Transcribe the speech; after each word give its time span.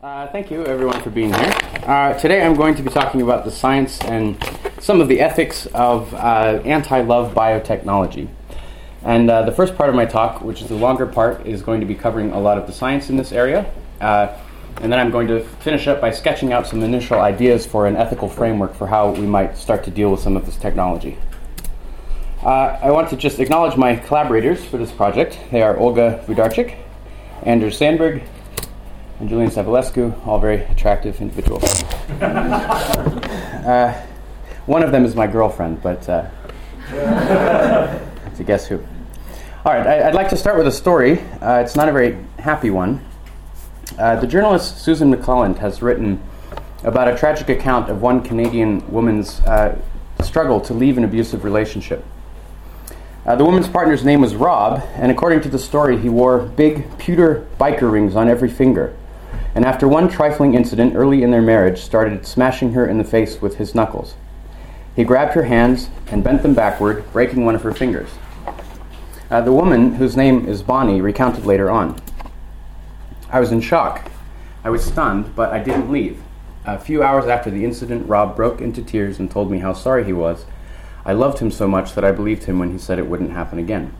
Uh, 0.00 0.28
thank 0.28 0.48
you, 0.48 0.64
everyone, 0.64 1.02
for 1.02 1.10
being 1.10 1.34
here. 1.34 1.52
Uh, 1.82 2.14
today 2.14 2.40
I'm 2.46 2.54
going 2.54 2.76
to 2.76 2.84
be 2.84 2.88
talking 2.88 3.20
about 3.20 3.44
the 3.44 3.50
science 3.50 4.00
and 4.02 4.40
some 4.78 5.00
of 5.00 5.08
the 5.08 5.20
ethics 5.20 5.66
of 5.74 6.14
uh, 6.14 6.62
anti 6.64 7.00
love 7.00 7.34
biotechnology. 7.34 8.28
And 9.02 9.28
uh, 9.28 9.42
the 9.42 9.50
first 9.50 9.74
part 9.74 9.88
of 9.88 9.96
my 9.96 10.04
talk, 10.04 10.40
which 10.40 10.62
is 10.62 10.68
the 10.68 10.76
longer 10.76 11.04
part, 11.04 11.44
is 11.44 11.62
going 11.62 11.80
to 11.80 11.86
be 11.86 11.96
covering 11.96 12.30
a 12.30 12.38
lot 12.38 12.58
of 12.58 12.68
the 12.68 12.72
science 12.72 13.10
in 13.10 13.16
this 13.16 13.32
area. 13.32 13.68
Uh, 14.00 14.36
and 14.80 14.92
then 14.92 15.00
I'm 15.00 15.10
going 15.10 15.26
to 15.26 15.42
finish 15.42 15.88
up 15.88 16.00
by 16.00 16.12
sketching 16.12 16.52
out 16.52 16.68
some 16.68 16.80
initial 16.84 17.18
ideas 17.18 17.66
for 17.66 17.88
an 17.88 17.96
ethical 17.96 18.28
framework 18.28 18.74
for 18.76 18.86
how 18.86 19.10
we 19.10 19.26
might 19.26 19.56
start 19.56 19.82
to 19.82 19.90
deal 19.90 20.12
with 20.12 20.20
some 20.20 20.36
of 20.36 20.46
this 20.46 20.56
technology. 20.56 21.18
Uh, 22.44 22.78
I 22.80 22.92
want 22.92 23.10
to 23.10 23.16
just 23.16 23.40
acknowledge 23.40 23.76
my 23.76 23.96
collaborators 23.96 24.64
for 24.64 24.78
this 24.78 24.92
project. 24.92 25.40
They 25.50 25.62
are 25.62 25.76
Olga 25.76 26.22
Wudarczyk, 26.28 26.76
Anders 27.42 27.76
Sandberg, 27.76 28.22
and 29.20 29.28
Julian 29.28 29.50
Savulescu, 29.50 30.26
all 30.26 30.38
very 30.38 30.62
attractive 30.64 31.20
individuals. 31.20 31.64
uh, 32.22 34.06
one 34.66 34.82
of 34.82 34.92
them 34.92 35.04
is 35.04 35.16
my 35.16 35.26
girlfriend, 35.26 35.82
but 35.82 36.08
uh, 36.08 36.28
to 38.36 38.44
guess 38.44 38.66
who. 38.66 38.78
All 39.64 39.72
right, 39.72 39.86
I, 39.86 40.06
would 40.06 40.14
like 40.14 40.28
to 40.28 40.36
start 40.36 40.56
with 40.56 40.68
a 40.68 40.72
story. 40.72 41.20
Uh, 41.40 41.60
it's 41.64 41.74
not 41.74 41.88
a 41.88 41.92
very 41.92 42.16
happy 42.38 42.70
one. 42.70 43.04
Uh, 43.98 44.16
the 44.16 44.26
journalist 44.26 44.78
Susan 44.78 45.12
McClelland 45.12 45.58
has 45.58 45.82
written 45.82 46.22
about 46.84 47.08
a 47.08 47.16
tragic 47.16 47.48
account 47.48 47.90
of 47.90 48.00
one 48.00 48.22
Canadian 48.22 48.88
woman's 48.92 49.40
uh, 49.40 49.76
struggle 50.22 50.60
to 50.60 50.74
leave 50.74 50.96
an 50.96 51.02
abusive 51.02 51.42
relationship. 51.42 52.04
Uh, 53.26 53.34
the 53.34 53.44
woman's 53.44 53.68
partner's 53.68 54.04
name 54.04 54.20
was 54.20 54.36
Rob, 54.36 54.80
and 54.94 55.10
according 55.10 55.40
to 55.40 55.48
the 55.48 55.58
story, 55.58 55.98
he 55.98 56.08
wore 56.08 56.38
big 56.38 56.96
pewter 56.98 57.46
biker 57.58 57.90
rings 57.90 58.14
on 58.14 58.28
every 58.28 58.48
finger 58.48 58.94
and 59.54 59.64
after 59.64 59.88
one 59.88 60.08
trifling 60.08 60.54
incident 60.54 60.94
early 60.94 61.22
in 61.22 61.30
their 61.30 61.42
marriage, 61.42 61.80
started 61.80 62.26
smashing 62.26 62.72
her 62.72 62.86
in 62.86 62.98
the 62.98 63.04
face 63.04 63.40
with 63.40 63.56
his 63.56 63.74
knuckles. 63.74 64.14
He 64.94 65.04
grabbed 65.04 65.34
her 65.34 65.44
hands 65.44 65.90
and 66.08 66.24
bent 66.24 66.42
them 66.42 66.54
backward, 66.54 67.10
breaking 67.12 67.44
one 67.44 67.54
of 67.54 67.62
her 67.62 67.72
fingers. 67.72 68.10
Uh, 69.30 69.40
the 69.40 69.52
woman, 69.52 69.94
whose 69.94 70.16
name 70.16 70.48
is 70.48 70.62
Bonnie, 70.62 71.00
recounted 71.00 71.46
later 71.46 71.70
on. 71.70 72.00
I 73.30 73.40
was 73.40 73.52
in 73.52 73.60
shock. 73.60 74.10
I 74.64 74.70
was 74.70 74.84
stunned, 74.84 75.36
but 75.36 75.52
I 75.52 75.62
didn't 75.62 75.92
leave. 75.92 76.22
A 76.64 76.78
few 76.78 77.02
hours 77.02 77.26
after 77.26 77.50
the 77.50 77.64
incident, 77.64 78.08
Rob 78.08 78.36
broke 78.36 78.60
into 78.60 78.82
tears 78.82 79.18
and 79.18 79.30
told 79.30 79.50
me 79.50 79.58
how 79.58 79.72
sorry 79.72 80.04
he 80.04 80.12
was. 80.12 80.46
I 81.04 81.12
loved 81.12 81.38
him 81.38 81.50
so 81.50 81.68
much 81.68 81.94
that 81.94 82.04
I 82.04 82.12
believed 82.12 82.44
him 82.44 82.58
when 82.58 82.72
he 82.72 82.78
said 82.78 82.98
it 82.98 83.06
wouldn't 83.06 83.32
happen 83.32 83.58
again. 83.58 83.94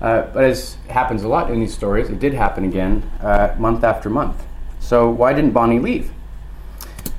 Uh, 0.00 0.22
but 0.32 0.44
as 0.44 0.74
happens 0.88 1.22
a 1.22 1.28
lot 1.28 1.50
in 1.50 1.60
these 1.60 1.72
stories, 1.74 2.08
it 2.08 2.18
did 2.18 2.34
happen 2.34 2.64
again 2.64 3.02
uh, 3.20 3.54
month 3.58 3.82
after 3.82 4.10
month. 4.10 4.44
So 4.78 5.08
why 5.08 5.32
didn't 5.32 5.52
Bonnie 5.52 5.80
leave? 5.80 6.12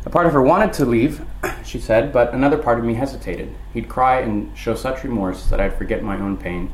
A 0.06 0.10
part 0.10 0.26
of 0.26 0.34
her 0.34 0.42
wanted 0.42 0.74
to 0.74 0.86
leave, 0.86 1.26
she 1.66 1.80
said, 1.80 2.14
but 2.14 2.34
another 2.34 2.58
part 2.58 2.80
of 2.80 2.86
me 2.86 2.94
hesitated. 2.94 3.54
He'd 3.74 3.90
cry 3.90 4.22
and 4.22 4.56
show 4.58 4.76
such 4.76 5.04
remorse 5.04 5.48
that 5.50 5.60
I'd 5.60 5.78
forget 5.78 6.04
my 6.04 6.18
own 6.18 6.38
pain. 6.38 6.72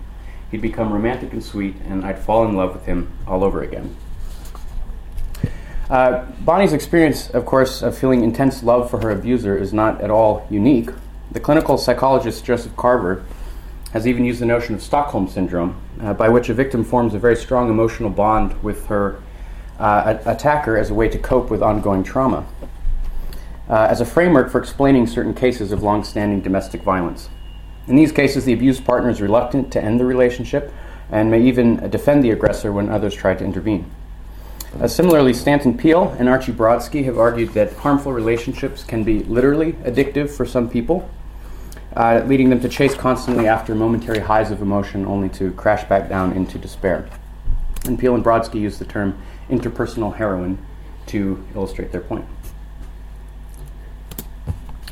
He'd 0.51 0.61
become 0.61 0.93
romantic 0.93 1.33
and 1.33 1.43
sweet, 1.43 1.75
and 1.87 2.05
I'd 2.05 2.19
fall 2.19 2.45
in 2.45 2.55
love 2.55 2.73
with 2.73 2.85
him 2.85 3.11
all 3.25 3.43
over 3.43 3.63
again. 3.63 3.95
Uh, 5.89 6.25
Bonnie's 6.41 6.73
experience, 6.73 7.29
of 7.31 7.45
course, 7.45 7.81
of 7.81 7.97
feeling 7.97 8.23
intense 8.23 8.61
love 8.61 8.89
for 8.89 8.99
her 9.01 9.09
abuser 9.09 9.57
is 9.57 9.73
not 9.73 10.01
at 10.01 10.11
all 10.11 10.45
unique. 10.49 10.91
The 11.31 11.39
clinical 11.39 11.77
psychologist 11.77 12.45
Joseph 12.45 12.75
Carver 12.77 13.25
has 13.93 14.07
even 14.07 14.25
used 14.25 14.41
the 14.41 14.45
notion 14.45 14.73
of 14.73 14.81
Stockholm 14.81 15.27
syndrome, 15.27 15.79
uh, 16.01 16.15
by 16.15 16.27
which 16.27 16.49
a 16.49 16.53
victim 16.53 16.83
forms 16.83 17.13
a 17.13 17.19
very 17.19 17.35
strong 17.35 17.69
emotional 17.69 18.09
bond 18.09 18.61
with 18.63 18.87
her 18.87 19.21
uh, 19.79 20.17
attacker 20.25 20.75
as 20.75 20.89
a 20.89 20.93
way 20.95 21.07
to 21.07 21.19
cope 21.19 21.51
with 21.51 21.61
ongoing 21.61 22.03
trauma, 22.03 22.43
uh, 23.69 23.87
as 23.89 24.01
a 24.01 24.05
framework 24.05 24.51
for 24.51 24.59
explaining 24.59 25.05
certain 25.05 25.33
cases 25.33 25.71
of 25.71 25.83
long-standing 25.83 26.41
domestic 26.41 26.81
violence. 26.81 27.29
In 27.87 27.95
these 27.95 28.11
cases, 28.11 28.45
the 28.45 28.53
abused 28.53 28.83
partner 28.83 29.11
is 29.11 29.21
reluctant 29.21 29.71
to 29.73 29.83
end 29.83 29.99
the 29.99 30.05
relationship 30.05 30.73
and 31.11 31.29
may 31.29 31.41
even 31.43 31.87
defend 31.91 32.23
the 32.23 32.31
aggressor 32.31 32.71
when 32.71 32.89
others 32.89 33.13
try 33.13 33.35
to 33.35 33.43
intervene. 33.43 33.91
Uh, 34.81 34.87
similarly, 34.87 35.35
Stanton 35.35 35.77
Peele 35.77 36.15
and 36.17 36.27
Archie 36.27 36.51
Brodsky 36.51 37.05
have 37.05 37.19
argued 37.19 37.49
that 37.49 37.73
harmful 37.73 38.11
relationships 38.11 38.83
can 38.83 39.03
be 39.03 39.19
literally 39.25 39.73
addictive 39.73 40.31
for 40.31 40.47
some 40.47 40.67
people, 40.67 41.07
uh, 41.95 42.23
leading 42.25 42.49
them 42.49 42.59
to 42.59 42.69
chase 42.69 42.95
constantly 42.95 43.47
after 43.47 43.75
momentary 43.75 44.19
highs 44.19 44.51
of 44.51 44.61
emotion 44.61 45.05
only 45.05 45.29
to 45.29 45.51
crash 45.53 45.83
back 45.87 46.09
down 46.09 46.33
into 46.33 46.57
despair. 46.57 47.07
And 47.85 47.99
Peele 47.99 48.15
and 48.15 48.23
Brodsky 48.23 48.59
use 48.59 48.79
the 48.79 48.85
term 48.85 49.17
interpersonal 49.49 50.15
heroin 50.15 50.57
to 51.07 51.43
illustrate 51.55 51.91
their 51.91 52.01
point. 52.01 52.25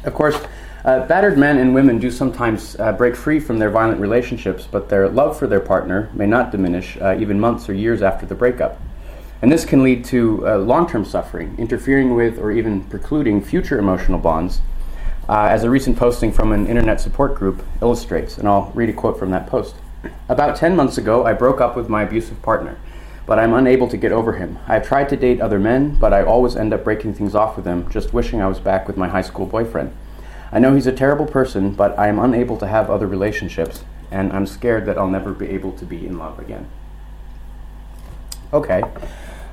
Of 0.03 0.13
course, 0.13 0.39
uh, 0.83 1.05
battered 1.05 1.37
men 1.37 1.57
and 1.57 1.75
women 1.75 1.99
do 1.99 2.09
sometimes 2.09 2.75
uh, 2.79 2.91
break 2.91 3.15
free 3.15 3.39
from 3.39 3.59
their 3.59 3.69
violent 3.69 3.99
relationships, 4.01 4.67
but 4.69 4.89
their 4.89 5.07
love 5.07 5.37
for 5.37 5.47
their 5.47 5.59
partner 5.59 6.09
may 6.13 6.25
not 6.25 6.51
diminish 6.51 6.97
uh, 6.99 7.15
even 7.19 7.39
months 7.39 7.69
or 7.69 7.73
years 7.73 8.01
after 8.01 8.25
the 8.25 8.35
breakup. 8.35 8.81
And 9.41 9.51
this 9.51 9.63
can 9.63 9.83
lead 9.83 10.05
to 10.05 10.47
uh, 10.47 10.57
long 10.57 10.87
term 10.87 11.05
suffering, 11.05 11.55
interfering 11.57 12.15
with 12.15 12.39
or 12.39 12.51
even 12.51 12.83
precluding 12.83 13.41
future 13.41 13.79
emotional 13.79 14.19
bonds 14.19 14.61
uh, 15.31 15.47
as 15.47 15.63
a 15.63 15.69
recent 15.69 15.97
posting 15.97 16.29
from 16.29 16.51
an 16.51 16.67
internet 16.67 16.99
support 16.99 17.35
group 17.35 17.63
illustrates, 17.81 18.37
and 18.37 18.45
I'll 18.45 18.69
read 18.75 18.89
a 18.89 18.93
quote 18.93 19.17
from 19.17 19.31
that 19.31 19.47
post. 19.47 19.75
About 20.27 20.57
10 20.57 20.75
months 20.75 20.97
ago, 20.97 21.25
I 21.25 21.31
broke 21.31 21.61
up 21.61 21.73
with 21.73 21.87
my 21.87 22.03
abusive 22.03 22.41
partner, 22.41 22.77
but 23.25 23.39
I'm 23.39 23.53
unable 23.53 23.87
to 23.87 23.95
get 23.95 24.11
over 24.11 24.33
him. 24.33 24.59
I 24.67 24.73
have 24.73 24.85
tried 24.85 25.07
to 25.07 25.15
date 25.15 25.39
other 25.39 25.57
men, 25.57 25.95
but 25.95 26.11
I 26.11 26.21
always 26.21 26.57
end 26.57 26.73
up 26.73 26.83
breaking 26.83 27.13
things 27.13 27.33
off 27.33 27.55
with 27.55 27.63
them, 27.63 27.89
just 27.89 28.13
wishing 28.13 28.41
I 28.41 28.47
was 28.47 28.59
back 28.59 28.87
with 28.87 28.97
my 28.97 29.07
high 29.07 29.21
school 29.21 29.45
boyfriend. 29.45 29.95
I 30.51 30.59
know 30.59 30.75
he's 30.75 30.85
a 30.85 30.91
terrible 30.91 31.25
person, 31.25 31.75
but 31.75 31.97
I 31.97 32.09
am 32.09 32.19
unable 32.19 32.57
to 32.57 32.67
have 32.67 32.89
other 32.89 33.07
relationships, 33.07 33.85
and 34.11 34.33
I'm 34.33 34.45
scared 34.45 34.85
that 34.87 34.97
I'll 34.97 35.07
never 35.07 35.31
be 35.31 35.47
able 35.47 35.71
to 35.73 35.85
be 35.85 36.05
in 36.05 36.17
love 36.17 36.39
again. 36.39 36.67
Okay. 38.51 38.83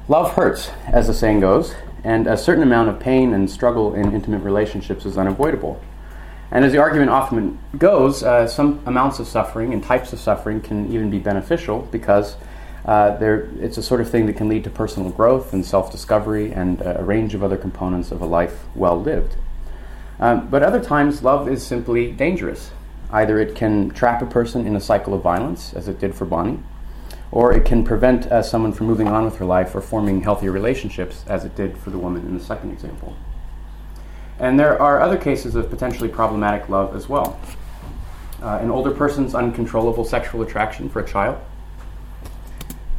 Love 0.09 0.33
hurts, 0.33 0.73
as 0.89 1.07
the 1.07 1.15
saying 1.15 1.39
goes, 1.39 1.77
and 2.05 2.27
a 2.27 2.37
certain 2.37 2.63
amount 2.63 2.89
of 2.89 2.99
pain 2.99 3.35
and 3.35 3.51
struggle 3.51 3.95
in 3.95 4.15
intimate 4.15 4.43
relationships 4.43 5.05
is 5.05 5.19
unavoidable. 5.19 5.81
And 6.51 6.65
as 6.65 6.73
the 6.73 6.79
argument 6.79 7.11
often 7.11 7.59
goes, 7.77 8.23
uh, 8.23 8.47
some 8.47 8.81
amounts 8.87 9.19
of 9.19 9.27
suffering 9.27 9.75
and 9.75 9.85
types 9.85 10.13
of 10.13 10.19
suffering 10.19 10.61
can 10.61 10.91
even 10.93 11.11
be 11.11 11.19
beneficial 11.19 11.81
because 11.91 12.37
uh, 12.87 13.19
it's 13.61 13.77
a 13.77 13.83
sort 13.83 14.01
of 14.01 14.09
thing 14.09 14.27
that 14.27 14.37
can 14.37 14.49
lead 14.49 14.65
to 14.65 14.71
personal 14.71 15.11
growth 15.11 15.53
and 15.53 15.65
self 15.65 15.93
discovery 15.93 16.53
and 16.53 16.81
a 16.81 17.03
range 17.03 17.35
of 17.35 17.43
other 17.43 17.57
components 17.57 18.11
of 18.11 18.23
a 18.23 18.27
life 18.27 18.65
well 18.75 18.99
lived. 19.01 19.37
Um, 20.21 20.49
but 20.49 20.63
other 20.63 20.83
times, 20.83 21.23
love 21.23 21.49
is 21.49 21.65
simply 21.65 22.13
dangerous. 22.13 22.71
Either 23.11 23.39
it 23.39 23.55
can 23.55 23.91
trap 23.91 24.23
a 24.23 24.27
person 24.27 24.67
in 24.67 24.75
a 24.75 24.81
cycle 24.81 25.15
of 25.15 25.23
violence, 25.23 25.75
as 25.75 25.87
it 25.87 25.99
did 25.99 26.15
for 26.15 26.25
Bonnie, 26.25 26.59
or 27.31 27.53
it 27.53 27.65
can 27.65 27.85
prevent 27.85 28.27
uh, 28.27 28.43
someone 28.43 28.73
from 28.73 28.87
moving 28.87 29.09
on 29.09 29.25
with 29.25 29.37
her 29.37 29.45
life 29.45 29.75
or 29.75 29.81
forming 29.81 30.23
healthier 30.23 30.51
relationships, 30.51 31.25
as 31.29 31.45
it 31.45 31.55
did 31.55 31.77
for 31.77 31.91
the 31.91 31.99
woman 31.99 32.23
in 32.27 32.37
the 32.37 32.43
second 32.43 32.73
example. 32.73 33.15
And 34.39 34.59
there 34.59 34.81
are 34.81 35.01
other 35.01 35.19
cases 35.19 35.55
of 35.55 35.69
potentially 35.69 36.09
problematic 36.09 36.69
love 36.69 36.97
as 36.97 37.09
well. 37.09 37.39
Uh, 38.41 38.59
an 38.63 38.71
older 38.71 38.93
person's 38.93 39.35
uncontrollable 39.35 40.05
sexual 40.05 40.43
attraction 40.43 40.89
for 40.89 41.01
a 41.01 41.07
child, 41.07 41.39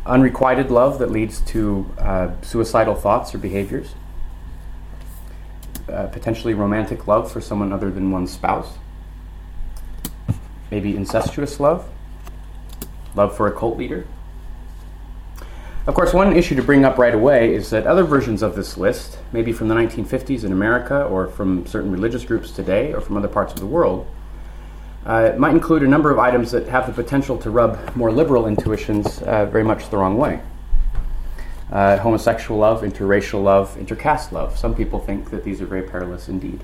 unrequited 0.06 0.70
love 0.70 1.00
that 1.00 1.12
leads 1.12 1.40
to 1.42 1.90
uh, 1.98 2.30
suicidal 2.42 2.94
thoughts 2.94 3.34
or 3.34 3.38
behaviors, 3.38 3.96
uh, 5.88 6.08
potentially 6.08 6.54
romantic 6.54 7.08
love 7.08 7.32
for 7.32 7.42
someone 7.42 7.72
other 7.72 7.90
than 7.90 8.12
one's 8.12 8.32
spouse, 8.32 8.78
maybe 10.70 10.96
incestuous 10.96 11.60
love, 11.60 11.90
love 13.16 13.36
for 13.36 13.48
a 13.48 13.52
cult 13.52 13.78
leader 13.78 14.06
of 15.90 15.96
course, 15.96 16.14
one 16.14 16.38
issue 16.38 16.54
to 16.54 16.62
bring 16.62 16.86
up 16.86 17.00
right 17.00 17.16
away 17.16 17.52
is 17.52 17.72
that 17.72 17.88
other 17.88 18.04
versions 18.04 18.44
of 18.44 18.56
this 18.56 18.78
list, 18.78 19.18
maybe 19.32 19.52
from 19.52 19.70
the 19.70 19.74
1950s 19.74 20.44
in 20.44 20.52
America 20.52 21.04
or 21.06 21.26
from 21.26 21.66
certain 21.66 21.92
religious 21.92 22.24
groups 22.24 22.52
today 22.52 22.94
or 22.94 23.02
from 23.02 23.18
other 23.18 23.28
parts 23.28 23.54
of 23.54 23.60
the 23.60 23.66
world, 23.66 24.06
uh, 25.08 25.34
might 25.36 25.50
include 25.50 25.82
a 25.82 25.88
number 25.88 26.12
of 26.12 26.20
items 26.20 26.52
that 26.52 26.68
have 26.68 26.86
the 26.86 26.94
potential 26.94 27.40
to 27.40 27.50
rub 27.50 27.96
more 27.96 28.12
liberal 28.12 28.46
intuitions 28.46 29.20
uh, 29.24 29.48
very 29.48 29.64
much 29.64 29.90
the 29.90 29.98
wrong 29.98 30.16
way. 30.16 30.40
Uh, 31.72 31.98
homosexual 31.98 32.60
love, 32.60 32.84
interracial 32.84 33.44
love, 33.44 33.76
intercaste 33.80 34.32
love. 34.32 34.60
Some 34.60 34.76
people 34.76 35.00
think 35.00 35.32
that 35.32 35.44
these 35.44 35.60
are 35.60 35.66
very 35.66 35.82
perilous 35.82 36.30
indeed. 36.30 36.64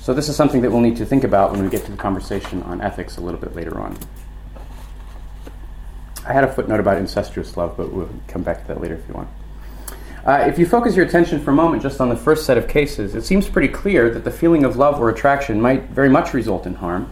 So, 0.00 0.14
this 0.14 0.28
is 0.28 0.34
something 0.34 0.62
that 0.62 0.72
we'll 0.72 0.80
need 0.80 0.96
to 0.96 1.06
think 1.06 1.22
about 1.22 1.52
when 1.52 1.62
we 1.62 1.68
get 1.68 1.84
to 1.84 1.92
the 1.92 1.96
conversation 1.96 2.64
on 2.64 2.80
ethics 2.80 3.18
a 3.18 3.20
little 3.20 3.38
bit 3.38 3.54
later 3.54 3.78
on. 3.78 3.96
I 6.30 6.32
had 6.32 6.44
a 6.44 6.52
footnote 6.52 6.78
about 6.78 6.96
incestuous 6.96 7.56
love, 7.56 7.76
but 7.76 7.92
we'll 7.92 8.08
come 8.28 8.44
back 8.44 8.60
to 8.60 8.68
that 8.68 8.80
later 8.80 8.94
if 8.94 9.08
you 9.08 9.14
want. 9.14 9.28
Uh, 10.24 10.44
if 10.46 10.60
you 10.60 10.64
focus 10.64 10.94
your 10.94 11.04
attention 11.04 11.40
for 11.40 11.50
a 11.50 11.54
moment 11.54 11.82
just 11.82 12.00
on 12.00 12.08
the 12.08 12.14
first 12.14 12.46
set 12.46 12.56
of 12.56 12.68
cases, 12.68 13.16
it 13.16 13.24
seems 13.24 13.48
pretty 13.48 13.66
clear 13.66 14.08
that 14.10 14.22
the 14.22 14.30
feeling 14.30 14.62
of 14.62 14.76
love 14.76 15.00
or 15.00 15.08
attraction 15.10 15.60
might 15.60 15.88
very 15.88 16.08
much 16.08 16.32
result 16.32 16.66
in 16.66 16.74
harm, 16.76 17.10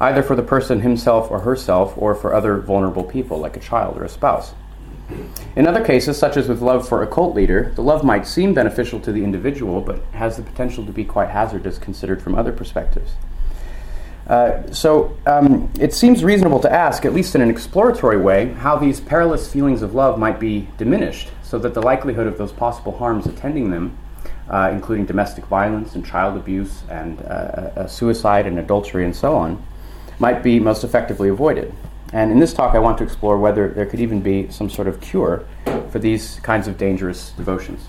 either 0.00 0.22
for 0.22 0.36
the 0.36 0.42
person 0.44 0.82
himself 0.82 1.32
or 1.32 1.40
herself, 1.40 1.94
or 1.96 2.14
for 2.14 2.32
other 2.32 2.58
vulnerable 2.58 3.02
people 3.02 3.38
like 3.38 3.56
a 3.56 3.60
child 3.60 3.98
or 3.98 4.04
a 4.04 4.08
spouse. 4.08 4.54
In 5.56 5.66
other 5.66 5.84
cases, 5.84 6.16
such 6.16 6.36
as 6.36 6.46
with 6.46 6.62
love 6.62 6.88
for 6.88 7.02
a 7.02 7.08
cult 7.08 7.34
leader, 7.34 7.72
the 7.74 7.82
love 7.82 8.04
might 8.04 8.24
seem 8.24 8.54
beneficial 8.54 9.00
to 9.00 9.10
the 9.10 9.24
individual, 9.24 9.80
but 9.80 10.00
has 10.12 10.36
the 10.36 10.44
potential 10.44 10.86
to 10.86 10.92
be 10.92 11.04
quite 11.04 11.30
hazardous 11.30 11.76
considered 11.76 12.22
from 12.22 12.36
other 12.36 12.52
perspectives. 12.52 13.14
Uh, 14.30 14.62
so 14.70 15.12
um, 15.26 15.68
it 15.80 15.92
seems 15.92 16.22
reasonable 16.22 16.60
to 16.60 16.72
ask, 16.72 17.04
at 17.04 17.12
least 17.12 17.34
in 17.34 17.40
an 17.40 17.50
exploratory 17.50 18.16
way, 18.16 18.52
how 18.52 18.76
these 18.76 19.00
perilous 19.00 19.52
feelings 19.52 19.82
of 19.82 19.92
love 19.92 20.20
might 20.20 20.38
be 20.38 20.68
diminished 20.78 21.30
so 21.42 21.58
that 21.58 21.74
the 21.74 21.82
likelihood 21.82 22.28
of 22.28 22.38
those 22.38 22.52
possible 22.52 22.96
harms 22.96 23.26
attending 23.26 23.72
them, 23.72 23.98
uh, 24.48 24.70
including 24.72 25.04
domestic 25.04 25.44
violence 25.46 25.96
and 25.96 26.06
child 26.06 26.36
abuse 26.36 26.84
and 26.88 27.20
uh, 27.22 27.24
uh 27.24 27.86
suicide 27.88 28.46
and 28.46 28.56
adultery 28.60 29.04
and 29.04 29.16
so 29.16 29.34
on, 29.34 29.60
might 30.20 30.44
be 30.44 30.60
most 30.60 30.84
effectively 30.84 31.28
avoided. 31.28 31.74
And 32.12 32.30
in 32.30 32.38
this 32.38 32.54
talk, 32.54 32.76
I 32.76 32.78
want 32.78 32.98
to 32.98 33.04
explore 33.04 33.36
whether 33.36 33.70
there 33.70 33.86
could 33.86 34.00
even 34.00 34.20
be 34.20 34.48
some 34.48 34.70
sort 34.70 34.86
of 34.86 35.00
cure 35.00 35.44
for 35.90 35.98
these 35.98 36.38
kinds 36.44 36.68
of 36.68 36.78
dangerous 36.78 37.30
devotions. 37.30 37.88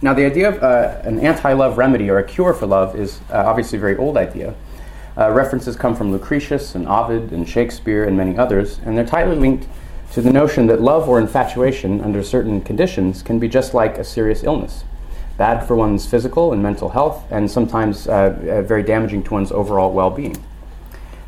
Now, 0.00 0.14
the 0.14 0.26
idea 0.26 0.48
of 0.48 0.62
uh, 0.62 1.00
an 1.02 1.18
anti 1.18 1.52
love 1.54 1.76
remedy 1.76 2.08
or 2.08 2.18
a 2.18 2.24
cure 2.24 2.54
for 2.54 2.66
love 2.66 2.94
is 2.94 3.20
uh, 3.30 3.42
obviously 3.46 3.78
a 3.78 3.80
very 3.80 3.96
old 3.96 4.16
idea. 4.16 4.54
Uh, 5.16 5.30
references 5.30 5.76
come 5.76 5.94
from 5.94 6.10
Lucretius 6.10 6.74
and 6.74 6.88
Ovid 6.88 7.32
and 7.32 7.48
Shakespeare 7.48 8.04
and 8.04 8.16
many 8.16 8.36
others, 8.36 8.80
and 8.84 8.96
they're 8.96 9.04
tightly 9.04 9.36
linked 9.36 9.66
to 10.12 10.20
the 10.20 10.32
notion 10.32 10.66
that 10.66 10.80
love 10.80 11.08
or 11.08 11.18
infatuation 11.20 12.00
under 12.00 12.22
certain 12.22 12.60
conditions 12.60 13.22
can 13.22 13.38
be 13.38 13.48
just 13.48 13.74
like 13.74 13.98
a 13.98 14.04
serious 14.04 14.42
illness 14.42 14.84
bad 15.36 15.66
for 15.66 15.74
one's 15.74 16.06
physical 16.06 16.52
and 16.52 16.62
mental 16.62 16.88
health, 16.88 17.24
and 17.30 17.50
sometimes 17.50 18.06
uh, 18.06 18.12
uh, 18.12 18.62
very 18.62 18.82
damaging 18.82 19.22
to 19.24 19.32
one's 19.32 19.52
overall 19.52 19.92
well 19.92 20.10
being. 20.10 20.36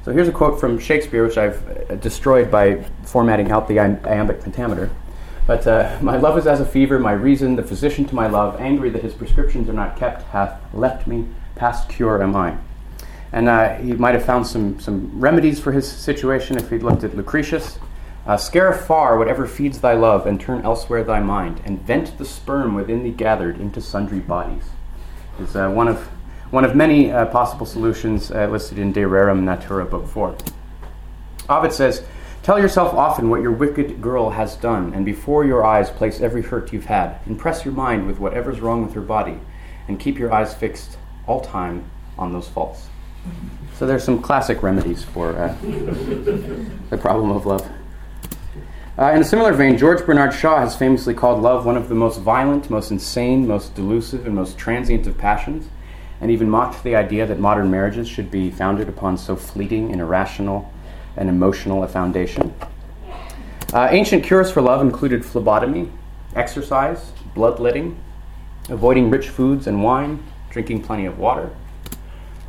So 0.04 0.12
here's 0.12 0.28
a 0.28 0.32
quote 0.32 0.60
from 0.60 0.78
Shakespeare, 0.78 1.26
which 1.26 1.38
I've 1.38 1.90
uh, 1.90 1.94
destroyed 1.96 2.50
by 2.50 2.84
formatting 3.04 3.50
out 3.50 3.68
the 3.68 3.80
iambic 3.80 4.40
pentameter. 4.42 4.90
But 5.46 5.66
uh, 5.66 5.98
my 6.00 6.16
love 6.16 6.38
is 6.38 6.46
as 6.46 6.60
a 6.60 6.64
fever, 6.64 6.98
my 6.98 7.12
reason, 7.12 7.56
the 7.56 7.62
physician 7.62 8.04
to 8.06 8.14
my 8.14 8.26
love, 8.26 8.60
angry 8.60 8.90
that 8.90 9.02
his 9.02 9.14
prescriptions 9.14 9.68
are 9.68 9.74
not 9.74 9.96
kept, 9.96 10.22
hath 10.22 10.60
left 10.72 11.06
me, 11.06 11.26
past 11.54 11.88
cure 11.88 12.22
am 12.22 12.36
I. 12.36 12.56
And 13.34 13.48
uh, 13.48 13.74
he 13.78 13.94
might 13.94 14.14
have 14.14 14.24
found 14.24 14.46
some, 14.46 14.78
some 14.78 15.10
remedies 15.18 15.58
for 15.58 15.72
his 15.72 15.90
situation 15.90 16.56
if 16.56 16.70
he'd 16.70 16.84
looked 16.84 17.02
at 17.02 17.16
Lucretius. 17.16 17.80
Uh, 18.28 18.36
scare 18.36 18.68
afar 18.68 19.18
whatever 19.18 19.44
feeds 19.44 19.80
thy 19.80 19.94
love, 19.94 20.24
and 20.24 20.40
turn 20.40 20.64
elsewhere 20.64 21.02
thy 21.02 21.18
mind, 21.18 21.60
and 21.64 21.82
vent 21.82 22.16
the 22.16 22.24
sperm 22.24 22.74
within 22.74 23.02
thee 23.02 23.10
gathered 23.10 23.60
into 23.60 23.80
sundry 23.80 24.20
bodies. 24.20 24.62
Is 25.40 25.56
uh, 25.56 25.68
one 25.68 25.88
of 25.88 26.06
one 26.50 26.64
of 26.64 26.76
many 26.76 27.10
uh, 27.10 27.26
possible 27.26 27.66
solutions 27.66 28.30
uh, 28.30 28.46
listed 28.46 28.78
in 28.78 28.92
De 28.92 29.00
Rerum 29.00 29.42
Natura, 29.42 29.84
Book 29.84 30.06
4. 30.06 30.36
Ovid 31.48 31.72
says, 31.72 32.04
Tell 32.44 32.60
yourself 32.60 32.94
often 32.94 33.30
what 33.30 33.42
your 33.42 33.50
wicked 33.50 34.00
girl 34.00 34.30
has 34.30 34.54
done, 34.54 34.94
and 34.94 35.04
before 35.04 35.44
your 35.44 35.64
eyes 35.64 35.90
place 35.90 36.20
every 36.20 36.42
hurt 36.42 36.72
you've 36.72 36.84
had. 36.84 37.18
Impress 37.26 37.64
your 37.64 37.74
mind 37.74 38.06
with 38.06 38.20
whatever's 38.20 38.60
wrong 38.60 38.84
with 38.84 38.94
her 38.94 39.00
body, 39.00 39.40
and 39.88 39.98
keep 39.98 40.20
your 40.20 40.32
eyes 40.32 40.54
fixed 40.54 40.98
all 41.26 41.40
time 41.40 41.90
on 42.16 42.32
those 42.32 42.46
faults. 42.46 42.90
So 43.74 43.86
there's 43.86 44.04
some 44.04 44.22
classic 44.22 44.62
remedies 44.62 45.02
for 45.02 45.36
uh, 45.36 45.56
the 46.90 46.98
problem 47.00 47.30
of 47.30 47.44
love. 47.44 47.68
Uh, 48.96 49.06
in 49.06 49.22
a 49.22 49.24
similar 49.24 49.52
vein, 49.52 49.76
George 49.76 50.06
Bernard 50.06 50.32
Shaw 50.32 50.60
has 50.60 50.76
famously 50.76 51.14
called 51.14 51.42
love 51.42 51.66
one 51.66 51.76
of 51.76 51.88
the 51.88 51.96
most 51.96 52.20
violent, 52.20 52.70
most 52.70 52.92
insane, 52.92 53.48
most 53.48 53.74
delusive, 53.74 54.24
and 54.26 54.36
most 54.36 54.56
transient 54.56 55.08
of 55.08 55.18
passions, 55.18 55.66
and 56.20 56.30
even 56.30 56.48
mocked 56.48 56.84
the 56.84 56.94
idea 56.94 57.26
that 57.26 57.40
modern 57.40 57.68
marriages 57.68 58.08
should 58.08 58.30
be 58.30 58.52
founded 58.52 58.88
upon 58.88 59.18
so 59.18 59.34
fleeting 59.34 59.90
and 59.90 60.00
irrational 60.00 60.72
and 61.16 61.28
emotional 61.28 61.82
a 61.82 61.88
foundation. 61.88 62.54
Uh, 63.72 63.88
ancient 63.90 64.22
cures 64.22 64.52
for 64.52 64.62
love 64.62 64.80
included 64.80 65.24
phlebotomy, 65.24 65.90
exercise, 66.36 67.10
bloodletting, 67.34 67.98
avoiding 68.68 69.10
rich 69.10 69.28
foods 69.28 69.66
and 69.66 69.82
wine, 69.82 70.22
drinking 70.50 70.80
plenty 70.80 71.04
of 71.04 71.18
water, 71.18 71.50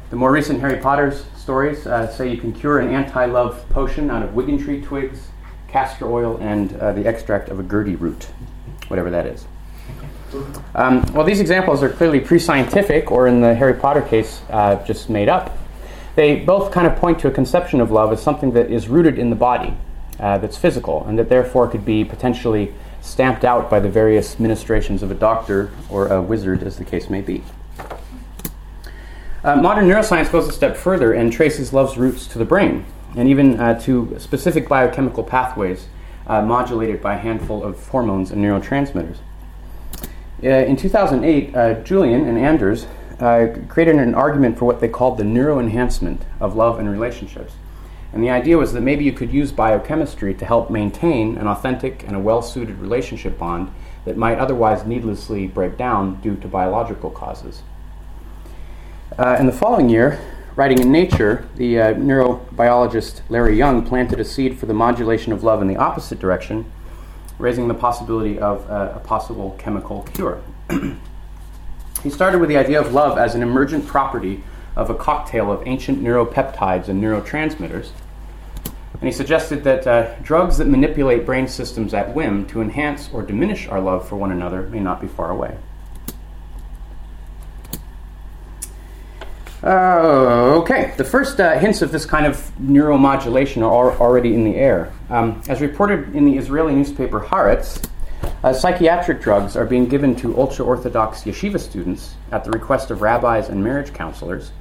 the 0.09 0.15
more 0.15 0.31
recent 0.31 0.59
Harry 0.61 0.79
Potter's 0.79 1.25
stories 1.35 1.87
uh, 1.87 2.07
say 2.07 2.29
you 2.29 2.37
can 2.37 2.53
cure 2.53 2.79
an 2.79 2.93
anti 2.93 3.25
love 3.25 3.67
potion 3.69 4.09
out 4.09 4.23
of 4.23 4.33
wigan 4.33 4.57
wiggentree 4.57 4.83
twigs, 4.83 5.27
castor 5.67 6.11
oil, 6.11 6.37
and 6.37 6.75
uh, 6.77 6.91
the 6.93 7.05
extract 7.05 7.49
of 7.49 7.59
a 7.59 7.63
gurdy 7.63 7.95
root, 7.95 8.27
whatever 8.87 9.09
that 9.09 9.25
is. 9.25 9.45
Um, 10.73 11.01
well, 11.13 11.25
these 11.25 11.39
examples 11.39 11.81
are 11.81 11.89
clearly 11.89 12.19
pre 12.19 12.39
scientific, 12.39 13.11
or 13.11 13.27
in 13.27 13.41
the 13.41 13.55
Harry 13.55 13.73
Potter 13.73 14.01
case, 14.01 14.41
uh, 14.49 14.83
just 14.85 15.09
made 15.09 15.29
up. 15.29 15.57
They 16.15 16.37
both 16.37 16.71
kind 16.71 16.87
of 16.87 16.95
point 16.95 17.19
to 17.19 17.27
a 17.27 17.31
conception 17.31 17.81
of 17.81 17.91
love 17.91 18.11
as 18.11 18.21
something 18.21 18.51
that 18.51 18.71
is 18.71 18.87
rooted 18.87 19.19
in 19.19 19.29
the 19.29 19.35
body, 19.35 19.75
uh, 20.19 20.37
that's 20.37 20.57
physical, 20.57 21.05
and 21.05 21.17
that 21.19 21.29
therefore 21.29 21.67
could 21.67 21.85
be 21.85 22.05
potentially 22.05 22.73
stamped 23.01 23.43
out 23.43 23.69
by 23.69 23.79
the 23.79 23.89
various 23.89 24.39
ministrations 24.39 25.03
of 25.03 25.11
a 25.11 25.13
doctor 25.13 25.71
or 25.89 26.07
a 26.07 26.21
wizard, 26.21 26.63
as 26.63 26.77
the 26.77 26.85
case 26.85 27.09
may 27.09 27.21
be. 27.21 27.43
Uh, 29.45 29.55
modern 29.55 29.87
neuroscience 29.87 30.31
goes 30.31 30.47
a 30.47 30.51
step 30.51 30.75
further 30.75 31.13
and 31.13 31.31
traces 31.31 31.71
love's 31.71 31.99
roots 31.99 32.25
to 32.25 32.39
the 32.39 32.45
brain 32.45 32.83
and 33.15 33.29
even 33.29 33.59
uh, 33.59 33.79
to 33.79 34.15
specific 34.17 34.67
biochemical 34.67 35.23
pathways 35.23 35.85
uh, 36.25 36.41
modulated 36.41 36.99
by 36.99 37.13
a 37.13 37.17
handful 37.19 37.63
of 37.63 37.87
hormones 37.89 38.31
and 38.31 38.43
neurotransmitters. 38.43 39.17
Uh, 40.43 40.47
in 40.47 40.75
2008, 40.75 41.55
uh, 41.55 41.75
Julian 41.83 42.27
and 42.27 42.39
Anders 42.39 42.87
uh, 43.19 43.55
created 43.69 43.97
an 43.97 44.15
argument 44.15 44.57
for 44.57 44.65
what 44.65 44.79
they 44.79 44.87
called 44.87 45.19
the 45.19 45.23
neuroenhancement 45.23 46.21
of 46.39 46.55
love 46.55 46.79
and 46.79 46.89
relationships. 46.89 47.53
And 48.13 48.23
the 48.23 48.31
idea 48.31 48.57
was 48.57 48.73
that 48.73 48.81
maybe 48.81 49.05
you 49.05 49.13
could 49.13 49.31
use 49.31 49.51
biochemistry 49.51 50.33
to 50.33 50.45
help 50.45 50.71
maintain 50.71 51.37
an 51.37 51.45
authentic 51.45 52.03
and 52.07 52.15
a 52.15 52.19
well 52.19 52.41
suited 52.41 52.79
relationship 52.79 53.37
bond 53.37 53.71
that 54.05 54.17
might 54.17 54.39
otherwise 54.39 54.87
needlessly 54.87 55.45
break 55.45 55.77
down 55.77 56.19
due 56.21 56.35
to 56.37 56.47
biological 56.47 57.11
causes. 57.11 57.61
Uh, 59.17 59.37
in 59.39 59.45
the 59.45 59.51
following 59.51 59.87
year, 59.87 60.19
writing 60.55 60.79
in 60.79 60.91
Nature, 60.91 61.47
the 61.55 61.79
uh, 61.79 61.93
neurobiologist 61.93 63.21
Larry 63.29 63.55
Young 63.55 63.85
planted 63.85 64.19
a 64.19 64.25
seed 64.25 64.57
for 64.57 64.65
the 64.65 64.73
modulation 64.73 65.31
of 65.31 65.43
love 65.43 65.61
in 65.61 65.67
the 65.67 65.77
opposite 65.77 66.19
direction, 66.19 66.69
raising 67.37 67.67
the 67.67 67.73
possibility 67.75 68.39
of 68.39 68.69
uh, 68.69 68.93
a 68.95 68.99
possible 68.99 69.55
chemical 69.59 70.01
cure. 70.15 70.41
he 72.03 72.09
started 72.09 72.39
with 72.39 72.49
the 72.49 72.57
idea 72.57 72.81
of 72.81 72.93
love 72.93 73.17
as 73.17 73.35
an 73.35 73.43
emergent 73.43 73.85
property 73.85 74.43
of 74.75 74.89
a 74.89 74.95
cocktail 74.95 75.51
of 75.51 75.65
ancient 75.67 76.03
neuropeptides 76.03 76.87
and 76.87 77.01
neurotransmitters. 77.01 77.91
And 78.93 79.03
he 79.03 79.11
suggested 79.11 79.63
that 79.65 79.85
uh, 79.85 80.15
drugs 80.23 80.57
that 80.57 80.65
manipulate 80.65 81.27
brain 81.27 81.47
systems 81.47 81.93
at 81.93 82.15
whim 82.15 82.47
to 82.47 82.59
enhance 82.59 83.09
or 83.13 83.21
diminish 83.21 83.67
our 83.67 83.79
love 83.79 84.09
for 84.09 84.15
one 84.15 84.31
another 84.31 84.63
may 84.63 84.79
not 84.79 84.99
be 84.99 85.07
far 85.07 85.29
away. 85.29 85.57
Uh, 89.65 90.59
okay, 90.61 90.93
the 90.95 91.03
first 91.03 91.39
uh, 91.39 91.57
hints 91.57 91.81
of 91.81 91.91
this 91.91 92.05
kind 92.05 92.27
of 92.27 92.51
neuromodulation 92.61 93.63
are 93.63 93.97
already 93.99 94.35
in 94.35 94.43
the 94.43 94.55
air. 94.57 94.93
Um, 95.09 95.41
as 95.49 95.59
reported 95.59 96.15
in 96.15 96.23
the 96.23 96.37
Israeli 96.37 96.75
newspaper 96.75 97.19
Haaretz, 97.19 97.83
uh, 98.43 98.53
psychiatric 98.53 99.21
drugs 99.21 99.55
are 99.55 99.65
being 99.65 99.87
given 99.87 100.15
to 100.17 100.37
ultra 100.37 100.63
Orthodox 100.63 101.23
yeshiva 101.23 101.59
students 101.59 102.13
at 102.31 102.43
the 102.43 102.51
request 102.51 102.91
of 102.91 103.01
rabbis 103.01 103.49
and 103.49 103.63
marriage 103.63 103.91
counselors 103.91 104.51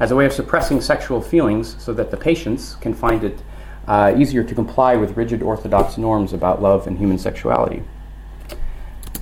as 0.00 0.10
a 0.10 0.16
way 0.16 0.26
of 0.26 0.32
suppressing 0.32 0.80
sexual 0.80 1.22
feelings 1.22 1.80
so 1.80 1.92
that 1.92 2.10
the 2.10 2.16
patients 2.16 2.74
can 2.80 2.94
find 2.94 3.22
it 3.22 3.38
uh, 3.86 4.12
easier 4.18 4.42
to 4.42 4.56
comply 4.56 4.96
with 4.96 5.16
rigid 5.16 5.40
Orthodox 5.40 5.96
norms 5.96 6.32
about 6.32 6.60
love 6.60 6.88
and 6.88 6.98
human 6.98 7.18
sexuality. 7.18 7.84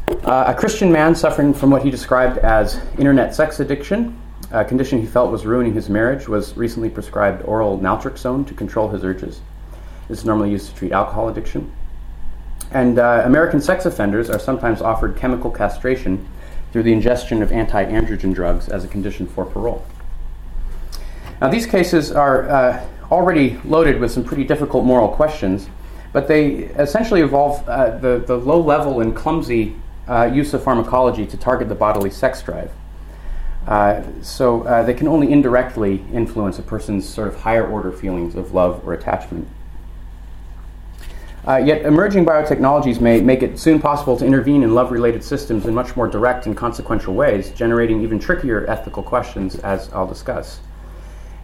Uh, 0.09 0.45
a 0.47 0.55
Christian 0.55 0.91
man 0.91 1.15
suffering 1.15 1.53
from 1.53 1.71
what 1.71 1.83
he 1.83 1.91
described 1.91 2.39
as 2.39 2.81
internet 2.97 3.35
sex 3.35 3.61
addiction 3.61 4.19
a 4.51 4.65
condition 4.65 5.01
he 5.01 5.07
felt 5.07 5.33
was 5.33 5.45
ruining 5.45 5.75
his 5.75 5.89
marriage 5.89 6.29
was 6.29 6.57
recently 6.57 6.89
prescribed 6.89 7.43
oral 7.45 7.79
naltrexone 7.79 8.47
to 8.47 8.55
control 8.55 8.89
his 8.89 9.05
urges. 9.05 9.41
It's 10.09 10.25
normally 10.25 10.51
used 10.51 10.71
to 10.71 10.75
treat 10.75 10.93
alcohol 10.93 11.29
addiction. 11.29 11.73
And 12.71 12.99
uh, 12.99 13.23
American 13.25 13.61
sex 13.61 13.87
offenders 13.87 14.31
are 14.31 14.39
sometimes 14.39 14.81
offered 14.81 15.17
chemical 15.17 15.51
castration 15.51 16.29
through 16.73 16.85
the 16.85 16.93
ingestion 16.93 17.43
of 17.43 17.53
anti 17.53 17.85
androgen 17.85 18.35
drugs 18.35 18.69
as 18.69 18.85
a 18.85 18.89
condition 18.89 19.27
for 19.27 19.45
parole. 19.45 19.85
Now, 21.41 21.49
these 21.49 21.67
cases 21.67 22.13
are 22.13 22.49
uh, 22.49 22.87
already 23.11 23.61
loaded 23.65 24.01
with 24.01 24.11
some 24.11 24.25
pretty 24.25 24.45
difficult 24.45 24.85
moral 24.85 25.09
questions, 25.09 25.69
but 26.13 26.29
they 26.29 26.65
essentially 26.79 27.21
involve 27.21 27.69
uh, 27.69 27.99
the, 27.99 28.23
the 28.27 28.37
low 28.37 28.61
level 28.61 29.01
and 29.01 29.15
clumsy 29.15 29.77
uh, 30.09 30.31
use 30.33 30.55
of 30.55 30.63
pharmacology 30.63 31.27
to 31.27 31.37
target 31.37 31.69
the 31.69 31.75
bodily 31.75 32.11
sex 32.11 32.43
drive. 32.43 32.71
Uh, 33.67 34.03
so 34.23 34.63
uh, 34.63 34.83
they 34.85 34.95
can 34.95 35.09
only 35.09 35.33
indirectly 35.33 36.05
influence 36.13 36.59
a 36.59 36.63
person's 36.63 37.09
sort 37.09 37.27
of 37.27 37.37
higher 37.37 37.67
order 37.67 37.91
feelings 37.91 38.37
of 38.37 38.55
love 38.55 38.87
or 38.87 38.93
attachment. 38.93 39.49
Uh, 41.47 41.59
yet 41.59 41.83
emerging 41.83 42.25
biotechnologies 42.27 43.01
may 43.01 43.21
make 43.21 43.43
it 43.43 43.57
soon 43.57 43.81
possible 43.81 44.17
to 44.17 44.25
intervene 44.25 44.65
in 44.65 44.75
love 44.75 44.91
related 44.91 45.23
systems 45.23 45.67
in 45.67 45.75
much 45.75 45.95
more 45.97 46.09
direct 46.09 46.47
and 46.47 46.57
consequential 46.57 47.15
ways, 47.15 47.51
generating 47.51 48.03
even 48.03 48.19
trickier 48.19 48.69
ethical 48.69 49.03
questions, 49.03 49.55
as 49.57 49.93
I'll 49.93 50.09
discuss. 50.09 50.61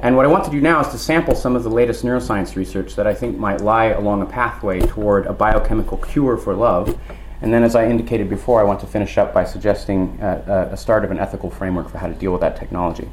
And 0.00 0.16
what 0.16 0.24
I 0.24 0.28
want 0.28 0.44
to 0.44 0.50
do 0.50 0.60
now 0.60 0.80
is 0.80 0.88
to 0.88 0.98
sample 0.98 1.36
some 1.36 1.54
of 1.54 1.62
the 1.62 1.70
latest 1.70 2.04
neuroscience 2.04 2.56
research 2.56 2.96
that 2.96 3.06
I 3.06 3.14
think 3.14 3.38
might 3.38 3.60
lie 3.60 3.86
along 3.86 4.22
a 4.22 4.26
pathway 4.26 4.80
toward 4.80 5.26
a 5.26 5.32
biochemical 5.32 5.98
cure 5.98 6.36
for 6.36 6.54
love. 6.54 6.98
And 7.42 7.52
then, 7.52 7.64
as 7.64 7.74
I 7.74 7.86
indicated 7.86 8.30
before, 8.30 8.60
I 8.60 8.64
want 8.64 8.80
to 8.80 8.86
finish 8.86 9.18
up 9.18 9.34
by 9.34 9.44
suggesting 9.44 10.20
uh, 10.22 10.68
a 10.70 10.76
start 10.76 11.04
of 11.04 11.10
an 11.10 11.18
ethical 11.18 11.50
framework 11.50 11.88
for 11.90 11.98
how 11.98 12.06
to 12.06 12.14
deal 12.14 12.30
with 12.30 12.40
that 12.40 12.56
technology. 12.56 13.08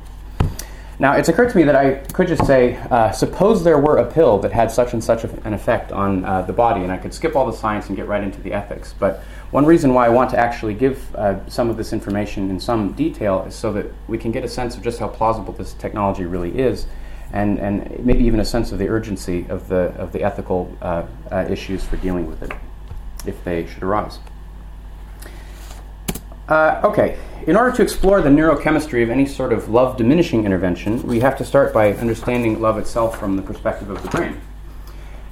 Now, 1.00 1.14
it's 1.14 1.30
occurred 1.30 1.50
to 1.50 1.58
me 1.58 1.64
that 1.64 1.76
I 1.76 1.96
could 2.12 2.28
just 2.28 2.46
say, 2.46 2.76
uh, 2.92 3.12
suppose 3.12 3.64
there 3.64 3.80
were 3.80 3.98
a 3.98 4.06
pill 4.12 4.38
that 4.40 4.52
had 4.52 4.70
such 4.70 4.94
and 4.94 5.02
such 5.02 5.24
an 5.24 5.54
effect 5.54 5.92
on 5.92 6.26
uh, 6.26 6.42
the 6.42 6.54
body, 6.54 6.84
and 6.84 6.92
I 6.92 6.98
could 6.98 7.14
skip 7.14 7.36
all 7.36 7.50
the 7.50 7.58
science 7.58 7.88
and 7.88 7.96
get 7.96 8.08
right 8.08 8.22
into 8.22 8.42
the 8.42 8.52
ethics. 8.54 8.94
But 9.00 9.24
one 9.52 9.66
reason 9.66 9.94
why 9.94 10.06
I 10.06 10.10
want 10.10 10.30
to 10.32 10.38
actually 10.38 10.74
give 10.74 11.16
uh, 11.16 11.50
some 11.50 11.70
of 11.70 11.78
this 11.78 11.94
information 11.94 12.50
in 12.50 12.60
some 12.60 12.92
detail 12.94 13.46
is 13.48 13.56
so 13.56 13.72
that 13.74 13.88
we 14.08 14.18
can 14.18 14.32
get 14.32 14.44
a 14.44 14.48
sense 14.48 14.76
of 14.76 14.84
just 14.84 15.00
how 15.00 15.08
plausible 15.08 15.54
this 15.54 15.74
technology 15.74 16.26
really 16.26 16.56
is, 16.60 16.86
and, 17.32 17.60
and 17.60 18.06
maybe 18.06 18.26
even 18.26 18.42
a 18.42 18.46
sense 18.46 18.74
of 18.74 18.78
the 18.78 18.90
urgency 18.90 19.46
of 19.48 19.70
the, 19.70 19.94
of 19.98 20.12
the 20.12 20.22
ethical 20.22 20.78
uh, 20.82 21.04
uh, 21.32 21.46
issues 21.50 21.84
for 21.84 21.96
dealing 21.98 22.28
with 22.28 22.44
it, 22.44 22.52
if 23.30 23.44
they 23.44 23.66
should 23.66 23.84
arise. 23.84 24.20
Uh, 26.50 26.82
okay, 26.84 27.18
in 27.46 27.56
order 27.56 27.72
to 27.76 27.82
explore 27.82 28.22
the 28.22 28.30
neurochemistry 28.30 29.04
of 29.04 29.10
any 29.10 29.26
sort 29.26 29.54
of 29.54 29.70
love 29.70 29.98
diminishing 29.98 30.46
intervention, 30.46 31.02
we 31.04 31.20
have 31.20 31.38
to 31.38 31.46
start 31.46 31.74
by 31.74 31.94
understanding 31.94 32.60
love 32.60 32.78
itself 32.78 33.18
from 33.20 33.36
the 33.36 33.42
perspective 33.42 33.90
of 33.90 34.02
the 34.04 34.10
brain. 34.10 34.42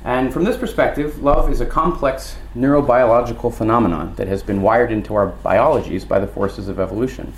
And 0.03 0.31
from 0.31 0.45
this 0.45 0.55
perspective, 0.55 1.21
love 1.21 1.51
is 1.51 1.59
a 1.59 1.65
complex 1.65 2.37
neurobiological 2.55 3.53
phenomenon 3.53 4.15
that 4.15 4.27
has 4.27 4.41
been 4.41 4.61
wired 4.61 4.91
into 4.91 5.15
our 5.15 5.27
biologies 5.27 6.05
by 6.05 6.19
the 6.19 6.27
forces 6.27 6.69
of 6.69 6.79
evolution. 6.79 7.33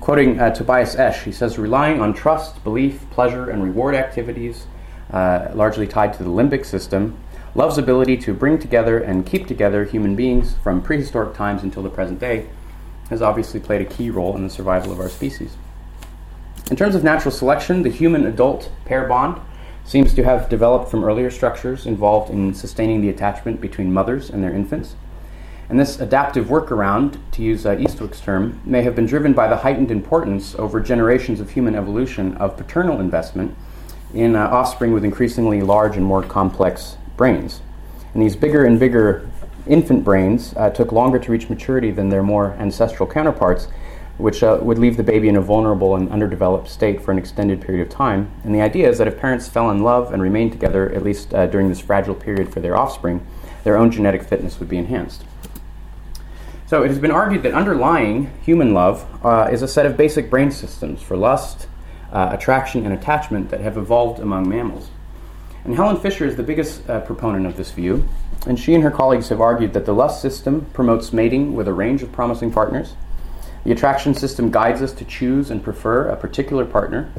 Quoting 0.00 0.40
uh, 0.40 0.54
Tobias 0.54 0.96
Esch, 0.96 1.24
he 1.24 1.32
says, 1.32 1.58
relying 1.58 2.00
on 2.00 2.14
trust, 2.14 2.64
belief, 2.64 3.04
pleasure, 3.10 3.50
and 3.50 3.62
reward 3.62 3.94
activities, 3.94 4.66
uh, 5.12 5.48
largely 5.52 5.86
tied 5.86 6.14
to 6.14 6.22
the 6.22 6.30
limbic 6.30 6.64
system, 6.64 7.18
love's 7.54 7.78
ability 7.78 8.16
to 8.16 8.32
bring 8.32 8.58
together 8.58 8.98
and 8.98 9.26
keep 9.26 9.46
together 9.46 9.84
human 9.84 10.14
beings 10.14 10.54
from 10.62 10.82
prehistoric 10.82 11.34
times 11.34 11.62
until 11.62 11.82
the 11.82 11.90
present 11.90 12.18
day 12.18 12.46
has 13.08 13.20
obviously 13.20 13.58
played 13.58 13.80
a 13.80 13.84
key 13.84 14.08
role 14.08 14.36
in 14.36 14.44
the 14.44 14.50
survival 14.50 14.92
of 14.92 15.00
our 15.00 15.08
species. 15.08 15.56
In 16.70 16.76
terms 16.76 16.94
of 16.94 17.02
natural 17.02 17.32
selection, 17.32 17.82
the 17.82 17.90
human 17.90 18.24
adult 18.26 18.70
pair 18.84 19.08
bond 19.08 19.40
seems 19.84 20.14
to 20.14 20.22
have 20.22 20.48
developed 20.48 20.88
from 20.88 21.02
earlier 21.02 21.30
structures 21.30 21.86
involved 21.86 22.30
in 22.30 22.54
sustaining 22.54 23.00
the 23.00 23.08
attachment 23.08 23.60
between 23.60 23.92
mothers 23.92 24.30
and 24.30 24.44
their 24.44 24.54
infants. 24.54 24.94
And 25.68 25.78
this 25.78 25.98
adaptive 25.98 26.46
workaround, 26.46 27.18
to 27.32 27.42
use 27.42 27.66
uh, 27.66 27.76
Eastwick's 27.76 28.20
term, 28.20 28.60
may 28.64 28.82
have 28.82 28.94
been 28.94 29.06
driven 29.06 29.32
by 29.32 29.48
the 29.48 29.56
heightened 29.56 29.90
importance 29.90 30.54
over 30.56 30.80
generations 30.80 31.40
of 31.40 31.50
human 31.50 31.74
evolution 31.74 32.36
of 32.36 32.56
paternal 32.56 33.00
investment 33.00 33.56
in 34.14 34.36
uh, 34.36 34.48
offspring 34.48 34.92
with 34.92 35.04
increasingly 35.04 35.62
large 35.62 35.96
and 35.96 36.04
more 36.04 36.22
complex 36.22 36.96
brains. 37.20 37.60
And 38.14 38.22
these 38.22 38.34
bigger 38.34 38.64
and 38.64 38.80
bigger 38.80 39.28
infant 39.66 40.04
brains 40.04 40.54
uh, 40.56 40.70
took 40.70 40.90
longer 40.90 41.18
to 41.18 41.30
reach 41.30 41.50
maturity 41.50 41.90
than 41.90 42.08
their 42.08 42.22
more 42.22 42.54
ancestral 42.58 43.06
counterparts, 43.06 43.68
which 44.16 44.42
uh, 44.42 44.58
would 44.62 44.78
leave 44.78 44.96
the 44.96 45.02
baby 45.02 45.28
in 45.28 45.36
a 45.36 45.40
vulnerable 45.42 45.96
and 45.96 46.10
underdeveloped 46.10 46.66
state 46.66 47.02
for 47.02 47.12
an 47.12 47.18
extended 47.18 47.60
period 47.60 47.86
of 47.86 47.92
time. 47.92 48.30
And 48.42 48.54
the 48.54 48.62
idea 48.62 48.88
is 48.88 48.96
that 48.96 49.06
if 49.06 49.18
parents 49.18 49.48
fell 49.48 49.70
in 49.70 49.82
love 49.82 50.14
and 50.14 50.22
remained 50.22 50.52
together, 50.52 50.90
at 50.94 51.02
least 51.02 51.34
uh, 51.34 51.46
during 51.46 51.68
this 51.68 51.78
fragile 51.78 52.14
period 52.14 52.50
for 52.50 52.60
their 52.60 52.74
offspring, 52.74 53.26
their 53.64 53.76
own 53.76 53.90
genetic 53.90 54.22
fitness 54.22 54.58
would 54.58 54.70
be 54.70 54.78
enhanced. 54.78 55.22
So 56.68 56.82
it 56.84 56.88
has 56.88 56.98
been 56.98 57.10
argued 57.10 57.42
that 57.42 57.52
underlying 57.52 58.30
human 58.42 58.72
love 58.72 59.06
uh, 59.22 59.50
is 59.52 59.60
a 59.60 59.68
set 59.68 59.84
of 59.84 59.94
basic 59.94 60.30
brain 60.30 60.50
systems 60.50 61.02
for 61.02 61.18
lust, 61.18 61.68
uh, 62.12 62.30
attraction, 62.32 62.86
and 62.86 62.94
attachment 62.94 63.50
that 63.50 63.60
have 63.60 63.76
evolved 63.76 64.20
among 64.20 64.48
mammals. 64.48 64.88
And 65.64 65.74
Helen 65.74 65.98
Fisher 65.98 66.24
is 66.24 66.36
the 66.36 66.42
biggest 66.42 66.88
uh, 66.88 67.00
proponent 67.00 67.46
of 67.46 67.56
this 67.56 67.70
view, 67.70 68.08
and 68.46 68.58
she 68.58 68.74
and 68.74 68.82
her 68.82 68.90
colleagues 68.90 69.28
have 69.28 69.40
argued 69.40 69.74
that 69.74 69.84
the 69.84 69.92
lust 69.92 70.22
system 70.22 70.66
promotes 70.72 71.12
mating 71.12 71.54
with 71.54 71.68
a 71.68 71.72
range 71.72 72.02
of 72.02 72.10
promising 72.10 72.50
partners. 72.50 72.94
The 73.64 73.72
attraction 73.72 74.14
system 74.14 74.50
guides 74.50 74.80
us 74.80 74.92
to 74.94 75.04
choose 75.04 75.50
and 75.50 75.62
prefer 75.62 76.08
a 76.08 76.16
particular 76.16 76.64
partner, 76.64 77.12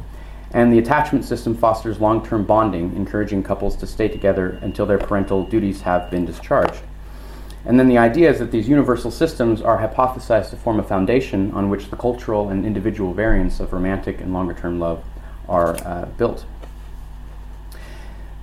and 0.50 0.72
the 0.72 0.78
attachment 0.78 1.24
system 1.24 1.56
fosters 1.56 2.00
long 2.00 2.26
term 2.26 2.44
bonding, 2.44 2.96
encouraging 2.96 3.44
couples 3.44 3.76
to 3.76 3.86
stay 3.86 4.08
together 4.08 4.58
until 4.60 4.86
their 4.86 4.98
parental 4.98 5.44
duties 5.44 5.82
have 5.82 6.10
been 6.10 6.24
discharged. 6.24 6.82
And 7.64 7.78
then 7.78 7.88
the 7.88 7.98
idea 7.98 8.28
is 8.28 8.40
that 8.40 8.50
these 8.50 8.68
universal 8.68 9.12
systems 9.12 9.62
are 9.62 9.78
hypothesized 9.78 10.50
to 10.50 10.56
form 10.56 10.80
a 10.80 10.82
foundation 10.82 11.52
on 11.52 11.70
which 11.70 11.90
the 11.90 11.96
cultural 11.96 12.48
and 12.48 12.66
individual 12.66 13.14
variants 13.14 13.60
of 13.60 13.72
romantic 13.72 14.20
and 14.20 14.32
longer 14.32 14.54
term 14.54 14.80
love 14.80 15.04
are 15.48 15.76
uh, 15.86 16.06
built. 16.18 16.44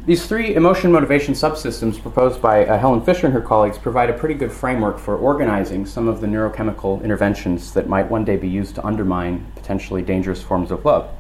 These 0.09 0.25
three 0.25 0.55
emotion 0.55 0.91
motivation 0.91 1.35
subsystems 1.35 2.01
proposed 2.01 2.41
by 2.41 2.65
uh, 2.65 2.79
Helen 2.79 2.99
Fisher 3.01 3.27
and 3.27 3.33
her 3.35 3.41
colleagues 3.41 3.77
provide 3.77 4.09
a 4.09 4.13
pretty 4.13 4.33
good 4.33 4.51
framework 4.51 4.97
for 4.97 5.15
organizing 5.15 5.85
some 5.85 6.07
of 6.07 6.19
the 6.19 6.25
neurochemical 6.25 7.03
interventions 7.03 7.73
that 7.75 7.87
might 7.87 8.09
one 8.09 8.25
day 8.25 8.35
be 8.35 8.49
used 8.49 8.73
to 8.73 8.83
undermine 8.83 9.45
potentially 9.53 10.01
dangerous 10.01 10.41
forms 10.41 10.71
of 10.71 10.83
love. 10.83 11.11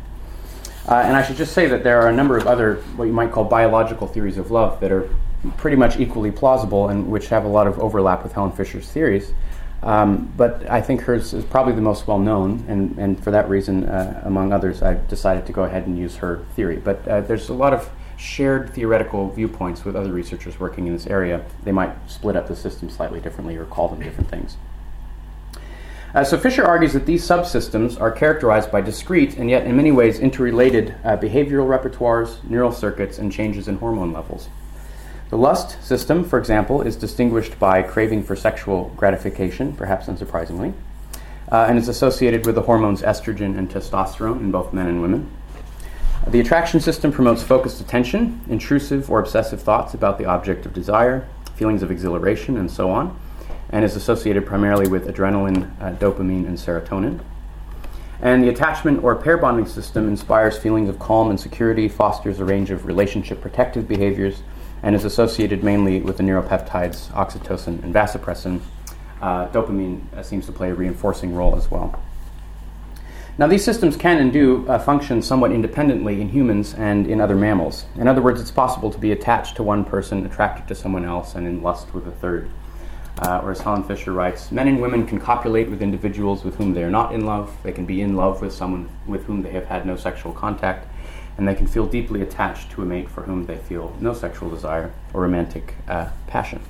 Uh, 0.87 1.03
and 1.05 1.15
I 1.15 1.21
should 1.21 1.35
just 1.35 1.53
say 1.53 1.67
that 1.67 1.83
there 1.83 2.01
are 2.01 2.09
a 2.09 2.11
number 2.11 2.35
of 2.35 2.47
other, 2.47 2.77
what 2.95 3.05
you 3.05 3.13
might 3.13 3.31
call 3.31 3.43
biological 3.43 4.07
theories 4.07 4.39
of 4.39 4.49
love, 4.49 4.79
that 4.79 4.91
are 4.91 5.07
pretty 5.55 5.77
much 5.77 5.99
equally 5.99 6.31
plausible 6.31 6.89
and 6.89 7.11
which 7.11 7.27
have 7.27 7.45
a 7.45 7.47
lot 7.47 7.67
of 7.67 7.77
overlap 7.77 8.23
with 8.23 8.33
Helen 8.33 8.53
Fisher's 8.53 8.89
theories. 8.89 9.33
Um, 9.83 10.33
but 10.35 10.67
I 10.67 10.81
think 10.81 11.01
hers 11.01 11.35
is 11.35 11.45
probably 11.45 11.73
the 11.73 11.81
most 11.81 12.07
well 12.07 12.17
known, 12.17 12.65
and, 12.67 12.97
and 12.97 13.23
for 13.23 13.29
that 13.29 13.49
reason, 13.49 13.85
uh, 13.85 14.23
among 14.25 14.51
others, 14.51 14.81
I've 14.81 15.07
decided 15.07 15.45
to 15.45 15.53
go 15.53 15.65
ahead 15.65 15.85
and 15.85 15.95
use 15.95 16.15
her 16.15 16.43
theory. 16.55 16.77
But 16.77 17.07
uh, 17.07 17.21
there's 17.21 17.49
a 17.49 17.53
lot 17.53 17.75
of 17.75 17.87
shared 18.19 18.73
theoretical 18.73 19.29
viewpoints 19.29 19.85
with 19.85 19.95
other 19.95 20.11
researchers 20.11 20.59
working 20.59 20.87
in 20.87 20.93
this 20.93 21.07
area. 21.07 21.43
They 21.63 21.71
might 21.71 21.95
split 22.09 22.35
up 22.35 22.47
the 22.47 22.55
system 22.55 22.89
slightly 22.89 23.21
differently 23.21 23.55
or 23.55 23.65
call 23.65 23.87
them 23.87 24.01
different 24.01 24.29
things. 24.29 24.57
Uh, 26.13 26.23
so 26.23 26.37
Fisher 26.37 26.65
argues 26.65 26.93
that 26.93 27.05
these 27.05 27.25
subsystems 27.25 27.99
are 28.01 28.11
characterized 28.11 28.71
by 28.71 28.81
discrete 28.81 29.37
and 29.37 29.49
yet 29.49 29.65
in 29.65 29.77
many 29.77 29.91
ways 29.91 30.19
interrelated 30.19 30.95
uh, 31.03 31.15
behavioral 31.15 31.67
repertoires, 31.67 32.43
neural 32.49 32.71
circuits, 32.71 33.19
and 33.19 33.31
changes 33.31 33.67
in 33.67 33.77
hormone 33.77 34.11
levels. 34.11 34.49
The 35.29 35.37
lust 35.37 35.81
system, 35.83 36.23
for 36.23 36.39
example, 36.39 36.81
is 36.81 36.95
distinguished 36.95 37.59
by 37.59 37.83
craving 37.83 38.23
for 38.23 38.35
sexual 38.35 38.91
gratification, 38.97 39.73
perhaps 39.73 40.07
unsurprisingly, 40.07 40.73
uh, 41.51 41.67
and 41.69 41.77
is 41.77 41.87
associated 41.87 42.47
with 42.47 42.55
the 42.55 42.63
hormones 42.63 43.03
estrogen 43.03 43.55
and 43.57 43.69
testosterone 43.69 44.39
in 44.39 44.51
both 44.51 44.73
men 44.73 44.87
and 44.87 45.03
women. 45.03 45.29
The 46.27 46.39
attraction 46.39 46.79
system 46.79 47.11
promotes 47.11 47.41
focused 47.41 47.81
attention, 47.81 48.41
intrusive 48.47 49.09
or 49.09 49.19
obsessive 49.19 49.61
thoughts 49.61 49.93
about 49.93 50.17
the 50.17 50.25
object 50.25 50.65
of 50.65 50.73
desire, 50.73 51.27
feelings 51.55 51.81
of 51.81 51.91
exhilaration, 51.91 52.57
and 52.57 52.69
so 52.69 52.91
on, 52.91 53.19
and 53.69 53.83
is 53.83 53.95
associated 53.95 54.45
primarily 54.45 54.87
with 54.87 55.07
adrenaline, 55.07 55.71
uh, 55.81 55.93
dopamine, 55.93 56.45
and 56.45 56.57
serotonin. 56.57 57.21
And 58.21 58.43
the 58.43 58.49
attachment 58.49 59.03
or 59.03 59.15
pair 59.15 59.37
bonding 59.37 59.65
system 59.65 60.07
inspires 60.07 60.57
feelings 60.57 60.89
of 60.89 60.99
calm 60.99 61.29
and 61.29 61.39
security, 61.39 61.87
fosters 61.87 62.39
a 62.39 62.45
range 62.45 62.69
of 62.69 62.85
relationship 62.85 63.41
protective 63.41 63.87
behaviors, 63.87 64.43
and 64.83 64.95
is 64.95 65.05
associated 65.05 65.63
mainly 65.63 66.01
with 66.01 66.17
the 66.17 66.23
neuropeptides 66.23 67.07
oxytocin 67.11 67.81
and 67.81 67.93
vasopressin. 67.93 68.61
Uh, 69.21 69.47
dopamine 69.49 70.01
uh, 70.13 70.21
seems 70.21 70.45
to 70.45 70.51
play 70.51 70.69
a 70.69 70.73
reinforcing 70.73 71.33
role 71.33 71.55
as 71.55 71.71
well. 71.71 72.01
Now, 73.39 73.47
these 73.47 73.63
systems 73.63 73.95
can 73.95 74.17
and 74.17 74.33
do 74.33 74.67
uh, 74.67 74.77
function 74.79 75.21
somewhat 75.21 75.53
independently 75.53 76.19
in 76.19 76.27
humans 76.27 76.73
and 76.73 77.07
in 77.07 77.21
other 77.21 77.37
mammals. 77.37 77.85
In 77.95 78.05
other 78.05 78.21
words, 78.21 78.41
it's 78.41 78.51
possible 78.51 78.91
to 78.91 78.97
be 78.97 79.13
attached 79.13 79.55
to 79.55 79.63
one 79.63 79.85
person, 79.85 80.25
attracted 80.25 80.67
to 80.67 80.75
someone 80.75 81.05
else, 81.05 81.35
and 81.35 81.47
in 81.47 81.61
lust 81.61 81.93
with 81.93 82.05
a 82.05 82.11
third. 82.11 82.49
Uh, 83.19 83.39
or 83.41 83.51
as 83.51 83.61
Helen 83.61 83.85
Fisher 83.85 84.11
writes, 84.11 84.51
men 84.51 84.67
and 84.67 84.81
women 84.81 85.07
can 85.07 85.21
copulate 85.21 85.69
with 85.69 85.81
individuals 85.81 86.43
with 86.43 86.55
whom 86.55 86.73
they 86.73 86.83
are 86.83 86.91
not 86.91 87.13
in 87.13 87.25
love. 87.25 87.55
They 87.63 87.71
can 87.71 87.85
be 87.85 88.01
in 88.01 88.17
love 88.17 88.41
with 88.41 88.51
someone 88.51 88.89
with 89.07 89.23
whom 89.23 89.41
they 89.41 89.51
have 89.51 89.67
had 89.67 89.85
no 89.85 89.95
sexual 89.95 90.33
contact, 90.33 90.85
and 91.37 91.47
they 91.47 91.55
can 91.55 91.65
feel 91.65 91.85
deeply 91.85 92.21
attached 92.21 92.71
to 92.71 92.81
a 92.81 92.85
mate 92.85 93.09
for 93.09 93.21
whom 93.21 93.45
they 93.45 93.55
feel 93.55 93.95
no 94.01 94.13
sexual 94.13 94.49
desire 94.49 94.91
or 95.13 95.21
romantic 95.21 95.75
uh, 95.87 96.09
passion. 96.27 96.61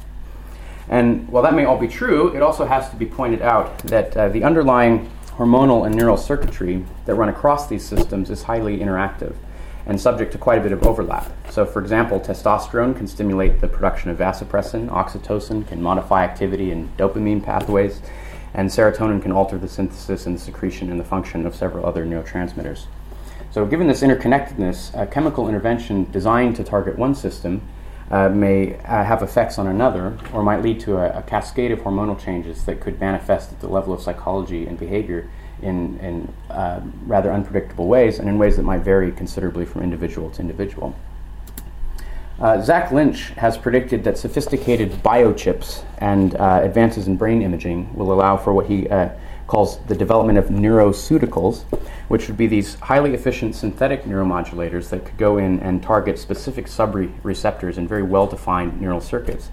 And 0.87 1.27
while 1.29 1.41
that 1.41 1.55
may 1.55 1.65
all 1.65 1.79
be 1.79 1.87
true, 1.87 2.35
it 2.35 2.43
also 2.43 2.65
has 2.65 2.91
to 2.91 2.95
be 2.95 3.07
pointed 3.07 3.41
out 3.41 3.75
that 3.79 4.15
uh, 4.15 4.29
the 4.29 4.43
underlying 4.43 5.09
hormonal 5.39 5.85
and 5.85 5.95
neural 5.95 6.17
circuitry 6.17 6.85
that 7.05 7.15
run 7.15 7.29
across 7.29 7.67
these 7.67 7.85
systems 7.85 8.29
is 8.29 8.43
highly 8.43 8.79
interactive 8.79 9.33
and 9.85 9.99
subject 9.99 10.33
to 10.33 10.37
quite 10.37 10.59
a 10.59 10.61
bit 10.61 10.73
of 10.73 10.85
overlap. 10.85 11.31
So, 11.49 11.65
for 11.65 11.81
example, 11.81 12.19
testosterone 12.19 12.95
can 12.95 13.07
stimulate 13.07 13.61
the 13.61 13.67
production 13.69 14.11
of 14.11 14.17
vasopressin, 14.17 14.89
oxytocin 14.89 15.65
can 15.65 15.81
modify 15.81 16.25
activity 16.25 16.71
in 16.71 16.89
dopamine 16.97 17.41
pathways, 17.41 18.01
and 18.53 18.69
serotonin 18.69 19.21
can 19.21 19.31
alter 19.31 19.57
the 19.57 19.69
synthesis 19.69 20.25
and 20.25 20.37
secretion 20.37 20.91
and 20.91 20.99
the 20.99 21.05
function 21.05 21.45
of 21.45 21.55
several 21.55 21.85
other 21.85 22.05
neurotransmitters. 22.05 22.87
So, 23.49 23.65
given 23.65 23.87
this 23.87 24.01
interconnectedness, 24.01 25.01
a 25.01 25.07
chemical 25.07 25.47
intervention 25.47 26.11
designed 26.11 26.57
to 26.57 26.65
target 26.65 26.97
one 26.97 27.15
system 27.15 27.61
uh, 28.11 28.29
may 28.29 28.75
uh, 28.77 29.03
have 29.03 29.21
effects 29.21 29.59
on 29.59 29.67
another, 29.67 30.17
or 30.33 30.41
might 30.43 30.61
lead 30.61 30.79
to 30.79 30.97
a, 30.97 31.19
a, 31.19 31.21
cascade 31.21 31.71
of 31.71 31.79
hormonal 31.79 32.19
changes 32.19 32.65
that 32.65 32.79
could 32.79 32.99
manifest 32.99 33.51
at 33.51 33.59
the 33.59 33.67
level 33.67 33.93
of 33.93 34.01
psychology 34.01 34.65
and 34.65 34.79
behavior 34.79 35.29
in, 35.61 35.99
in 35.99 36.33
uh, 36.49 36.81
rather 37.05 37.31
unpredictable 37.31 37.87
ways 37.87 38.17
and 38.19 38.27
in 38.27 38.37
ways 38.37 38.55
that 38.55 38.63
might 38.63 38.81
vary 38.81 39.11
considerably 39.11 39.65
from 39.65 39.83
individual 39.83 40.29
to 40.31 40.41
individual. 40.41 40.95
Uh, 42.39 42.61
Zach 42.61 42.91
Lynch 42.91 43.31
has 43.31 43.57
predicted 43.57 44.03
that 44.05 44.17
sophisticated 44.17 44.91
biochips 45.03 45.83
and 45.97 46.35
uh, 46.35 46.61
advances 46.63 47.07
in 47.07 47.17
brain 47.17 47.41
imaging 47.41 47.93
will 47.93 48.13
allow 48.13 48.37
for 48.37 48.53
what 48.53 48.65
he 48.65 48.87
uh, 48.87 49.09
calls 49.49 49.79
the 49.87 49.95
development 49.95 50.37
of 50.37 50.45
neuroceuticals, 50.45 51.63
which 52.07 52.27
would 52.27 52.37
be 52.37 52.45
these 52.45 52.75
highly 52.75 53.15
efficient 53.15 53.55
synthetic 53.55 54.03
neuromodulators 54.03 54.89
that 54.91 55.03
could 55.03 55.17
go 55.17 55.39
in 55.39 55.59
and 55.61 55.81
target 55.81 56.19
specific 56.19 56.67
subreceptors 56.67 57.77
in 57.77 57.87
very 57.87 58.03
well 58.03 58.27
defined 58.27 58.79
neural 58.79 59.01
circuits. 59.01 59.49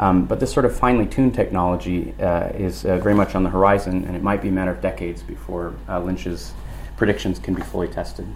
Um, 0.00 0.26
but 0.26 0.40
this 0.40 0.52
sort 0.52 0.66
of 0.66 0.76
finely 0.76 1.06
tuned 1.06 1.34
technology 1.34 2.14
uh, 2.20 2.48
is 2.48 2.84
uh, 2.84 2.98
very 2.98 3.14
much 3.14 3.36
on 3.36 3.44
the 3.44 3.50
horizon, 3.50 4.04
and 4.06 4.16
it 4.16 4.24
might 4.24 4.42
be 4.42 4.48
a 4.48 4.52
matter 4.52 4.72
of 4.72 4.80
decades 4.80 5.22
before 5.22 5.74
uh, 5.88 6.00
Lynch's 6.00 6.52
predictions 6.96 7.38
can 7.38 7.54
be 7.54 7.62
fully 7.62 7.86
tested. 7.86 8.26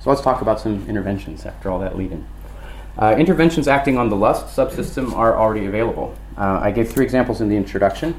So 0.00 0.08
let's 0.10 0.22
talk 0.22 0.40
about 0.40 0.60
some 0.60 0.88
interventions 0.88 1.44
after 1.44 1.70
all 1.70 1.78
that 1.80 1.96
lead 1.96 2.12
in. 2.12 2.26
Uh, 2.96 3.16
interventions 3.18 3.68
acting 3.68 3.98
on 3.98 4.08
the 4.08 4.16
lust 4.16 4.56
subsystem 4.56 5.12
are 5.12 5.36
already 5.36 5.66
available. 5.66 6.16
Uh, 6.38 6.60
I 6.62 6.70
gave 6.70 6.90
three 6.90 7.04
examples 7.04 7.42
in 7.42 7.50
the 7.50 7.56
introduction 7.56 8.14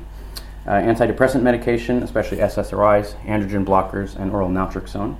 uh, 0.65 0.71
antidepressant 0.71 1.41
medication, 1.41 2.03
especially 2.03 2.37
SSRIs, 2.37 3.15
androgen 3.23 3.65
blockers, 3.65 4.15
and 4.15 4.31
oral 4.31 4.49
naltrexone. 4.49 5.15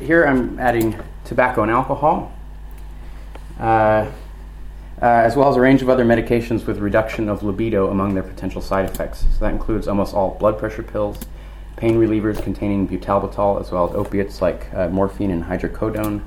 here 0.00 0.24
I'm 0.24 0.58
adding 0.58 1.00
tobacco 1.24 1.62
and 1.62 1.70
alcohol. 1.70 2.32
Uh, 3.58 4.10
as 5.02 5.34
well 5.34 5.48
as 5.48 5.56
a 5.56 5.60
range 5.60 5.82
of 5.82 5.88
other 5.88 6.04
medications 6.04 6.64
with 6.64 6.78
reduction 6.78 7.28
of 7.28 7.42
libido 7.42 7.90
among 7.90 8.14
their 8.14 8.22
potential 8.22 8.62
side 8.62 8.84
effects. 8.84 9.26
So 9.32 9.40
that 9.40 9.52
includes 9.52 9.88
almost 9.88 10.14
all 10.14 10.36
blood 10.38 10.58
pressure 10.58 10.84
pills, 10.84 11.18
pain 11.76 11.96
relievers 11.96 12.40
containing 12.40 12.86
butalbital, 12.86 13.60
as 13.60 13.72
well 13.72 13.88
as 13.88 13.96
opiates 13.96 14.40
like 14.40 14.72
uh, 14.72 14.88
morphine 14.90 15.32
and 15.32 15.42
hydrocodone, 15.42 16.22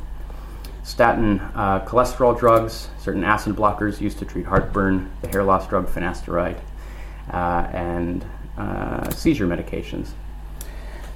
statin 0.84 1.40
uh, 1.56 1.86
cholesterol 1.86 2.38
drugs, 2.38 2.90
certain 3.00 3.24
acid 3.24 3.56
blockers 3.56 4.02
used 4.02 4.20
to 4.20 4.26
treat 4.26 4.46
heartburn, 4.46 5.10
the 5.22 5.30
hair 5.30 5.44
loss 5.44 5.68
drug 5.70 5.88
finasteride, 5.88 6.58
uh, 6.58 6.62
and 7.32 8.26
uh, 8.58 9.10
seizure 9.12 9.48
medications. 9.48 10.10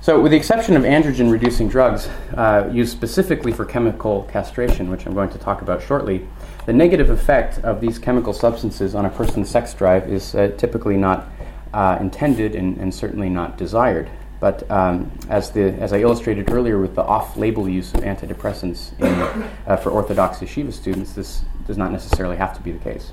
So, 0.02 0.20
with 0.22 0.32
the 0.32 0.38
exception 0.38 0.78
of 0.78 0.84
androgen 0.84 1.30
reducing 1.30 1.68
drugs 1.68 2.08
uh, 2.36 2.70
used 2.72 2.92
specifically 2.92 3.52
for 3.52 3.66
chemical 3.66 4.24
castration, 4.32 4.90
which 4.90 5.06
I'm 5.06 5.14
going 5.14 5.30
to 5.30 5.38
talk 5.38 5.62
about 5.62 5.84
shortly, 5.84 6.26
the 6.66 6.74
negative 6.74 7.10
effect 7.10 7.60
of 7.60 7.82
these 7.82 8.00
chemical 8.00 8.32
substances 8.32 8.96
on 8.96 9.06
a 9.06 9.10
person's 9.10 9.50
sex 9.50 9.74
drive 9.74 10.10
is 10.10 10.36
uh, 10.36 10.54
typically 10.58 10.96
not 10.96 11.28
uh, 11.74 11.98
intended 12.00 12.56
and, 12.56 12.78
and, 12.78 12.94
certainly 12.94 13.30
not 13.30 13.58
desired. 13.58 14.10
But 14.40 14.70
um, 14.72 15.12
as, 15.30 15.52
the, 15.52 15.74
as 15.74 15.92
I 15.92 16.00
illustrated 16.00 16.50
earlier 16.50 16.80
with 16.80 16.96
the 16.96 17.04
off 17.04 17.36
label 17.36 17.68
use 17.68 17.94
of 17.94 18.02
antidepressants 18.02 18.98
in, 19.00 19.50
uh, 19.68 19.76
for 19.78 19.90
Orthodox 19.90 20.38
yeshiva 20.38 20.72
students, 20.72 21.14
this 21.14 21.42
does 21.68 21.78
not 21.78 21.92
necessarily 21.92 22.38
have 22.38 22.56
to 22.56 22.62
be 22.62 22.72
the 22.72 22.80
case. 22.80 23.12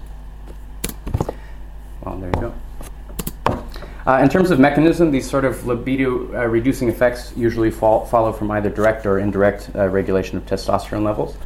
Well, 2.02 2.16
there 2.18 2.30
you 2.30 2.40
go. 2.40 2.54
Uh, 4.06 4.20
in 4.22 4.28
terms 4.28 4.52
of 4.52 4.60
mechanism, 4.60 5.10
these 5.10 5.28
sort 5.28 5.44
of 5.44 5.66
libido 5.66 6.32
uh, 6.32 6.46
reducing 6.46 6.88
effects 6.88 7.32
usually 7.36 7.72
fall, 7.72 8.06
follow 8.06 8.32
from 8.32 8.48
either 8.52 8.70
direct 8.70 9.04
or 9.04 9.18
indirect 9.18 9.68
uh, 9.74 9.88
regulation 9.88 10.36
of 10.38 10.46
testosterone 10.46 11.02
levels. 11.02 11.36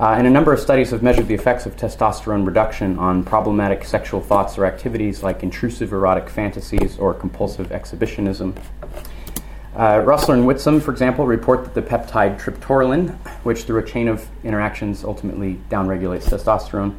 Uh, 0.00 0.14
and 0.18 0.26
a 0.26 0.30
number 0.30 0.52
of 0.52 0.58
studies 0.58 0.90
have 0.90 1.00
measured 1.00 1.28
the 1.28 1.34
effects 1.34 1.64
of 1.64 1.76
testosterone 1.76 2.44
reduction 2.44 2.98
on 2.98 3.22
problematic 3.22 3.84
sexual 3.84 4.20
thoughts 4.20 4.58
or 4.58 4.66
activities 4.66 5.22
like 5.22 5.44
intrusive 5.44 5.92
erotic 5.92 6.28
fantasies 6.28 6.98
or 6.98 7.14
compulsive 7.14 7.70
exhibitionism. 7.70 8.52
Uh, 9.76 9.98
Rösler 9.98 10.34
and 10.34 10.44
Witztum, 10.44 10.82
for 10.82 10.90
example, 10.90 11.24
report 11.24 11.62
that 11.62 11.74
the 11.74 11.82
peptide 11.82 12.40
triptorelin, 12.40 13.14
which 13.44 13.62
through 13.62 13.78
a 13.78 13.86
chain 13.86 14.08
of 14.08 14.28
interactions 14.42 15.04
ultimately 15.04 15.60
downregulates 15.70 16.24
testosterone, 16.24 16.96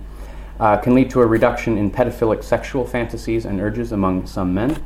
uh, 0.61 0.77
can 0.77 0.95
lead 0.95 1.09
to 1.09 1.19
a 1.19 1.25
reduction 1.25 1.77
in 1.77 1.91
pedophilic 1.91 2.41
sexual 2.41 2.87
fantasies 2.87 3.43
and 3.43 3.59
urges 3.59 3.91
among 3.91 4.25
some 4.25 4.53
men. 4.53 4.81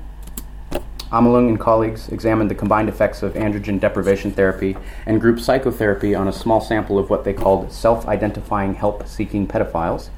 Amelung 1.11 1.47
and 1.47 1.59
colleagues 1.59 2.09
examined 2.09 2.51
the 2.51 2.55
combined 2.55 2.89
effects 2.89 3.23
of 3.23 3.33
androgen 3.35 3.79
deprivation 3.79 4.31
therapy 4.31 4.75
and 5.05 5.21
group 5.21 5.39
psychotherapy 5.39 6.13
on 6.13 6.27
a 6.27 6.33
small 6.33 6.59
sample 6.59 6.99
of 6.99 7.09
what 7.09 7.23
they 7.23 7.33
called 7.33 7.71
self 7.71 8.05
identifying 8.07 8.75
help 8.75 9.07
seeking 9.07 9.47
pedophiles 9.47 10.09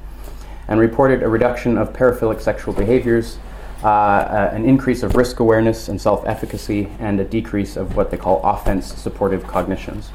and 0.66 0.80
reported 0.80 1.22
a 1.22 1.28
reduction 1.28 1.78
of 1.78 1.92
paraphilic 1.92 2.40
sexual 2.40 2.74
behaviors, 2.74 3.38
uh, 3.84 3.88
uh, 3.88 4.50
an 4.52 4.64
increase 4.64 5.04
of 5.04 5.14
risk 5.14 5.38
awareness 5.38 5.88
and 5.88 6.00
self 6.00 6.26
efficacy, 6.26 6.88
and 6.98 7.20
a 7.20 7.24
decrease 7.24 7.76
of 7.76 7.96
what 7.96 8.10
they 8.10 8.16
call 8.16 8.40
offense 8.42 8.92
supportive 8.94 9.46
cognitions. 9.46 10.10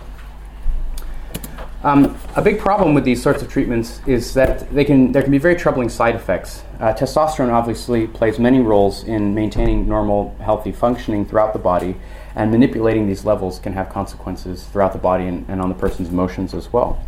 Um, 1.85 2.17
a 2.35 2.41
big 2.41 2.57
problem 2.57 2.95
with 2.95 3.03
these 3.03 3.21
sorts 3.21 3.43
of 3.43 3.47
treatments 3.47 4.01
is 4.07 4.33
that 4.33 4.67
they 4.73 4.83
can, 4.83 5.11
there 5.11 5.21
can 5.21 5.29
be 5.29 5.37
very 5.37 5.55
troubling 5.55 5.87
side 5.87 6.15
effects. 6.15 6.63
Uh, 6.79 6.95
testosterone 6.95 7.53
obviously 7.53 8.07
plays 8.07 8.39
many 8.39 8.59
roles 8.59 9.03
in 9.03 9.35
maintaining 9.35 9.87
normal, 9.87 10.35
healthy 10.39 10.71
functioning 10.71 11.27
throughout 11.27 11.53
the 11.53 11.59
body, 11.59 11.95
and 12.33 12.49
manipulating 12.49 13.05
these 13.05 13.23
levels 13.23 13.59
can 13.59 13.71
have 13.73 13.89
consequences 13.89 14.63
throughout 14.63 14.93
the 14.93 14.97
body 14.97 15.27
and, 15.27 15.47
and 15.47 15.61
on 15.61 15.69
the 15.69 15.75
person's 15.75 16.09
emotions 16.09 16.55
as 16.55 16.73
well. 16.73 16.99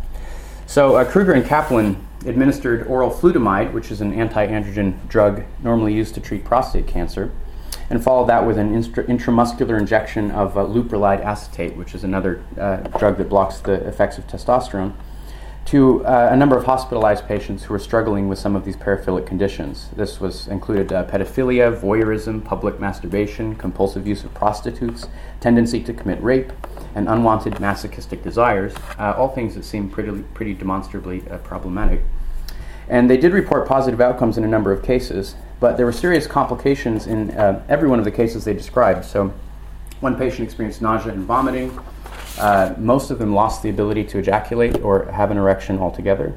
So, 0.66 0.94
uh, 0.94 1.04
Kruger 1.04 1.32
and 1.32 1.44
Kaplan 1.44 2.06
administered 2.24 2.86
oral 2.86 3.10
flutamide, 3.10 3.72
which 3.72 3.90
is 3.90 4.00
an 4.00 4.12
anti 4.12 4.46
androgen 4.46 4.96
drug 5.08 5.42
normally 5.60 5.92
used 5.92 6.14
to 6.14 6.20
treat 6.20 6.44
prostate 6.44 6.86
cancer 6.86 7.32
and 7.90 8.02
followed 8.02 8.28
that 8.28 8.46
with 8.46 8.58
an 8.58 8.72
intramuscular 8.74 9.78
injection 9.78 10.30
of 10.30 10.56
uh, 10.56 10.64
leuprolide 10.64 11.24
acetate, 11.24 11.76
which 11.76 11.94
is 11.94 12.04
another 12.04 12.42
uh, 12.58 12.76
drug 12.98 13.16
that 13.18 13.28
blocks 13.28 13.58
the 13.60 13.86
effects 13.86 14.18
of 14.18 14.26
testosterone, 14.26 14.92
to 15.64 16.02
uh, 16.06 16.30
a 16.32 16.36
number 16.36 16.56
of 16.56 16.64
hospitalized 16.64 17.26
patients 17.26 17.64
who 17.64 17.74
were 17.74 17.78
struggling 17.78 18.26
with 18.26 18.38
some 18.38 18.56
of 18.56 18.64
these 18.64 18.76
paraphilic 18.76 19.26
conditions. 19.26 19.90
This 19.96 20.18
was 20.18 20.48
included 20.48 20.90
uh, 20.90 21.04
pedophilia, 21.04 21.78
voyeurism, 21.78 22.42
public 22.42 22.80
masturbation, 22.80 23.54
compulsive 23.54 24.06
use 24.06 24.24
of 24.24 24.32
prostitutes, 24.32 25.08
tendency 25.40 25.82
to 25.82 25.92
commit 25.92 26.22
rape, 26.22 26.52
and 26.94 27.06
unwanted 27.06 27.60
masochistic 27.60 28.22
desires, 28.22 28.74
uh, 28.98 29.14
all 29.18 29.28
things 29.28 29.54
that 29.56 29.62
seem 29.62 29.90
pretty, 29.90 30.22
pretty 30.32 30.54
demonstrably 30.54 31.22
uh, 31.30 31.36
problematic. 31.38 32.00
And 32.88 33.10
they 33.10 33.18
did 33.18 33.34
report 33.34 33.68
positive 33.68 34.00
outcomes 34.00 34.38
in 34.38 34.44
a 34.44 34.48
number 34.48 34.72
of 34.72 34.82
cases, 34.82 35.34
but 35.60 35.76
there 35.76 35.86
were 35.86 35.92
serious 35.92 36.26
complications 36.26 37.06
in 37.06 37.30
uh, 37.32 37.64
every 37.68 37.88
one 37.88 37.98
of 37.98 38.04
the 38.04 38.10
cases 38.10 38.44
they 38.44 38.54
described. 38.54 39.04
So, 39.04 39.32
one 40.00 40.16
patient 40.16 40.42
experienced 40.42 40.80
nausea 40.80 41.12
and 41.12 41.24
vomiting. 41.24 41.78
Uh, 42.38 42.74
most 42.78 43.10
of 43.10 43.18
them 43.18 43.34
lost 43.34 43.62
the 43.62 43.70
ability 43.70 44.04
to 44.04 44.18
ejaculate 44.18 44.80
or 44.82 45.06
have 45.06 45.30
an 45.32 45.36
erection 45.36 45.78
altogether. 45.78 46.32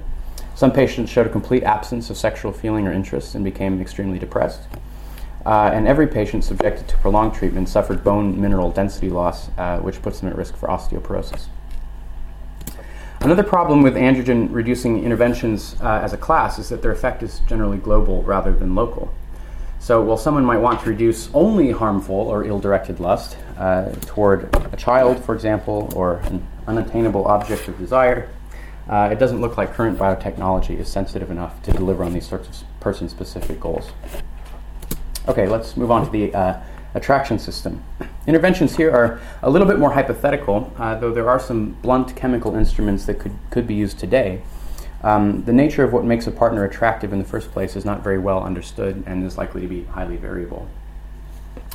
Some 0.55 0.71
patients 0.71 1.11
showed 1.11 1.27
a 1.27 1.29
complete 1.29 1.63
absence 1.63 2.09
of 2.09 2.17
sexual 2.17 2.51
feeling 2.51 2.87
or 2.87 2.91
interest 2.91 3.35
and 3.35 3.43
became 3.43 3.79
extremely 3.79 4.17
depressed. 4.17 4.61
Uh, 5.45 5.71
and 5.73 5.87
every 5.87 6.07
patient 6.07 6.43
subjected 6.43 6.87
to 6.87 6.97
prolonged 6.97 7.33
treatment 7.33 7.67
suffered 7.67 8.03
bone 8.03 8.39
mineral 8.39 8.71
density 8.71 9.09
loss, 9.09 9.49
uh, 9.57 9.79
which 9.79 10.01
puts 10.01 10.19
them 10.19 10.29
at 10.29 10.35
risk 10.35 10.55
for 10.55 10.69
osteoporosis. 10.69 11.47
Another 13.21 13.43
problem 13.43 13.83
with 13.83 13.93
androgen 13.97 14.47
reducing 14.51 15.03
interventions 15.03 15.75
uh, 15.79 15.99
as 16.01 16.11
a 16.11 16.17
class 16.17 16.57
is 16.57 16.69
that 16.69 16.81
their 16.81 16.91
effect 16.91 17.21
is 17.21 17.39
generally 17.41 17.77
global 17.77 18.23
rather 18.23 18.51
than 18.51 18.73
local. 18.73 19.13
So, 19.77 20.01
while 20.01 20.17
someone 20.17 20.43
might 20.43 20.57
want 20.57 20.81
to 20.81 20.89
reduce 20.89 21.29
only 21.35 21.69
harmful 21.69 22.15
or 22.15 22.43
ill 22.43 22.59
directed 22.59 22.99
lust 22.99 23.37
uh, 23.59 23.91
toward 24.07 24.49
a 24.73 24.75
child, 24.75 25.23
for 25.23 25.35
example, 25.35 25.93
or 25.95 26.15
an 26.17 26.43
unattainable 26.65 27.25
object 27.25 27.67
of 27.67 27.77
desire, 27.77 28.27
uh, 28.89 29.09
it 29.11 29.19
doesn't 29.19 29.39
look 29.39 29.55
like 29.55 29.71
current 29.75 29.99
biotechnology 29.99 30.79
is 30.79 30.87
sensitive 30.87 31.29
enough 31.29 31.61
to 31.61 31.71
deliver 31.71 32.03
on 32.03 32.13
these 32.13 32.27
sorts 32.27 32.47
of 32.47 32.79
person 32.79 33.07
specific 33.07 33.59
goals. 33.59 33.91
Okay, 35.27 35.47
let's 35.47 35.77
move 35.77 35.91
on 35.91 36.05
to 36.05 36.11
the 36.11 36.33
uh, 36.33 36.59
attraction 36.95 37.37
system. 37.37 37.83
Interventions 38.27 38.75
here 38.75 38.91
are 38.91 39.19
a 39.41 39.49
little 39.49 39.67
bit 39.67 39.79
more 39.79 39.91
hypothetical, 39.91 40.71
uh, 40.77 40.95
though 40.95 41.11
there 41.11 41.27
are 41.27 41.39
some 41.39 41.71
blunt 41.81 42.15
chemical 42.15 42.55
instruments 42.55 43.05
that 43.05 43.15
could, 43.15 43.33
could 43.49 43.65
be 43.65 43.73
used 43.73 43.97
today. 43.97 44.43
Um, 45.01 45.43
the 45.45 45.53
nature 45.53 45.83
of 45.83 45.91
what 45.91 46.05
makes 46.05 46.27
a 46.27 46.31
partner 46.31 46.63
attractive 46.63 47.11
in 47.11 47.17
the 47.17 47.25
first 47.25 47.51
place 47.51 47.75
is 47.75 47.83
not 47.83 48.03
very 48.03 48.19
well 48.19 48.43
understood 48.43 49.03
and 49.07 49.25
is 49.25 49.39
likely 49.39 49.61
to 49.61 49.67
be 49.67 49.85
highly 49.85 50.17
variable. 50.17 50.67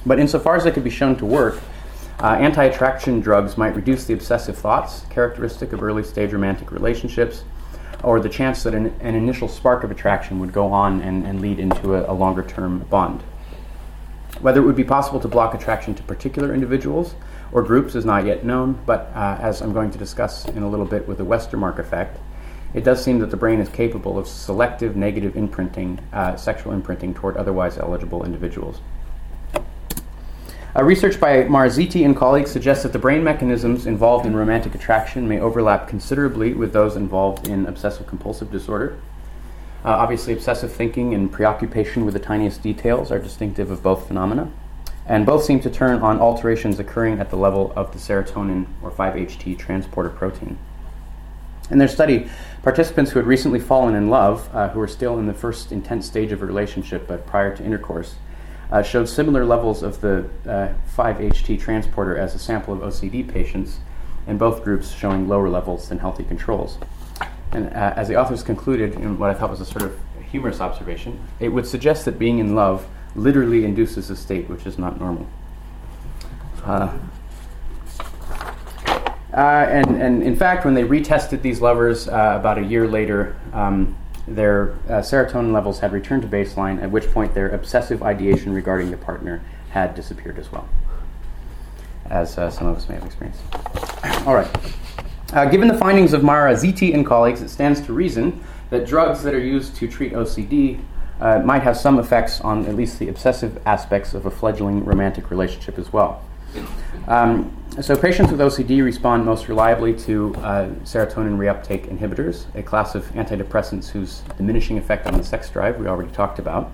But 0.04 0.20
insofar 0.20 0.54
as 0.54 0.62
they 0.62 0.70
could 0.70 0.84
be 0.84 0.90
shown 0.90 1.16
to 1.16 1.26
work, 1.26 1.60
uh, 2.20 2.36
anti 2.38 2.64
attraction 2.64 3.20
drugs 3.20 3.58
might 3.58 3.74
reduce 3.74 4.04
the 4.04 4.14
obsessive 4.14 4.56
thoughts 4.56 5.04
characteristic 5.10 5.72
of 5.72 5.82
early 5.82 6.04
stage 6.04 6.32
romantic 6.32 6.70
relationships, 6.70 7.42
or 8.04 8.20
the 8.20 8.28
chance 8.28 8.62
that 8.62 8.72
an, 8.72 8.94
an 9.00 9.16
initial 9.16 9.48
spark 9.48 9.82
of 9.82 9.90
attraction 9.90 10.38
would 10.38 10.52
go 10.52 10.66
on 10.72 11.02
and, 11.02 11.26
and 11.26 11.40
lead 11.40 11.58
into 11.58 11.96
a, 11.96 12.10
a 12.10 12.14
longer 12.14 12.44
term 12.44 12.78
bond. 12.88 13.24
Whether 14.40 14.60
it 14.60 14.64
would 14.64 14.76
be 14.76 14.84
possible 14.84 15.18
to 15.20 15.28
block 15.28 15.54
attraction 15.54 15.94
to 15.94 16.02
particular 16.02 16.52
individuals 16.52 17.14
or 17.52 17.62
groups 17.62 17.94
is 17.94 18.04
not 18.04 18.26
yet 18.26 18.44
known, 18.44 18.78
but 18.86 19.10
uh, 19.14 19.38
as 19.40 19.62
I'm 19.62 19.72
going 19.72 19.90
to 19.90 19.98
discuss 19.98 20.44
in 20.46 20.62
a 20.62 20.68
little 20.68 20.86
bit 20.86 21.08
with 21.08 21.18
the 21.18 21.24
Westermarck 21.24 21.78
effect, 21.78 22.18
it 22.74 22.84
does 22.84 23.02
seem 23.02 23.20
that 23.20 23.30
the 23.30 23.36
brain 23.36 23.60
is 23.60 23.68
capable 23.70 24.18
of 24.18 24.28
selective 24.28 24.96
negative 24.96 25.36
imprinting, 25.36 25.98
uh, 26.12 26.36
sexual 26.36 26.72
imprinting 26.72 27.14
toward 27.14 27.36
otherwise 27.36 27.78
eligible 27.78 28.24
individuals. 28.24 28.80
Research 30.78 31.18
by 31.18 31.44
Marazziti 31.44 32.04
and 32.04 32.14
colleagues 32.14 32.50
suggests 32.50 32.82
that 32.82 32.92
the 32.92 32.98
brain 32.98 33.24
mechanisms 33.24 33.86
involved 33.86 34.26
in 34.26 34.36
romantic 34.36 34.74
attraction 34.74 35.26
may 35.26 35.40
overlap 35.40 35.88
considerably 35.88 36.52
with 36.52 36.74
those 36.74 36.96
involved 36.96 37.48
in 37.48 37.64
obsessive 37.64 38.06
compulsive 38.06 38.52
disorder. 38.52 38.98
Uh, 39.86 39.90
obviously, 39.90 40.32
obsessive 40.32 40.72
thinking 40.72 41.14
and 41.14 41.30
preoccupation 41.30 42.04
with 42.04 42.12
the 42.12 42.18
tiniest 42.18 42.60
details 42.60 43.12
are 43.12 43.20
distinctive 43.20 43.70
of 43.70 43.84
both 43.84 44.08
phenomena, 44.08 44.50
and 45.06 45.24
both 45.24 45.44
seem 45.44 45.60
to 45.60 45.70
turn 45.70 46.00
on 46.00 46.18
alterations 46.18 46.80
occurring 46.80 47.20
at 47.20 47.30
the 47.30 47.36
level 47.36 47.72
of 47.76 47.92
the 47.92 47.98
serotonin 47.98 48.66
or 48.82 48.90
5-HT 48.90 49.56
transporter 49.56 50.10
protein. 50.10 50.58
In 51.70 51.78
their 51.78 51.86
study, 51.86 52.28
participants 52.64 53.12
who 53.12 53.20
had 53.20 53.28
recently 53.28 53.60
fallen 53.60 53.94
in 53.94 54.10
love, 54.10 54.48
uh, 54.52 54.70
who 54.70 54.80
were 54.80 54.88
still 54.88 55.20
in 55.20 55.26
the 55.26 55.34
first 55.34 55.70
intense 55.70 56.04
stage 56.04 56.32
of 56.32 56.42
a 56.42 56.46
relationship 56.46 57.06
but 57.06 57.24
prior 57.24 57.54
to 57.54 57.64
intercourse, 57.64 58.16
uh, 58.72 58.82
showed 58.82 59.08
similar 59.08 59.44
levels 59.44 59.84
of 59.84 60.00
the 60.00 60.28
uh, 60.48 60.74
5-HT 60.96 61.60
transporter 61.60 62.16
as 62.16 62.34
a 62.34 62.40
sample 62.40 62.74
of 62.74 62.80
OCD 62.80 63.28
patients, 63.28 63.78
in 64.26 64.36
both 64.36 64.64
groups 64.64 64.92
showing 64.92 65.28
lower 65.28 65.48
levels 65.48 65.88
than 65.88 66.00
healthy 66.00 66.24
controls. 66.24 66.76
And 67.56 67.68
uh, 67.68 67.94
as 67.96 68.06
the 68.06 68.16
authors 68.16 68.42
concluded 68.42 68.96
in 68.96 69.18
what 69.18 69.30
I 69.30 69.34
thought 69.34 69.48
was 69.48 69.62
a 69.62 69.64
sort 69.64 69.82
of 69.82 69.98
humorous 70.30 70.60
observation, 70.60 71.18
it 71.40 71.48
would 71.48 71.66
suggest 71.66 72.04
that 72.04 72.18
being 72.18 72.38
in 72.38 72.54
love 72.54 72.86
literally 73.14 73.64
induces 73.64 74.10
a 74.10 74.16
state 74.16 74.46
which 74.50 74.66
is 74.66 74.76
not 74.76 75.00
normal. 75.00 75.26
Uh, 76.62 76.92
uh, 79.32 79.36
and, 79.36 80.02
and 80.02 80.22
in 80.22 80.36
fact, 80.36 80.66
when 80.66 80.74
they 80.74 80.84
retested 80.84 81.40
these 81.40 81.62
lovers 81.62 82.08
uh, 82.08 82.36
about 82.38 82.58
a 82.58 82.62
year 82.62 82.86
later, 82.86 83.34
um, 83.54 83.96
their 84.28 84.72
uh, 84.88 85.00
serotonin 85.00 85.54
levels 85.54 85.80
had 85.80 85.92
returned 85.92 86.20
to 86.20 86.28
baseline, 86.28 86.82
at 86.82 86.90
which 86.90 87.10
point 87.10 87.32
their 87.32 87.48
obsessive 87.48 88.02
ideation 88.02 88.52
regarding 88.52 88.90
the 88.90 88.98
partner 88.98 89.40
had 89.70 89.94
disappeared 89.94 90.38
as 90.38 90.52
well, 90.52 90.68
as 92.10 92.36
uh, 92.36 92.50
some 92.50 92.66
of 92.66 92.76
us 92.76 92.86
may 92.86 92.96
have 92.96 93.04
experienced. 93.04 93.40
All 94.26 94.34
right. 94.34 94.48
Uh, 95.32 95.44
given 95.44 95.66
the 95.66 95.76
findings 95.76 96.12
of 96.12 96.22
Marazziti 96.22 96.94
and 96.94 97.04
colleagues, 97.04 97.42
it 97.42 97.48
stands 97.48 97.80
to 97.80 97.92
reason 97.92 98.42
that 98.70 98.86
drugs 98.86 99.22
that 99.22 99.34
are 99.34 99.40
used 99.40 99.74
to 99.76 99.88
treat 99.88 100.12
OCD 100.12 100.80
uh, 101.20 101.40
might 101.40 101.62
have 101.62 101.76
some 101.76 101.98
effects 101.98 102.40
on 102.42 102.64
at 102.66 102.76
least 102.76 102.98
the 102.98 103.08
obsessive 103.08 103.60
aspects 103.66 104.14
of 104.14 104.26
a 104.26 104.30
fledgling 104.30 104.84
romantic 104.84 105.30
relationship 105.30 105.78
as 105.78 105.92
well. 105.92 106.22
Um, 107.08 107.56
so, 107.80 107.96
patients 107.96 108.30
with 108.30 108.40
OCD 108.40 108.82
respond 108.82 109.24
most 109.24 109.48
reliably 109.48 109.94
to 110.00 110.34
uh, 110.36 110.68
serotonin 110.84 111.36
reuptake 111.36 111.86
inhibitors, 111.88 112.46
a 112.54 112.62
class 112.62 112.94
of 112.94 113.04
antidepressants 113.12 113.88
whose 113.88 114.22
diminishing 114.36 114.78
effect 114.78 115.06
on 115.06 115.18
the 115.18 115.24
sex 115.24 115.50
drive 115.50 115.78
we 115.78 115.86
already 115.86 116.10
talked 116.12 116.38
about. 116.38 116.72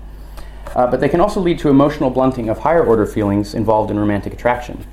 Uh, 0.75 0.87
but 0.87 0.99
they 0.99 1.09
can 1.09 1.19
also 1.19 1.39
lead 1.39 1.59
to 1.59 1.69
emotional 1.69 2.09
blunting 2.09 2.49
of 2.49 2.59
higher 2.59 2.83
order 2.83 3.05
feelings 3.05 3.53
involved 3.53 3.91
in 3.91 3.99
romantic 3.99 4.33
attraction. 4.33 4.85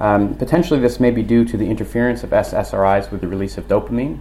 Um, 0.00 0.34
potentially, 0.34 0.80
this 0.80 1.00
may 1.00 1.10
be 1.10 1.22
due 1.22 1.44
to 1.44 1.56
the 1.56 1.68
interference 1.68 2.22
of 2.22 2.30
SSRIs 2.30 3.10
with 3.10 3.20
the 3.20 3.28
release 3.28 3.56
of 3.56 3.66
dopamine, 3.66 4.18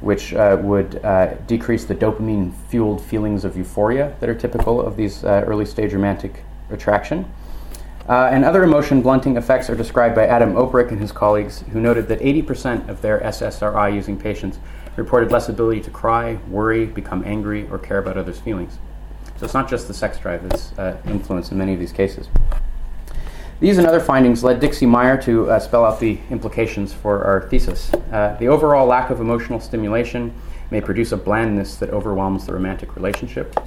which 0.00 0.32
uh, 0.32 0.56
would 0.60 1.04
uh, 1.04 1.34
decrease 1.46 1.84
the 1.84 1.94
dopamine 1.94 2.54
fueled 2.68 3.02
feelings 3.02 3.44
of 3.44 3.56
euphoria 3.56 4.16
that 4.20 4.28
are 4.28 4.34
typical 4.34 4.80
of 4.80 4.96
these 4.96 5.24
uh, 5.24 5.44
early 5.46 5.66
stage 5.66 5.92
romantic 5.92 6.44
attraction. 6.70 7.30
Uh, 8.08 8.30
and 8.32 8.42
other 8.42 8.64
emotion 8.64 9.02
blunting 9.02 9.36
effects 9.36 9.68
are 9.68 9.74
described 9.74 10.14
by 10.14 10.26
Adam 10.26 10.54
Opbroek 10.54 10.88
and 10.90 10.98
his 10.98 11.12
colleagues, 11.12 11.62
who 11.72 11.80
noted 11.80 12.08
that 12.08 12.20
80% 12.20 12.88
of 12.88 13.02
their 13.02 13.20
SSRI 13.20 13.94
using 13.94 14.18
patients 14.18 14.58
reported 14.96 15.30
less 15.30 15.50
ability 15.50 15.82
to 15.82 15.90
cry, 15.90 16.38
worry, 16.48 16.86
become 16.86 17.22
angry, 17.24 17.68
or 17.70 17.78
care 17.78 17.98
about 17.98 18.16
others' 18.16 18.40
feelings. 18.40 18.78
So 19.36 19.44
it's 19.44 19.54
not 19.54 19.68
just 19.68 19.88
the 19.88 19.94
sex 19.94 20.18
drive 20.18 20.48
that's 20.48 20.72
uh, 20.78 20.96
influenced 21.06 21.52
in 21.52 21.58
many 21.58 21.74
of 21.74 21.78
these 21.78 21.92
cases. 21.92 22.28
These 23.60 23.78
and 23.78 23.88
other 23.88 23.98
findings 23.98 24.44
led 24.44 24.60
Dixie 24.60 24.86
Meyer 24.86 25.20
to 25.22 25.50
uh, 25.50 25.58
spell 25.58 25.84
out 25.84 25.98
the 25.98 26.20
implications 26.30 26.92
for 26.92 27.24
our 27.24 27.48
thesis. 27.48 27.92
Uh, 28.12 28.36
the 28.38 28.46
overall 28.46 28.86
lack 28.86 29.10
of 29.10 29.20
emotional 29.20 29.58
stimulation 29.58 30.32
may 30.70 30.80
produce 30.80 31.10
a 31.10 31.16
blandness 31.16 31.76
that 31.76 31.90
overwhelms 31.90 32.46
the 32.46 32.52
romantic 32.52 32.94
relationship. 32.94 33.58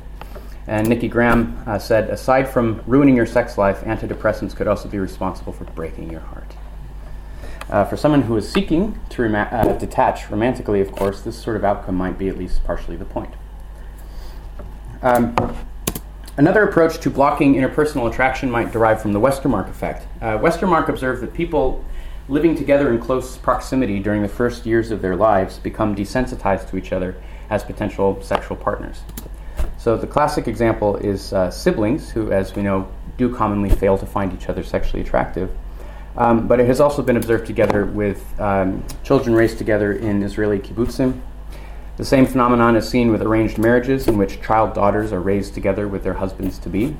And 0.67 0.87
Nikki 0.87 1.09
Graham 1.09 1.61
uh, 1.67 1.77
said, 1.77 2.09
aside 2.09 2.47
from 2.47 2.81
ruining 2.87 3.17
your 3.17 3.25
sex 3.25 3.57
life, 3.57 3.81
antidepressants 3.81 4.55
could 4.55 4.67
also 4.67 4.87
be 4.87 4.97
responsible 4.97 5.51
for 5.51 5.65
breaking 5.65 6.09
your 6.09 6.21
heart. 6.21 6.55
Uh, 7.69 7.83
for 7.83 7.97
someone 7.97 8.21
who 8.21 8.37
is 8.37 8.49
seeking 8.49 8.97
to 9.09 9.23
rema- 9.23 9.49
uh, 9.51 9.77
detach 9.77 10.29
romantically, 10.29 10.79
of 10.79 10.91
course, 10.93 11.21
this 11.21 11.37
sort 11.37 11.57
of 11.57 11.65
outcome 11.65 11.95
might 11.95 12.17
be 12.17 12.29
at 12.29 12.37
least 12.37 12.63
partially 12.63 12.95
the 12.95 13.05
point. 13.05 13.33
Um, 15.01 15.35
another 16.37 16.63
approach 16.63 16.99
to 16.99 17.09
blocking 17.09 17.55
interpersonal 17.55 18.09
attraction 18.09 18.49
might 18.49 18.71
derive 18.71 19.01
from 19.01 19.13
the 19.13 19.19
Westermarck 19.19 19.69
effect. 19.69 20.07
Uh, 20.21 20.37
Westermarck 20.37 20.89
observed 20.89 21.21
that 21.21 21.33
people 21.33 21.83
living 22.29 22.55
together 22.55 22.91
in 22.91 22.99
close 22.99 23.37
proximity 23.37 23.99
during 23.99 24.21
the 24.21 24.27
first 24.27 24.65
years 24.65 24.91
of 24.91 25.01
their 25.01 25.15
lives 25.15 25.59
become 25.59 25.95
desensitized 25.95 26.69
to 26.69 26.77
each 26.77 26.93
other 26.93 27.15
as 27.49 27.63
potential 27.63 28.21
sexual 28.21 28.55
partners. 28.55 29.01
So 29.77 29.97
the 29.97 30.07
classic 30.07 30.47
example 30.47 30.95
is 30.97 31.33
uh, 31.33 31.51
siblings 31.51 32.09
who, 32.09 32.31
as 32.31 32.55
we 32.55 32.61
know, 32.61 32.89
do 33.17 33.35
commonly 33.35 33.69
fail 33.69 33.97
to 33.97 34.05
find 34.05 34.31
each 34.33 34.47
other 34.47 34.63
sexually 34.63 35.01
attractive. 35.01 35.51
Um, 36.15 36.47
but 36.47 36.59
it 36.59 36.67
has 36.67 36.79
also 36.79 37.01
been 37.01 37.17
observed 37.17 37.47
together 37.47 37.85
with 37.85 38.39
um, 38.39 38.83
children 39.03 39.35
raised 39.35 39.57
together 39.57 39.93
in 39.93 40.23
Israeli 40.23 40.59
kibbutzim. 40.59 41.19
The 42.01 42.07
same 42.07 42.25
phenomenon 42.25 42.75
is 42.75 42.89
seen 42.89 43.11
with 43.11 43.21
arranged 43.21 43.59
marriages 43.59 44.07
in 44.07 44.17
which 44.17 44.41
child 44.41 44.73
daughters 44.73 45.13
are 45.13 45.19
raised 45.19 45.53
together 45.53 45.87
with 45.87 46.01
their 46.01 46.15
husbands 46.15 46.57
to 46.57 46.67
be, 46.67 46.97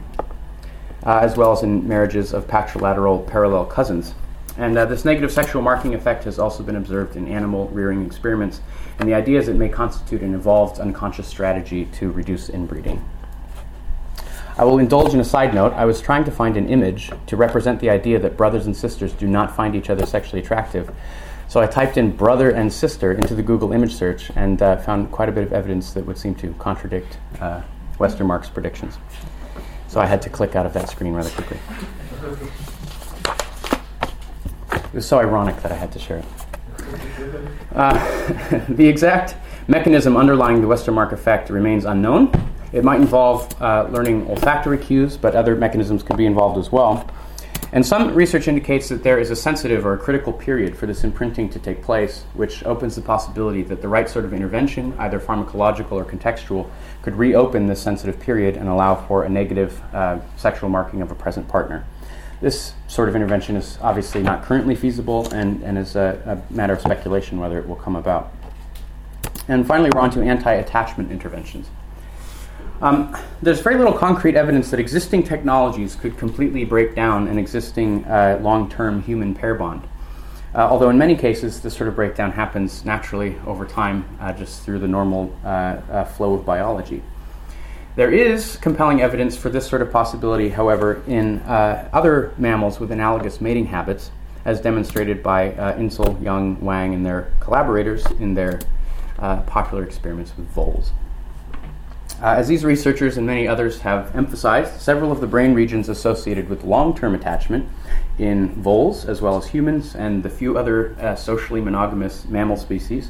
uh, 1.04 1.18
as 1.24 1.36
well 1.36 1.52
as 1.52 1.64
in 1.64 1.88
marriages 1.88 2.34
of 2.34 2.48
patrilateral 2.48 3.24
parallel 3.24 3.66
cousins. 3.66 4.14
And 4.60 4.78
uh, 4.78 4.86
this 4.86 5.04
negative 5.04 5.32
sexual 5.32 5.64
marking 5.64 5.96
effect 5.96 6.26
has 6.26 6.38
also 6.38 6.62
been 6.62 6.76
observed 6.76 7.16
in 7.16 7.28
animal 7.28 7.68
rearing 7.70 8.06
experiments, 8.06 8.62
and 9.00 9.10
the 9.10 9.16
idea 9.16 9.40
is 9.40 9.48
it 9.48 9.56
may 9.56 9.70
constitute 9.70 10.22
an 10.22 10.36
evolved 10.36 10.80
unconscious 10.80 11.28
strategy 11.28 11.86
to 11.94 12.12
reduce 12.12 12.50
inbreeding. 12.50 13.04
I 14.56 14.66
will 14.66 14.78
indulge 14.78 15.16
in 15.16 15.20
a 15.20 15.24
side 15.26 15.56
note. 15.56 15.74
I 15.74 15.86
was 15.86 16.00
trying 16.00 16.26
to 16.26 16.32
find 16.32 16.58
an 16.58 16.70
image 16.70 17.10
to 17.26 17.36
represent 17.36 17.80
the 17.80 17.90
idea 17.90 18.20
that 18.20 18.38
brothers 18.38 18.68
and 18.68 18.78
sisters 18.78 19.14
do 19.14 19.28
not 19.28 19.56
find 19.56 19.76
each 19.76 19.90
other 19.90 20.06
sexually 20.06 20.44
attractive. 20.44 20.94
So 21.52 21.60
I 21.60 21.68
typed 21.68 21.98
in 21.98 22.16
brother 22.16 22.52
and 22.52 22.72
sister 22.72 23.12
into 23.12 23.36
the 23.36 23.44
Google 23.44 23.74
image 23.74 23.94
search 23.94 24.32
and 24.38 24.62
uh, 24.62 24.78
found 24.78 25.12
quite 25.12 25.28
a 25.28 25.34
bit 25.34 25.44
of 25.44 25.52
evidence 25.52 25.92
that 25.92 26.06
would 26.06 26.18
seem 26.18 26.34
to 26.36 26.54
contradict 26.54 27.18
uh, 27.42 27.62
predictions. 28.54 28.98
So 29.90 30.00
I 30.00 30.06
had 30.06 30.22
to 30.22 30.30
click 30.30 30.56
out 30.56 30.66
of 30.66 30.72
that 30.72 30.88
screen 30.88 31.14
rather 31.14 31.30
quickly. 31.32 31.58
It 34.72 34.94
was 34.94 35.06
so 35.06 35.20
ironic 35.20 35.62
that 35.62 35.74
I 35.74 35.76
had 35.76 35.92
to 35.92 36.00
share 36.00 36.20
it. 36.20 36.26
Uh, 37.76 38.64
the 38.70 38.88
exact 38.88 39.36
mechanism 39.68 40.16
underlying 40.16 40.62
the 40.62 40.68
Westermarck 40.68 41.12
effect 41.12 41.50
remains 41.50 41.84
unknown. 41.84 42.32
It 42.72 42.86
might 42.86 43.02
involve 43.02 43.62
uh, 43.62 43.90
learning 43.92 44.26
olfactory 44.30 44.78
cues, 44.78 45.18
but 45.18 45.36
other 45.36 45.58
mechanisms 45.58 46.02
could 46.02 46.16
be 46.16 46.28
involved 46.28 46.58
as 46.58 46.72
well. 46.72 47.06
And 47.74 47.86
some 47.86 48.14
research 48.14 48.50
indicates 48.50 48.90
that 48.90 49.02
there 49.02 49.18
is 49.18 49.32
a 49.32 49.36
sensitive 49.36 49.86
or 49.86 49.94
a 49.94 49.98
critical 49.98 50.34
period 50.34 50.78
for 50.78 50.88
this 50.88 51.06
imprinting 51.06 51.50
to 51.52 51.60
take 51.60 51.82
place, 51.82 52.24
which 52.34 52.66
opens 52.66 52.96
the 52.96 53.02
possibility 53.02 53.64
that 53.64 53.82
the 53.82 53.88
right 53.88 54.10
sort 54.10 54.26
of 54.26 54.34
intervention, 54.34 54.94
either 55.00 55.22
pharmacological 55.22 55.94
or 55.94 56.04
contextual, 56.04 56.70
could 57.02 57.16
reopen 57.16 57.68
this 57.68 57.82
sensitive 57.82 58.20
period 58.20 58.58
and 58.58 58.68
allow 58.68 58.96
for 58.96 59.24
a 59.24 59.30
negative 59.30 59.82
uh, 59.94 60.20
sexual 60.36 60.70
marking 60.70 61.02
of 61.02 61.12
a 61.12 61.16
present 61.16 61.48
partner. 61.48 61.86
This 62.42 62.74
sort 62.88 63.08
of 63.08 63.16
intervention 63.16 63.56
is 63.56 63.78
obviously 63.82 64.22
not 64.22 64.44
currently 64.44 64.76
feasible 64.76 65.32
and, 65.32 65.64
and 65.64 65.78
is 65.78 65.96
a, 65.96 66.44
a 66.50 66.54
matter 66.54 66.74
of 66.74 66.82
speculation 66.82 67.40
whether 67.40 67.58
it 67.58 67.68
will 67.68 67.76
come 67.76 67.96
about. 67.96 68.34
And 69.48 69.66
finally, 69.66 69.90
we're 69.94 70.02
on 70.02 70.12
to 70.12 70.22
anti 70.22 70.52
attachment 70.52 71.12
interventions. 71.12 71.70
Um, 72.82 73.16
there's 73.44 73.62
very 73.62 73.78
little 73.78 73.94
concrete 73.94 74.36
evidence 74.36 74.72
that 74.72 74.80
existing 74.80 75.22
technologies 75.22 75.96
could 75.96 76.18
completely 76.18 76.66
break 76.66 76.96
down 76.96 77.28
an 77.28 77.38
existing 77.38 78.04
uh, 78.06 78.40
long 78.42 78.70
term 78.70 79.04
human 79.04 79.36
pair 79.36 79.54
bond. 79.54 79.84
Uh, 80.56 80.62
although, 80.62 80.90
in 80.90 80.98
many 80.98 81.16
cases, 81.16 81.62
this 81.62 81.78
sort 81.78 81.88
of 81.88 81.96
breakdown 81.96 82.32
happens 82.32 82.84
naturally 82.84 83.38
over 83.46 83.68
time 83.68 84.04
uh, 84.20 84.34
just 84.34 84.64
through 84.64 84.80
the 84.80 84.88
normal 84.88 85.34
uh, 85.46 85.48
uh, 85.48 86.06
flow 86.06 86.34
of 86.34 86.44
biology. 86.44 87.04
There 87.96 88.12
is 88.12 88.58
compelling 88.58 89.02
evidence 89.02 89.38
for 89.38 89.50
this 89.50 89.68
sort 89.68 89.84
of 89.84 89.92
possibility, 89.92 90.50
however, 90.50 91.04
in 91.08 91.40
uh, 91.42 91.88
other 91.94 92.34
mammals 92.38 92.80
with 92.80 92.92
analogous 92.92 93.40
mating 93.40 93.68
habits, 93.68 94.10
as 94.44 94.60
demonstrated 94.60 95.22
by 95.22 95.52
Insel, 95.78 96.18
Young, 96.22 96.60
Wang, 96.62 96.96
and 96.96 97.06
their 97.06 97.32
collaborators 97.42 98.04
in 98.20 98.34
their 98.34 98.60
popular 99.18 99.84
experiments 99.84 100.36
with 100.36 100.48
voles. 100.48 100.92
Uh, 102.22 102.36
as 102.36 102.48
these 102.48 102.64
researchers 102.64 103.18
and 103.18 103.26
many 103.26 103.48
others 103.48 103.80
have 103.80 104.16
emphasized, 104.16 104.80
several 104.80 105.12
of 105.12 105.22
the 105.22 105.28
brain 105.28 105.56
regions 105.56 105.90
associated 105.90 106.48
with 106.50 106.64
long 106.64 106.96
term 106.96 107.16
attachment 107.16 107.68
in 108.20 108.50
voles, 108.62 109.06
as 109.06 109.22
well 109.22 109.38
as 109.38 109.48
humans 109.48 109.96
and 109.96 110.22
the 110.22 110.30
few 110.30 110.56
other 110.56 110.96
uh, 111.00 111.16
socially 111.16 111.60
monogamous 111.62 112.26
mammal 112.26 112.58
species, 112.58 113.10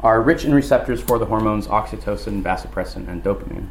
are 0.00 0.20
rich 0.20 0.44
in 0.44 0.52
receptors 0.52 1.00
for 1.00 1.18
the 1.18 1.24
hormones 1.24 1.66
oxytocin, 1.66 2.42
vasopressin, 2.42 3.08
and 3.08 3.24
dopamine. 3.24 3.68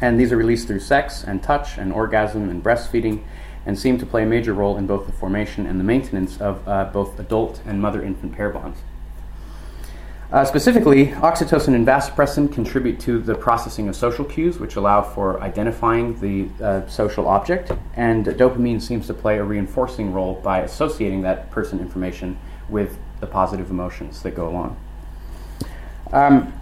And 0.00 0.18
these 0.18 0.32
are 0.32 0.36
released 0.36 0.66
through 0.66 0.80
sex 0.80 1.22
and 1.22 1.40
touch 1.40 1.78
and 1.78 1.92
orgasm 1.92 2.48
and 2.48 2.64
breastfeeding 2.64 3.22
and 3.66 3.78
seem 3.78 3.98
to 3.98 4.06
play 4.06 4.24
a 4.24 4.26
major 4.26 4.52
role 4.52 4.78
in 4.78 4.88
both 4.88 5.06
the 5.06 5.12
formation 5.12 5.66
and 5.66 5.78
the 5.78 5.84
maintenance 5.84 6.40
of 6.40 6.66
uh, 6.66 6.86
both 6.86 7.20
adult 7.20 7.60
and 7.66 7.80
mother 7.80 8.02
infant 8.02 8.32
pair 8.32 8.50
bonds. 8.50 8.80
Uh, 10.32 10.44
specifically, 10.44 11.06
oxytocin 11.06 11.74
and 11.74 11.84
vasopressin 11.84 12.52
contribute 12.52 13.00
to 13.00 13.18
the 13.20 13.34
processing 13.34 13.88
of 13.88 13.96
social 13.96 14.24
cues, 14.24 14.60
which 14.60 14.76
allow 14.76 15.02
for 15.02 15.42
identifying 15.42 16.18
the 16.20 16.48
uh, 16.64 16.86
social 16.86 17.26
object, 17.26 17.72
and 17.96 18.26
dopamine 18.26 18.80
seems 18.80 19.08
to 19.08 19.14
play 19.14 19.38
a 19.38 19.42
reinforcing 19.42 20.12
role 20.12 20.34
by 20.34 20.60
associating 20.60 21.22
that 21.22 21.50
person 21.50 21.80
information 21.80 22.38
with 22.68 22.96
the 23.18 23.26
positive 23.26 23.70
emotions 23.70 24.22
that 24.22 24.36
go 24.36 24.48
along. 24.48 24.76
Um, 26.12 26.52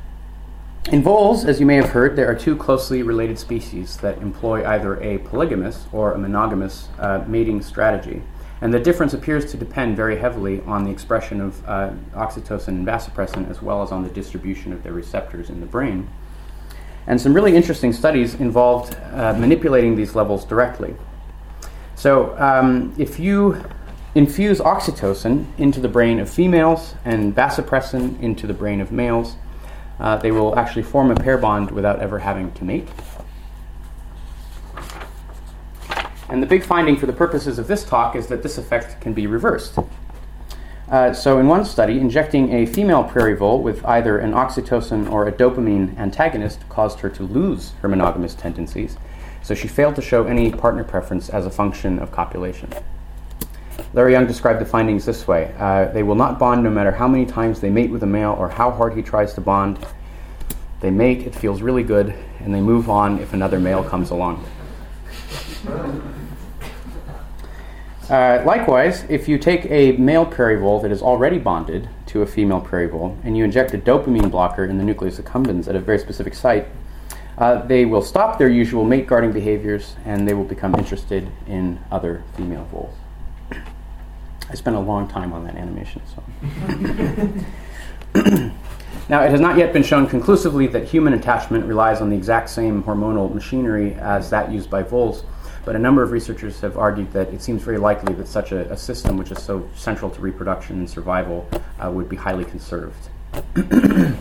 in 0.90 1.02
voles, 1.02 1.44
as 1.44 1.61
you 1.61 1.66
may 1.66 1.76
have 1.76 1.90
heard, 1.90 2.16
there 2.16 2.31
are 2.31 2.35
two 2.35 2.57
closely 2.57 3.02
related 3.02 3.38
species 3.38 3.98
that 3.98 4.16
employ 4.22 4.66
either 4.66 4.98
a 5.02 5.18
polygamous 5.18 5.87
or 5.92 6.12
a 6.12 6.18
monogamous 6.18 6.88
uh, 6.98 7.22
mating 7.26 7.61
strategy. 7.61 8.22
And 8.61 8.75
the 8.75 8.81
difference 8.81 9.14
appears 9.14 9.51
to 9.53 9.57
depend 9.57 9.97
very 9.97 10.18
heavily 10.18 10.61
on 10.62 10.85
the 10.85 10.90
expression 10.90 11.40
of 11.40 11.68
uh, 11.68 11.90
oxytocin 12.14 12.68
and 12.68 12.87
vasopressin, 12.87 13.49
as 13.49 13.62
well 13.62 13.83
as 13.83 13.92
on 13.92 14.03
the 14.03 14.11
distribution 14.11 14.73
of 14.73 14.83
their 14.83 14.92
receptors 14.92 15.49
in 15.49 15.61
the 15.61 15.66
brain. 15.66 16.09
And 17.07 17.21
some 17.21 17.33
really 17.33 17.57
interesting 17.57 17.92
studies 17.92 18.35
involved 18.35 18.97
uh, 19.12 19.33
manipulating 19.35 19.97
these 19.97 20.14
levels 20.14 20.44
directly. 20.44 20.94
So, 21.94 22.37
um, 22.38 22.94
if 22.99 23.18
you 23.18 23.62
infuse 24.14 24.59
oxytocin 24.59 25.47
into 25.59 25.81
the 25.81 25.88
brain 25.88 26.18
of 26.18 26.29
females 26.29 26.94
and 27.05 27.35
vasopressin 27.35 28.21
into 28.21 28.47
the 28.47 28.55
brain 28.55 28.81
of 28.81 28.90
males, 28.92 29.37
uh, 30.01 30.16
they 30.16 30.31
will 30.31 30.59
actually 30.59 30.83
form 30.83 31.11
a 31.11 31.14
pair 31.14 31.38
bond 31.38 31.71
without 31.71 32.01
ever 32.01 32.18
having 32.18 32.53
to 32.53 32.64
mate. 32.64 32.88
And 36.28 36.42
the 36.42 36.46
big 36.46 36.62
finding 36.62 36.96
for 36.96 37.06
the 37.06 37.12
purposes 37.12 37.58
of 37.58 37.68
this 37.68 37.84
talk 37.84 38.14
is 38.14 38.26
that 38.26 38.42
this 38.42 38.58
effect 38.58 39.00
can 39.00 39.14
be 39.14 39.26
reversed. 39.26 39.78
Uh, 40.90 41.12
so, 41.12 41.38
in 41.38 41.46
one 41.46 41.64
study, 41.64 41.98
injecting 41.98 42.52
a 42.54 42.64
female 42.64 43.04
prairie 43.04 43.36
vole 43.36 43.62
with 43.62 43.84
either 43.84 44.18
an 44.18 44.32
oxytocin 44.32 45.10
or 45.10 45.28
a 45.28 45.32
dopamine 45.32 45.96
antagonist 45.98 46.66
caused 46.70 47.00
her 47.00 47.10
to 47.10 47.24
lose 47.24 47.72
her 47.82 47.88
monogamous 47.88 48.34
tendencies, 48.34 48.96
so 49.42 49.54
she 49.54 49.68
failed 49.68 49.94
to 49.96 50.02
show 50.02 50.24
any 50.24 50.50
partner 50.50 50.84
preference 50.84 51.28
as 51.28 51.44
a 51.44 51.50
function 51.50 51.98
of 51.98 52.10
copulation. 52.10 52.72
Larry 53.92 54.12
Young 54.12 54.26
described 54.26 54.60
the 54.60 54.66
findings 54.66 55.04
this 55.04 55.26
way 55.26 55.54
uh, 55.58 55.86
They 55.92 56.02
will 56.02 56.14
not 56.14 56.38
bond 56.38 56.62
no 56.62 56.70
matter 56.70 56.90
how 56.90 57.06
many 57.06 57.26
times 57.26 57.60
they 57.60 57.70
mate 57.70 57.90
with 57.90 58.02
a 58.02 58.06
male 58.06 58.34
or 58.38 58.48
how 58.48 58.70
hard 58.70 58.94
he 58.94 59.02
tries 59.02 59.34
to 59.34 59.40
bond. 59.40 59.78
They 60.80 60.90
mate, 60.90 61.26
it 61.26 61.34
feels 61.34 61.60
really 61.60 61.82
good, 61.82 62.14
and 62.40 62.54
they 62.54 62.60
move 62.60 62.88
on 62.88 63.18
if 63.18 63.34
another 63.34 63.60
male 63.60 63.84
comes 63.84 64.10
along. 64.10 64.44
Uh, 68.11 68.42
likewise, 68.47 69.05
if 69.11 69.29
you 69.29 69.37
take 69.37 69.66
a 69.66 69.92
male 69.92 70.25
prairie 70.25 70.59
vole 70.59 70.81
that 70.81 70.90
is 70.90 71.03
already 71.03 71.38
bonded 71.38 71.87
to 72.07 72.23
a 72.23 72.27
female 72.27 72.61
prairie 72.61 72.87
vole 72.87 73.18
and 73.23 73.37
you 73.37 73.44
inject 73.44 73.75
a 73.75 73.79
dopamine 73.79 74.31
blocker 74.31 74.64
in 74.64 74.79
the 74.79 74.85
nucleus 74.85 75.18
accumbens 75.18 75.68
at 75.68 75.77
a 75.77 75.81
very 75.81 75.99
specific 75.99 76.35
site, 76.35 76.66
uh, 77.37 77.66
they 77.66 77.85
will 77.85 78.01
stop 78.01 78.38
their 78.38 78.49
usual 78.49 78.83
mate 78.83 79.07
guarding 79.07 79.31
behaviors 79.31 79.94
and 80.07 80.27
they 80.27 80.33
will 80.33 80.44
become 80.44 80.75
interested 80.75 81.31
in 81.47 81.79
other 81.90 82.25
female 82.35 82.64
voles. 82.73 82.94
I 84.51 84.55
spent 84.55 84.77
a 84.77 84.81
long 84.81 85.07
time 85.07 85.35
on 85.35 85.44
that 85.44 85.57
animation. 85.57 86.01
So. 86.07 86.23
now, 89.11 89.23
it 89.23 89.31
has 89.31 89.40
not 89.40 89.59
yet 89.59 89.75
been 89.75 89.83
shown 89.83 90.07
conclusively 90.07 90.66
that 90.68 90.85
human 90.85 91.12
attachment 91.12 91.66
relies 91.66 92.01
on 92.01 92.09
the 92.09 92.16
exact 92.16 92.49
same 92.49 92.83
hormonal 92.83 93.33
machinery 93.33 93.92
as 93.97 94.31
that 94.31 94.51
used 94.51 94.71
by 94.71 94.83
voles. 94.83 95.25
But 95.68 95.76
a 95.76 95.78
number 95.78 96.02
of 96.02 96.12
researchers 96.12 96.59
have 96.61 96.78
argued 96.78 97.12
that 97.12 97.28
it 97.28 97.42
seems 97.42 97.62
very 97.62 97.76
likely 97.76 98.14
that 98.14 98.26
such 98.26 98.52
a, 98.52 98.72
a 98.72 98.76
system, 98.78 99.18
which 99.18 99.31
is 99.31 99.42
so 99.42 99.68
central 99.76 100.11
to 100.12 100.18
reproduction 100.18 100.78
and 100.78 100.88
survival, 100.88 101.46
uh, 101.78 101.90
would 101.90 102.09
be 102.09 102.16
highly 102.16 102.46
conserved. 102.46 103.11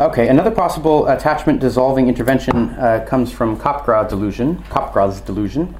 okay, 0.00 0.28
another 0.28 0.52
possible 0.52 1.08
attachment 1.08 1.58
dissolving 1.58 2.06
intervention 2.06 2.68
uh, 2.78 3.04
comes 3.08 3.32
from 3.32 3.58
Capgras 3.58 4.08
delusion. 4.08 4.58
Capgras 4.68 5.26
delusion. 5.26 5.74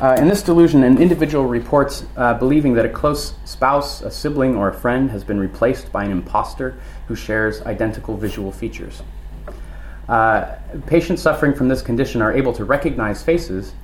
Uh, 0.00 0.14
in 0.16 0.28
this 0.28 0.42
delusion, 0.42 0.84
an 0.84 1.02
individual 1.02 1.46
reports 1.46 2.04
uh, 2.16 2.34
believing 2.34 2.74
that 2.74 2.86
a 2.86 2.88
close 2.88 3.34
spouse, 3.44 4.02
a 4.02 4.10
sibling, 4.12 4.54
or 4.54 4.68
a 4.68 4.72
friend 4.72 5.10
has 5.10 5.24
been 5.24 5.40
replaced 5.40 5.90
by 5.90 6.04
an 6.04 6.12
impostor 6.12 6.78
who 7.08 7.16
shares 7.16 7.60
identical 7.62 8.16
visual 8.16 8.52
features. 8.52 9.02
Uh, 10.08 10.56
patients 10.86 11.20
suffering 11.20 11.54
from 11.54 11.68
this 11.68 11.82
condition 11.82 12.22
are 12.22 12.32
able 12.32 12.52
to 12.54 12.64
recognize 12.64 13.22
faces, 13.22 13.74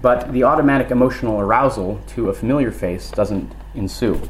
but 0.00 0.32
the 0.32 0.42
automatic 0.42 0.90
emotional 0.90 1.40
arousal 1.40 2.00
to 2.06 2.30
a 2.30 2.32
familiar 2.32 2.70
face 2.70 3.10
doesn't 3.10 3.52
ensue. 3.74 4.20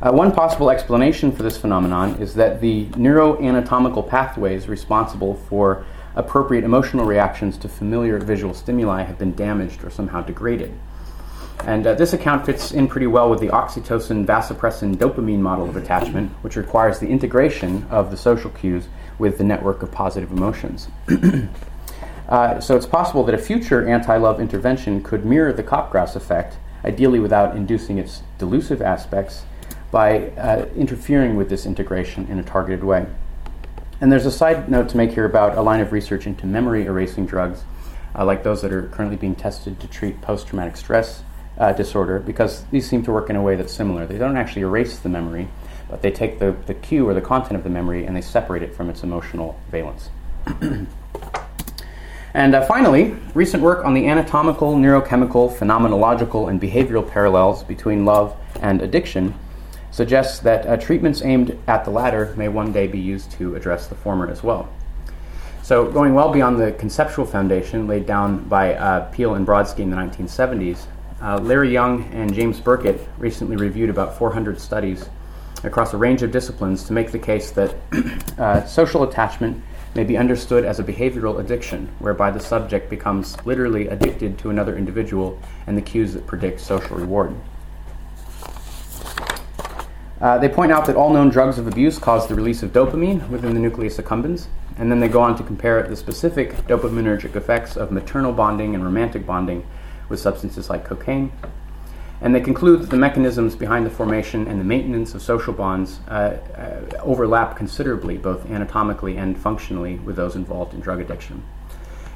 Uh, 0.00 0.10
one 0.10 0.32
possible 0.32 0.70
explanation 0.70 1.30
for 1.30 1.42
this 1.42 1.56
phenomenon 1.56 2.20
is 2.20 2.34
that 2.34 2.60
the 2.60 2.86
neuroanatomical 2.86 4.08
pathways 4.08 4.66
responsible 4.66 5.34
for 5.48 5.84
appropriate 6.16 6.64
emotional 6.64 7.04
reactions 7.04 7.56
to 7.56 7.68
familiar 7.68 8.18
visual 8.18 8.52
stimuli 8.52 9.02
have 9.02 9.18
been 9.18 9.34
damaged 9.34 9.84
or 9.84 9.90
somehow 9.90 10.20
degraded. 10.20 10.72
And 11.64 11.86
uh, 11.86 11.94
this 11.94 12.12
account 12.12 12.44
fits 12.44 12.72
in 12.72 12.88
pretty 12.88 13.06
well 13.06 13.30
with 13.30 13.38
the 13.38 13.48
oxytocin, 13.48 14.26
vasopressin, 14.26 14.96
dopamine 14.96 15.38
model 15.38 15.68
of 15.68 15.76
attachment, 15.76 16.32
which 16.42 16.56
requires 16.56 16.98
the 16.98 17.06
integration 17.06 17.86
of 17.88 18.10
the 18.10 18.16
social 18.16 18.50
cues 18.50 18.88
with 19.18 19.38
the 19.38 19.44
network 19.44 19.82
of 19.82 19.90
positive 19.90 20.32
emotions. 20.32 20.88
uh, 22.28 22.60
so 22.60 22.76
it's 22.76 22.86
possible 22.86 23.24
that 23.24 23.34
a 23.34 23.38
future 23.38 23.88
anti 23.88 24.16
love 24.16 24.40
intervention 24.40 25.02
could 25.02 25.24
mirror 25.24 25.52
the 25.52 25.62
Capgras 25.62 26.16
effect, 26.16 26.56
ideally 26.84 27.18
without 27.18 27.56
inducing 27.56 27.98
its 27.98 28.22
delusive 28.38 28.82
aspects, 28.82 29.44
by 29.90 30.30
uh, 30.30 30.66
interfering 30.74 31.36
with 31.36 31.48
this 31.48 31.66
integration 31.66 32.26
in 32.28 32.38
a 32.38 32.42
targeted 32.42 32.82
way. 32.82 33.06
And 34.00 34.10
there's 34.10 34.26
a 34.26 34.32
side 34.32 34.68
note 34.68 34.88
to 34.88 34.96
make 34.96 35.12
here 35.12 35.26
about 35.26 35.56
a 35.56 35.62
line 35.62 35.80
of 35.80 35.92
research 35.92 36.26
into 36.26 36.44
memory 36.44 36.86
erasing 36.86 37.24
drugs, 37.24 37.62
uh, 38.18 38.24
like 38.24 38.42
those 38.42 38.62
that 38.62 38.72
are 38.72 38.88
currently 38.88 39.16
being 39.16 39.36
tested 39.36 39.78
to 39.78 39.86
treat 39.86 40.20
post 40.20 40.48
traumatic 40.48 40.76
stress 40.76 41.22
uh, 41.58 41.72
disorder, 41.72 42.18
because 42.18 42.64
these 42.72 42.88
seem 42.88 43.04
to 43.04 43.12
work 43.12 43.30
in 43.30 43.36
a 43.36 43.42
way 43.42 43.54
that's 43.54 43.72
similar. 43.72 44.04
They 44.06 44.18
don't 44.18 44.36
actually 44.36 44.62
erase 44.62 44.98
the 44.98 45.08
memory, 45.08 45.46
but 45.92 46.00
they 46.00 46.10
take 46.10 46.38
the, 46.38 46.56
the 46.64 46.72
cue 46.72 47.06
or 47.06 47.12
the 47.12 47.20
content 47.20 47.54
of 47.54 47.62
the 47.62 47.68
memory 47.68 48.06
and 48.06 48.16
they 48.16 48.22
separate 48.22 48.62
it 48.62 48.74
from 48.74 48.88
its 48.88 49.02
emotional 49.02 49.60
valence. 49.70 50.08
and 52.32 52.54
uh, 52.54 52.64
finally, 52.64 53.14
recent 53.34 53.62
work 53.62 53.84
on 53.84 53.92
the 53.92 54.06
anatomical, 54.06 54.74
neurochemical, 54.74 55.54
phenomenological, 55.54 56.48
and 56.48 56.58
behavioral 56.58 57.06
parallels 57.06 57.62
between 57.62 58.06
love 58.06 58.34
and 58.62 58.80
addiction 58.80 59.34
suggests 59.90 60.38
that 60.38 60.66
uh, 60.66 60.78
treatments 60.78 61.20
aimed 61.20 61.58
at 61.66 61.84
the 61.84 61.90
latter 61.90 62.34
may 62.38 62.48
one 62.48 62.72
day 62.72 62.86
be 62.86 62.98
used 62.98 63.30
to 63.30 63.54
address 63.54 63.86
the 63.88 63.94
former 63.94 64.30
as 64.30 64.42
well. 64.42 64.72
So, 65.62 65.92
going 65.92 66.14
well 66.14 66.32
beyond 66.32 66.58
the 66.58 66.72
conceptual 66.72 67.26
foundation 67.26 67.86
laid 67.86 68.06
down 68.06 68.44
by 68.44 68.76
uh, 68.76 69.10
Peele 69.10 69.34
and 69.34 69.46
Brodsky 69.46 69.80
in 69.80 69.90
the 69.90 69.96
1970s, 69.96 70.86
uh, 71.20 71.38
Larry 71.38 71.70
Young 71.70 72.04
and 72.12 72.32
James 72.32 72.60
Burkett 72.60 73.06
recently 73.18 73.56
reviewed 73.56 73.90
about 73.90 74.16
400 74.16 74.58
studies 74.58 75.10
across 75.64 75.92
a 75.92 75.96
range 75.96 76.22
of 76.22 76.30
disciplines 76.30 76.84
to 76.84 76.92
make 76.92 77.12
the 77.12 77.18
case 77.18 77.50
that 77.52 77.74
uh, 78.38 78.64
social 78.64 79.04
attachment 79.04 79.62
may 79.94 80.04
be 80.04 80.16
understood 80.16 80.64
as 80.64 80.78
a 80.78 80.84
behavioral 80.84 81.38
addiction, 81.38 81.88
whereby 81.98 82.30
the 82.30 82.40
subject 82.40 82.88
becomes 82.88 83.36
literally 83.44 83.88
addicted 83.88 84.38
to 84.38 84.50
another 84.50 84.76
individual 84.76 85.38
and 85.66 85.76
the 85.76 85.82
cues 85.82 86.14
that 86.14 86.26
predict 86.26 86.60
social 86.60 86.96
reward. 86.96 87.34
Uh, 90.20 90.38
they 90.38 90.48
point 90.48 90.70
out 90.70 90.86
that 90.86 90.94
all 90.94 91.12
known 91.12 91.28
drugs 91.28 91.58
of 91.58 91.66
abuse 91.66 91.98
cause 91.98 92.28
the 92.28 92.34
release 92.34 92.62
of 92.62 92.72
dopamine 92.72 93.28
within 93.28 93.54
the 93.54 93.60
nucleus 93.60 93.98
accumbens, 93.98 94.46
and 94.78 94.90
then 94.90 95.00
they 95.00 95.08
go 95.08 95.20
on 95.20 95.36
to 95.36 95.42
compare 95.42 95.82
the 95.82 95.96
specific 95.96 96.52
dopaminergic 96.68 97.34
effects 97.34 97.76
of 97.76 97.90
maternal 97.90 98.32
bonding 98.32 98.74
and 98.74 98.84
romantic 98.84 99.26
bonding 99.26 99.66
with 100.08 100.20
substances 100.20 100.70
like 100.70 100.84
cocaine, 100.84 101.32
and 102.22 102.32
they 102.32 102.40
conclude 102.40 102.80
that 102.80 102.90
the 102.90 102.96
mechanisms 102.96 103.56
behind 103.56 103.84
the 103.84 103.90
formation 103.90 104.46
and 104.46 104.58
the 104.60 104.64
maintenance 104.64 105.14
of 105.14 105.22
social 105.22 105.52
bonds 105.52 105.98
uh, 106.08 106.38
uh, 106.56 106.96
overlap 107.02 107.56
considerably, 107.56 108.16
both 108.16 108.48
anatomically 108.48 109.16
and 109.16 109.36
functionally, 109.36 109.96
with 109.96 110.14
those 110.14 110.36
involved 110.36 110.72
in 110.72 110.80
drug 110.80 111.00
addiction. 111.00 111.42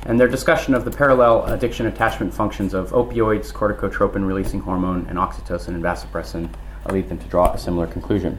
And 0.04 0.20
their 0.20 0.28
discussion 0.28 0.74
of 0.74 0.84
the 0.84 0.92
parallel 0.92 1.46
addiction 1.46 1.86
attachment 1.86 2.32
functions 2.32 2.72
of 2.72 2.90
opioids, 2.90 3.52
corticotropin 3.52 4.24
releasing 4.24 4.60
hormone, 4.60 5.06
and 5.08 5.18
oxytocin 5.18 5.68
and 5.68 5.82
vasopressin 5.82 6.48
lead 6.92 7.08
them 7.08 7.18
to 7.18 7.26
draw 7.26 7.52
a 7.52 7.58
similar 7.58 7.88
conclusion. 7.88 8.38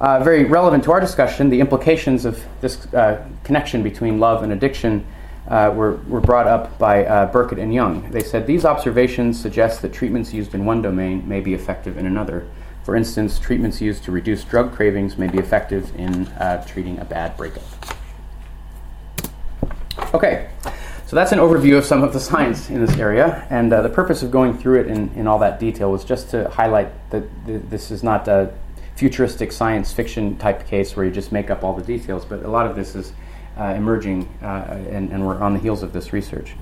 Uh, 0.00 0.18
very 0.24 0.42
relevant 0.42 0.82
to 0.82 0.90
our 0.90 0.98
discussion, 0.98 1.48
the 1.48 1.60
implications 1.60 2.24
of 2.24 2.44
this 2.60 2.92
uh, 2.92 3.24
connection 3.44 3.84
between 3.84 4.18
love 4.18 4.42
and 4.42 4.52
addiction 4.52 5.06
uh, 5.48 5.72
were, 5.74 5.96
were 6.08 6.20
brought 6.20 6.46
up 6.46 6.78
by 6.78 7.04
uh, 7.04 7.26
Burkett 7.32 7.58
and 7.58 7.74
Young. 7.74 8.10
They 8.10 8.22
said 8.22 8.46
these 8.46 8.64
observations 8.64 9.40
suggest 9.40 9.82
that 9.82 9.92
treatments 9.92 10.32
used 10.32 10.54
in 10.54 10.64
one 10.64 10.82
domain 10.82 11.28
may 11.28 11.40
be 11.40 11.54
effective 11.54 11.98
in 11.98 12.06
another. 12.06 12.46
For 12.84 12.96
instance, 12.96 13.38
treatments 13.38 13.80
used 13.80 14.04
to 14.04 14.12
reduce 14.12 14.44
drug 14.44 14.72
cravings 14.72 15.16
may 15.16 15.28
be 15.28 15.38
effective 15.38 15.94
in 15.96 16.26
uh, 16.28 16.64
treating 16.66 16.98
a 16.98 17.04
bad 17.04 17.36
breakup. 17.36 17.62
Okay, 20.14 20.48
So 21.12 21.16
that's 21.16 21.32
an 21.32 21.40
overview 21.40 21.76
of 21.76 21.84
some 21.84 22.02
of 22.02 22.14
the 22.14 22.20
science 22.20 22.70
in 22.70 22.80
this 22.80 22.96
area, 22.96 23.46
and 23.50 23.70
uh, 23.70 23.82
the 23.82 23.90
purpose 23.90 24.22
of 24.22 24.30
going 24.30 24.56
through 24.56 24.80
it 24.80 24.86
in, 24.86 25.10
in 25.14 25.26
all 25.26 25.38
that 25.40 25.60
detail 25.60 25.92
was 25.92 26.06
just 26.06 26.30
to 26.30 26.48
highlight 26.48 26.88
that 27.10 27.24
th- 27.44 27.60
this 27.68 27.90
is 27.90 28.02
not 28.02 28.26
a 28.28 28.50
futuristic 28.96 29.52
science 29.52 29.92
fiction 29.92 30.38
type 30.38 30.66
case 30.66 30.96
where 30.96 31.04
you 31.04 31.10
just 31.12 31.30
make 31.30 31.50
up 31.50 31.62
all 31.62 31.74
the 31.74 31.82
details, 31.82 32.24
but 32.24 32.42
a 32.44 32.48
lot 32.48 32.66
of 32.66 32.74
this 32.74 32.94
is 32.94 33.12
emerging, 33.58 34.28
uh, 34.42 34.84
and, 34.90 35.10
and, 35.10 35.26
we're 35.26 35.40
on 35.40 35.54
the 35.54 35.60
heels 35.60 35.82
of 35.82 35.92
this 35.92 36.12
research. 36.12 36.54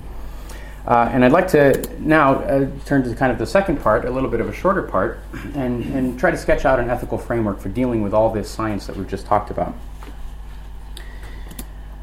Uh, 0.85 1.09
and 1.11 1.23
I'd 1.23 1.31
like 1.31 1.47
to 1.49 1.79
now 1.99 2.35
uh, 2.35 2.69
turn 2.85 3.03
to 3.03 3.15
kind 3.15 3.31
of 3.31 3.37
the 3.37 3.45
second 3.45 3.81
part, 3.81 4.05
a 4.05 4.09
little 4.09 4.29
bit 4.29 4.41
of 4.41 4.49
a 4.49 4.53
shorter 4.53 4.81
part, 4.81 5.19
and, 5.53 5.83
and 5.93 6.19
try 6.19 6.31
to 6.31 6.37
sketch 6.37 6.65
out 6.65 6.79
an 6.79 6.89
ethical 6.89 7.17
framework 7.17 7.59
for 7.59 7.69
dealing 7.69 8.01
with 8.01 8.13
all 8.13 8.31
this 8.31 8.49
science 8.49 8.87
that 8.87 8.97
we've 8.97 9.07
just 9.07 9.25
talked 9.25 9.51
about. 9.51 9.75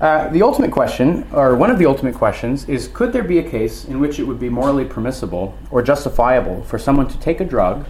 Uh, 0.01 0.29
the 0.29 0.43
ultimate 0.43 0.71
question, 0.71 1.27
or 1.33 1.57
one 1.57 1.71
of 1.71 1.79
the 1.81 1.87
ultimate 1.87 2.15
questions, 2.15 2.69
is 2.69 2.87
could 2.87 3.13
there 3.13 3.25
be 3.25 3.41
a 3.41 3.51
case 3.51 3.85
in 3.85 3.99
which 3.99 4.21
it 4.21 4.25
would 4.25 4.39
be 4.39 4.49
morally 4.49 4.85
permissible 4.85 5.59
or 5.73 5.83
justifiable 5.83 6.63
for 6.63 6.79
someone 6.79 7.09
to 7.09 7.19
take 7.19 7.41
a 7.41 7.45
drug 7.45 7.85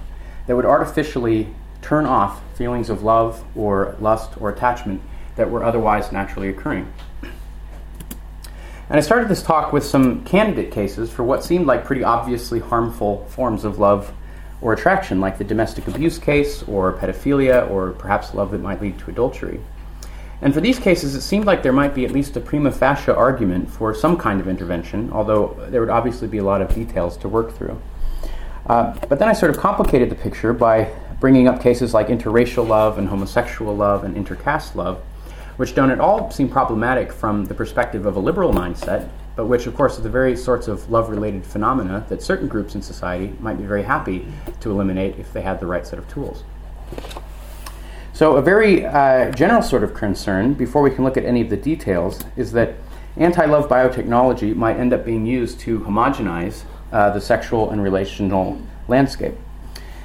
that 0.47 0.57
would 0.57 0.65
artificially 0.65 1.49
turn 1.83 2.07
off 2.07 2.41
feelings 2.57 2.89
of 2.89 3.03
love 3.03 3.45
or 3.55 3.95
lust 4.01 4.33
or 4.41 4.49
attachment 4.49 5.03
that 5.39 5.51
were 5.51 5.65
otherwise 5.65 6.13
naturally 6.13 6.51
occurring? 6.51 6.93
And 7.23 8.97
I 8.97 9.01
started 9.01 9.29
this 9.29 9.43
talk 9.43 9.73
with 9.73 9.85
some 9.85 10.25
candidate 10.25 10.71
cases 10.71 11.11
for 11.11 11.23
what 11.23 11.45
seemed 11.45 11.67
like 11.67 11.85
pretty 11.85 12.05
obviously 12.05 12.59
harmful 12.59 13.27
forms 13.29 13.65
of 13.65 13.79
love 13.79 14.13
or 14.61 14.73
attraction, 14.73 15.21
like 15.21 15.39
the 15.39 15.45
domestic 15.45 15.87
abuse 15.89 16.19
case, 16.19 16.63
or 16.65 16.93
pedophilia, 16.95 17.71
or 17.71 17.93
perhaps 17.93 18.35
love 18.35 18.51
that 18.51 18.61
might 18.61 18.81
lead 18.81 18.99
to 18.99 19.11
adultery. 19.11 19.61
And 20.41 20.55
for 20.55 20.61
these 20.61 20.79
cases, 20.79 21.15
it 21.15 21.21
seemed 21.21 21.45
like 21.45 21.63
there 21.63 21.73
might 21.73 21.95
be 21.95 22.05
at 22.05 22.13
least 22.13 22.37
a 22.37 22.41
prima 22.41 22.71
facie 22.71 23.11
argument 23.11 23.71
for 23.71 23.95
some 23.95 24.17
kind 24.17 24.41
of 24.41 24.49
intervention, 24.49 25.11
although 25.13 25.57
there 25.69 25.81
would 25.81 25.91
obviously 25.91 26.29
be 26.29 26.39
a 26.39 26.45
lot 26.45 26.63
of 26.63 26.75
details 26.75 27.17
to 27.19 27.29
work 27.29 27.53
through. 27.53 27.81
Uh, 28.67 28.97
but 29.09 29.19
then 29.19 29.29
I 29.29 29.33
sort 29.33 29.51
of 29.51 29.59
complicated 29.59 30.11
the 30.11 30.15
picture 30.15 30.53
by 30.53 30.93
bringing 31.21 31.49
up 31.49 31.61
cases 31.61 31.93
like 31.93 32.09
interracial 32.09 32.67
love 32.67 32.99
and 32.99 33.09
homosexual 33.09 33.75
love 33.77 34.05
and 34.05 34.17
intercaste 34.17 34.77
love, 34.77 35.03
which 35.59 35.75
don't 35.75 35.91
at 35.91 36.01
all 36.01 36.31
seem 36.31 36.49
problematic 36.49 37.13
from 37.13 37.45
the 37.45 37.55
perspective 37.55 38.07
of 38.07 38.17
a 38.17 38.21
liberal 38.21 38.53
mindset, 38.53 39.09
but 39.37 39.47
which, 39.47 39.67
of 39.67 39.75
course, 39.75 39.99
are 39.99 40.03
the 40.03 40.09
very 40.09 40.37
sorts 40.37 40.69
of 40.69 40.89
love 40.91 41.11
related 41.11 41.45
phenomena 41.45 42.07
that 42.09 42.23
certain 42.23 42.49
groups 42.49 42.75
in 42.75 42.81
society 42.81 43.35
might 43.41 43.59
be 43.59 43.65
very 43.65 43.83
happy 43.83 44.27
to 44.61 44.71
eliminate 44.71 45.19
if 45.19 45.33
they 45.33 45.43
had 45.43 45.59
the 45.59 45.67
right 45.67 45.87
set 45.87 45.99
of 45.99 46.09
tools. 46.09 46.45
So, 48.13 48.37
a 48.37 48.43
very 48.43 48.87
uh, 48.87 49.31
general 49.33 49.63
sort 49.63 49.83
of 49.83 49.95
concern, 49.95 50.55
before 50.55 50.81
we 50.81 50.91
can 50.91 51.05
look 51.05 51.17
at 51.17 51.25
any 51.25 51.41
of 51.41 51.51
the 51.51 51.57
details, 51.57 52.21
is 52.37 52.53
that 52.53 52.77
anti 53.17 53.45
love 53.45 53.69
biotechnology 53.69 54.55
might 54.55 54.77
end 54.77 54.93
up 54.93 55.05
being 55.05 55.27
used 55.27 55.59
to 55.61 55.81
homogenize 55.81 56.63
uh, 56.93 57.11
the 57.11 57.21
sexual 57.21 57.71
and 57.71 57.83
relational 57.83 58.61
landscape. 58.87 59.35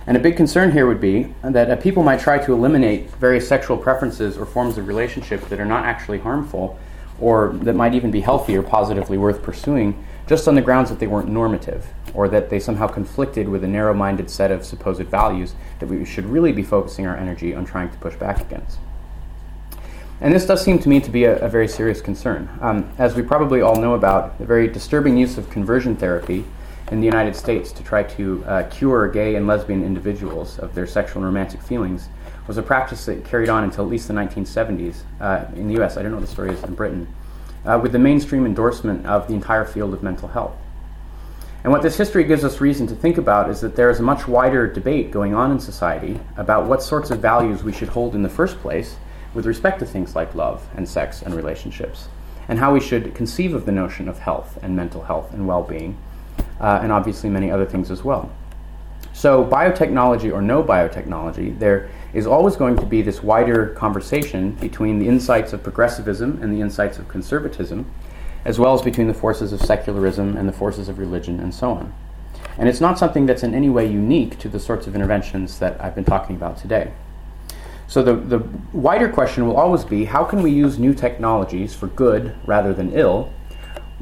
And 0.06 0.18
a 0.18 0.20
big 0.20 0.36
concern 0.36 0.72
here 0.72 0.86
would 0.86 1.00
be 1.00 1.34
that 1.44 1.72
uh, 1.72 1.76
people 1.78 2.04
might 2.04 2.20
try 2.20 2.38
to 2.38 2.54
eliminate 2.54 3.10
various 3.12 3.48
sexual 3.48 3.78
preferences 3.78 4.38
or 4.38 4.46
forms 4.46 4.78
of 4.78 4.88
relationship 4.88 5.48
that 5.50 5.60
are 5.60 5.66
not 5.66 5.86
actually 5.86 6.20
harmful 6.20 6.78
or 7.20 7.54
that 7.62 7.74
might 7.74 7.94
even 7.94 8.12
be 8.12 8.22
healthy 8.22 8.58
or 8.58 8.63
positively 8.63 9.18
worth 9.18 9.42
pursuing 9.42 10.04
just 10.28 10.48
on 10.48 10.56
the 10.56 10.62
grounds 10.62 10.89
that 10.89 11.00
they 11.00 11.08
weren't 11.08 11.30
normative 11.30 11.88
or 12.13 12.28
that 12.28 12.50
they 12.50 12.60
somehow 12.60 12.88
conflicted 12.88 13.48
with 13.48 13.63
a 13.63 13.68
narrow 13.68 13.94
minded 13.94 14.30
set 14.30 14.52
of 14.52 14.66
supposed 14.66 15.04
values 15.04 15.54
that 15.80 15.88
we 15.88 16.04
should 16.04 16.26
really 16.26 16.52
be 16.52 16.63
focusing 16.63 17.06
our 17.06 17.16
energy 17.16 17.54
on 17.54 17.66
trying 17.66 17.89
to 17.89 17.98
push 17.98 18.16
back 18.16 18.42
against. 18.42 18.78
And 20.22 20.34
this 20.34 20.46
does 20.46 20.63
seem 20.63 20.80
to 20.80 20.89
me 20.89 21.02
to 21.02 21.10
be 21.10 21.26
a, 21.26 21.38
a 21.39 21.50
very 21.50 21.68
serious 21.68 22.02
concern. 22.02 22.50
Um, 22.62 22.89
as 22.98 23.16
we 23.16 23.22
probably 23.22 23.62
all 23.62 23.76
know 23.76 23.94
about, 23.94 24.38
the 24.38 24.46
very 24.46 24.68
disturbing 24.68 25.18
use 25.18 25.38
of 25.38 25.50
conversion 25.50 25.96
therapy 25.96 26.46
in 26.91 27.00
the 27.00 27.06
United 27.06 27.36
States 27.36 27.72
to 27.72 27.84
try 27.84 28.04
to 28.04 28.43
uh, 28.46 28.63
cure 28.69 29.08
gay 29.08 29.36
and 29.36 29.48
lesbian 29.48 29.84
individuals 29.84 30.60
of 30.60 30.76
their 30.76 30.86
sexual 30.88 31.17
and 31.17 31.26
romantic 31.26 31.62
feelings 31.62 32.10
was 32.48 32.58
a 32.58 32.63
practice 32.63 33.06
that 33.06 33.24
carried 33.24 33.50
on 33.50 33.63
until 33.63 33.86
at 33.86 33.89
least 33.89 34.08
the 34.08 34.13
1970s 34.13 35.04
uh, 35.22 35.46
in 35.56 35.67
the 35.67 35.82
US. 35.82 35.98
I 35.98 36.02
don't 36.02 36.12
know 36.12 36.17
what 36.17 36.26
the 36.26 36.32
story 36.32 36.52
is 36.52 36.63
in 36.63 36.76
Britain, 36.76 37.08
uh, 37.65 37.80
with 37.82 37.93
the 37.93 38.00
mainstream 38.00 38.46
endorsement 38.46 39.06
of 39.06 39.28
the 39.28 39.34
entire 39.34 39.65
field 39.65 39.93
of 39.93 40.04
mental 40.04 40.28
health. 40.28 40.54
And 41.63 41.72
what 41.72 41.82
this 41.82 41.96
history 41.96 42.26
gives 42.26 42.43
us 42.43 42.60
reason 42.60 42.88
to 42.88 42.96
think 42.96 43.17
about 43.17 43.50
is 43.50 43.62
that 43.62 43.78
there 43.78 43.89
is 43.89 44.02
a 44.02 44.04
much 44.04 44.28
wider 44.28 44.67
debate 44.67 45.12
going 45.12 45.34
on 45.34 45.50
in 45.50 45.60
society 45.62 46.19
about 46.36 46.65
what 46.65 46.84
sorts 46.84 47.10
of 47.10 47.19
values 47.19 47.63
we 47.63 47.72
should 47.72 47.88
hold 47.88 48.15
in 48.15 48.24
the 48.24 48.30
first 48.30 48.60
place 48.60 48.98
with 49.34 49.46
respect 49.46 49.80
to 49.80 49.86
things 49.86 50.13
like 50.13 50.36
love 50.36 50.67
and 50.76 50.88
sex 50.88 51.22
and 51.22 51.34
relationships, 51.34 52.10
and 52.50 52.60
how 52.60 52.74
we 52.74 52.82
should 52.82 53.15
conceive 53.15 53.54
of 53.54 53.65
the 53.65 53.72
notion 53.72 54.10
of 54.10 54.19
health 54.19 54.60
and 54.62 54.76
mental 54.76 55.04
health 55.04 55.34
and 55.34 55.48
well 55.48 55.63
being, 55.63 55.98
uh, 56.63 56.80
and 56.82 56.91
obviously 56.91 57.30
many 57.30 57.52
other 57.52 57.65
things 57.65 57.91
as 57.91 58.04
well. 58.04 58.32
So, 59.13 59.45
biotechnology 59.45 60.34
or 60.34 60.41
no 60.41 60.63
biotechnology, 60.63 61.60
there 61.60 61.91
is 62.13 62.26
always 62.26 62.56
going 62.56 62.78
to 62.78 62.86
be 62.86 63.04
this 63.04 63.21
wider 63.21 63.67
conversation 63.67 64.52
between 64.54 64.97
the 64.97 65.08
insights 65.08 65.54
of 65.54 65.62
progressivism 65.62 66.41
and 66.41 66.52
the 66.52 66.62
insights 66.62 66.97
of 66.97 67.08
conservatism 67.08 67.86
as 68.45 68.60
well 68.60 68.73
as 68.73 68.82
between 68.82 69.08
the 69.08 69.13
forces 69.13 69.54
of 69.54 69.62
secularism 69.62 70.36
and 70.36 70.47
the 70.47 70.54
forces 70.54 70.89
of 70.89 70.99
religion 70.99 71.39
and 71.39 71.54
so 71.54 71.71
on. 71.71 71.93
And 72.58 72.69
it's 72.69 72.82
not 72.82 72.99
something 72.99 73.26
that's 73.26 73.43
in 73.43 73.54
any 73.54 73.69
way 73.69 73.86
unique 73.86 74.38
to 74.39 74.49
the 74.49 74.60
sorts 74.60 74.86
of 74.86 74.95
interventions 74.95 75.60
that 75.60 75.80
I've 75.82 75.95
been 75.95 76.04
talking 76.04 76.36
about 76.36 76.58
today. 76.58 76.91
So 77.88 78.02
the, 78.04 78.15
the 78.15 78.39
wider 78.71 79.10
question 79.10 79.47
will 79.47 79.56
always 79.56 79.84
be 79.84 80.06
how 80.06 80.23
can 80.23 80.41
we 80.41 80.52
use 80.52 80.80
new 80.80 80.93
technologies 80.93 81.73
for 81.73 81.88
good 81.88 82.36
rather 82.45 82.73
than 82.73 82.91
ill, 82.93 83.32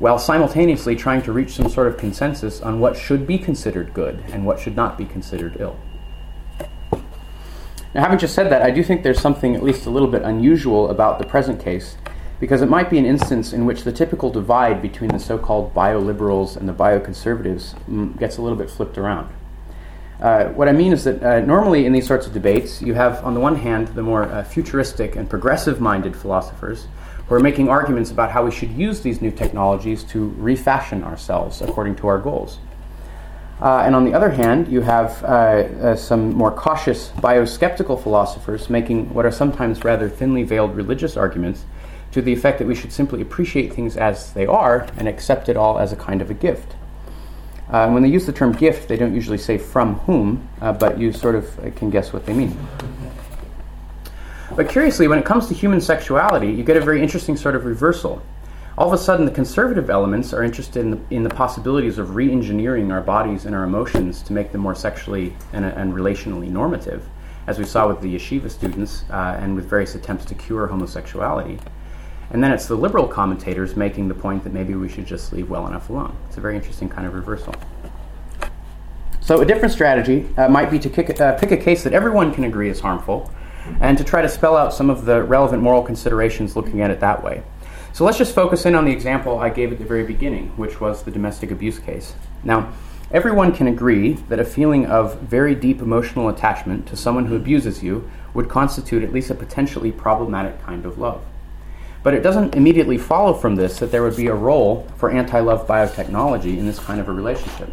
while 0.01 0.17
simultaneously 0.17 0.95
trying 0.95 1.21
to 1.21 1.31
reach 1.31 1.51
some 1.51 1.69
sort 1.69 1.87
of 1.87 1.95
consensus 1.95 2.59
on 2.59 2.79
what 2.79 2.97
should 2.97 3.27
be 3.27 3.37
considered 3.37 3.93
good 3.93 4.17
and 4.29 4.43
what 4.43 4.59
should 4.59 4.75
not 4.75 4.97
be 4.97 5.05
considered 5.05 5.55
ill. 5.59 5.79
Now, 7.93 8.01
having 8.01 8.17
just 8.17 8.33
said 8.33 8.51
that, 8.51 8.63
I 8.63 8.71
do 8.71 8.83
think 8.83 9.03
there's 9.03 9.21
something 9.21 9.55
at 9.55 9.61
least 9.61 9.85
a 9.85 9.91
little 9.91 10.07
bit 10.07 10.23
unusual 10.23 10.89
about 10.89 11.19
the 11.19 11.25
present 11.25 11.63
case 11.63 11.97
because 12.39 12.63
it 12.63 12.65
might 12.69 12.89
be 12.89 12.97
an 12.97 13.05
instance 13.05 13.53
in 13.53 13.67
which 13.67 13.83
the 13.83 13.91
typical 13.91 14.31
divide 14.31 14.81
between 14.81 15.11
the 15.11 15.19
so 15.19 15.37
called 15.37 15.71
bioliberals 15.75 16.57
and 16.57 16.67
the 16.67 16.73
bioconservatives 16.73 17.75
mm, 17.87 18.17
gets 18.17 18.37
a 18.37 18.41
little 18.41 18.57
bit 18.57 18.71
flipped 18.71 18.97
around. 18.97 19.31
Uh, 20.19 20.45
what 20.45 20.67
I 20.67 20.71
mean 20.71 20.93
is 20.93 21.03
that 21.03 21.21
uh, 21.21 21.41
normally 21.41 21.85
in 21.85 21.93
these 21.93 22.07
sorts 22.07 22.25
of 22.25 22.33
debates, 22.33 22.81
you 22.81 22.95
have, 22.95 23.23
on 23.23 23.35
the 23.35 23.39
one 23.39 23.55
hand, 23.55 23.89
the 23.89 24.01
more 24.01 24.23
uh, 24.23 24.43
futuristic 24.43 25.15
and 25.15 25.29
progressive 25.29 25.79
minded 25.79 26.15
philosophers 26.15 26.87
who 27.31 27.37
are 27.37 27.39
making 27.39 27.69
arguments 27.69 28.11
about 28.11 28.29
how 28.29 28.43
we 28.43 28.51
should 28.51 28.69
use 28.71 28.99
these 28.99 29.21
new 29.21 29.31
technologies 29.31 30.03
to 30.03 30.35
refashion 30.37 31.01
ourselves 31.01 31.61
according 31.61 31.95
to 31.95 32.05
our 32.05 32.17
goals. 32.17 32.59
Uh, 33.61 33.83
and 33.85 33.95
on 33.95 34.03
the 34.03 34.13
other 34.13 34.31
hand, 34.31 34.67
you 34.67 34.81
have 34.81 35.23
uh, 35.23 35.27
uh, 35.27 35.95
some 35.95 36.33
more 36.33 36.51
cautious 36.51 37.07
bioskeptical 37.19 38.03
philosophers 38.03 38.69
making 38.69 39.13
what 39.13 39.25
are 39.25 39.31
sometimes 39.31 39.81
rather 39.85 40.09
thinly 40.09 40.43
veiled 40.43 40.75
religious 40.75 41.15
arguments 41.15 41.63
to 42.11 42.21
the 42.21 42.33
effect 42.33 42.59
that 42.59 42.67
we 42.67 42.75
should 42.75 42.91
simply 42.91 43.21
appreciate 43.21 43.71
things 43.71 43.95
as 43.95 44.33
they 44.33 44.45
are 44.45 44.85
and 44.97 45.07
accept 45.07 45.47
it 45.47 45.55
all 45.55 45.79
as 45.79 45.93
a 45.93 45.95
kind 45.95 46.21
of 46.21 46.29
a 46.29 46.33
gift. 46.33 46.75
Uh, 47.69 47.89
when 47.91 48.03
they 48.03 48.09
use 48.09 48.25
the 48.25 48.33
term 48.33 48.51
gift, 48.51 48.89
they 48.89 48.97
don't 48.97 49.15
usually 49.15 49.37
say 49.37 49.57
from 49.57 49.95
whom, 49.99 50.49
uh, 50.59 50.73
but 50.73 50.99
you 50.99 51.13
sort 51.13 51.35
of 51.35 51.57
can 51.77 51.89
guess 51.89 52.11
what 52.11 52.25
they 52.25 52.33
mean. 52.33 52.57
But 54.55 54.67
curiously, 54.67 55.07
when 55.07 55.17
it 55.17 55.23
comes 55.23 55.47
to 55.47 55.53
human 55.53 55.79
sexuality, 55.79 56.51
you 56.51 56.63
get 56.63 56.75
a 56.75 56.81
very 56.81 57.01
interesting 57.01 57.37
sort 57.37 57.55
of 57.55 57.63
reversal. 57.63 58.21
All 58.77 58.87
of 58.87 58.93
a 58.93 58.97
sudden, 58.97 59.25
the 59.25 59.31
conservative 59.31 59.89
elements 59.89 60.33
are 60.33 60.43
interested 60.43 60.81
in 60.81 60.91
the, 60.91 60.99
in 61.09 61.23
the 61.23 61.29
possibilities 61.29 61.97
of 61.97 62.15
re 62.15 62.29
engineering 62.29 62.91
our 62.91 63.01
bodies 63.01 63.45
and 63.45 63.55
our 63.55 63.63
emotions 63.63 64.21
to 64.23 64.33
make 64.33 64.51
them 64.51 64.59
more 64.59 64.75
sexually 64.75 65.33
and, 65.53 65.63
and 65.63 65.93
relationally 65.93 66.49
normative, 66.49 67.07
as 67.47 67.59
we 67.59 67.65
saw 67.65 67.87
with 67.87 68.01
the 68.01 68.13
yeshiva 68.13 68.51
students 68.51 69.05
uh, 69.09 69.37
and 69.39 69.55
with 69.55 69.69
various 69.69 69.95
attempts 69.95 70.25
to 70.25 70.35
cure 70.35 70.67
homosexuality. 70.67 71.57
And 72.31 72.43
then 72.43 72.51
it's 72.51 72.65
the 72.65 72.75
liberal 72.75 73.07
commentators 73.07 73.77
making 73.77 74.09
the 74.09 74.15
point 74.15 74.43
that 74.43 74.53
maybe 74.53 74.75
we 74.75 74.89
should 74.89 75.05
just 75.05 75.31
leave 75.31 75.49
well 75.49 75.67
enough 75.67 75.89
alone. 75.89 76.15
It's 76.27 76.37
a 76.37 76.41
very 76.41 76.57
interesting 76.57 76.89
kind 76.89 77.07
of 77.07 77.13
reversal. 77.13 77.53
So, 79.21 79.41
a 79.41 79.45
different 79.45 79.73
strategy 79.73 80.27
uh, 80.37 80.49
might 80.49 80.69
be 80.69 80.79
to 80.79 80.89
kick, 80.89 81.21
uh, 81.21 81.37
pick 81.37 81.51
a 81.51 81.57
case 81.57 81.83
that 81.83 81.93
everyone 81.93 82.33
can 82.33 82.43
agree 82.43 82.69
is 82.69 82.81
harmful 82.81 83.31
and 83.79 83.97
to 83.97 84.03
try 84.03 84.21
to 84.21 84.29
spell 84.29 84.55
out 84.55 84.73
some 84.73 84.89
of 84.89 85.05
the 85.05 85.23
relevant 85.23 85.61
moral 85.61 85.83
considerations 85.83 86.55
looking 86.55 86.81
at 86.81 86.91
it 86.91 86.99
that 86.99 87.23
way. 87.23 87.43
So, 87.93 88.05
let's 88.05 88.17
just 88.17 88.33
focus 88.33 88.65
in 88.65 88.75
on 88.75 88.85
the 88.85 88.91
example 88.91 89.39
I 89.39 89.49
gave 89.49 89.71
at 89.71 89.77
the 89.77 89.85
very 89.85 90.03
beginning, 90.03 90.49
which 90.57 90.79
was 90.79 91.03
the 91.03 91.11
domestic 91.11 91.51
abuse 91.51 91.77
case. 91.77 92.13
Now, 92.43 92.71
everyone 93.11 93.53
can 93.53 93.67
agree 93.67 94.13
that 94.29 94.39
a 94.39 94.45
feeling 94.45 94.85
of 94.85 95.19
very 95.19 95.55
deep 95.55 95.81
emotional 95.81 96.29
attachment 96.29 96.87
to 96.87 96.95
someone 96.95 97.25
who 97.25 97.35
abuses 97.35 97.83
you 97.83 98.09
would 98.33 98.47
constitute 98.47 99.03
at 99.03 99.11
least 99.11 99.29
a 99.29 99.35
potentially 99.35 99.91
problematic 99.91 100.61
kind 100.61 100.85
of 100.85 100.97
love. 100.97 101.21
But 102.03 102.13
it 102.13 102.23
doesn't 102.23 102.55
immediately 102.55 102.97
follow 102.97 103.33
from 103.33 103.55
this 103.55 103.79
that 103.79 103.91
there 103.91 104.03
would 104.03 104.15
be 104.15 104.27
a 104.27 104.33
role 104.33 104.87
for 104.97 105.11
anti 105.11 105.39
love 105.39 105.67
biotechnology 105.67 106.57
in 106.57 106.65
this 106.65 106.79
kind 106.79 106.99
of 106.99 107.09
a 107.09 107.13
relationship. 107.13 107.69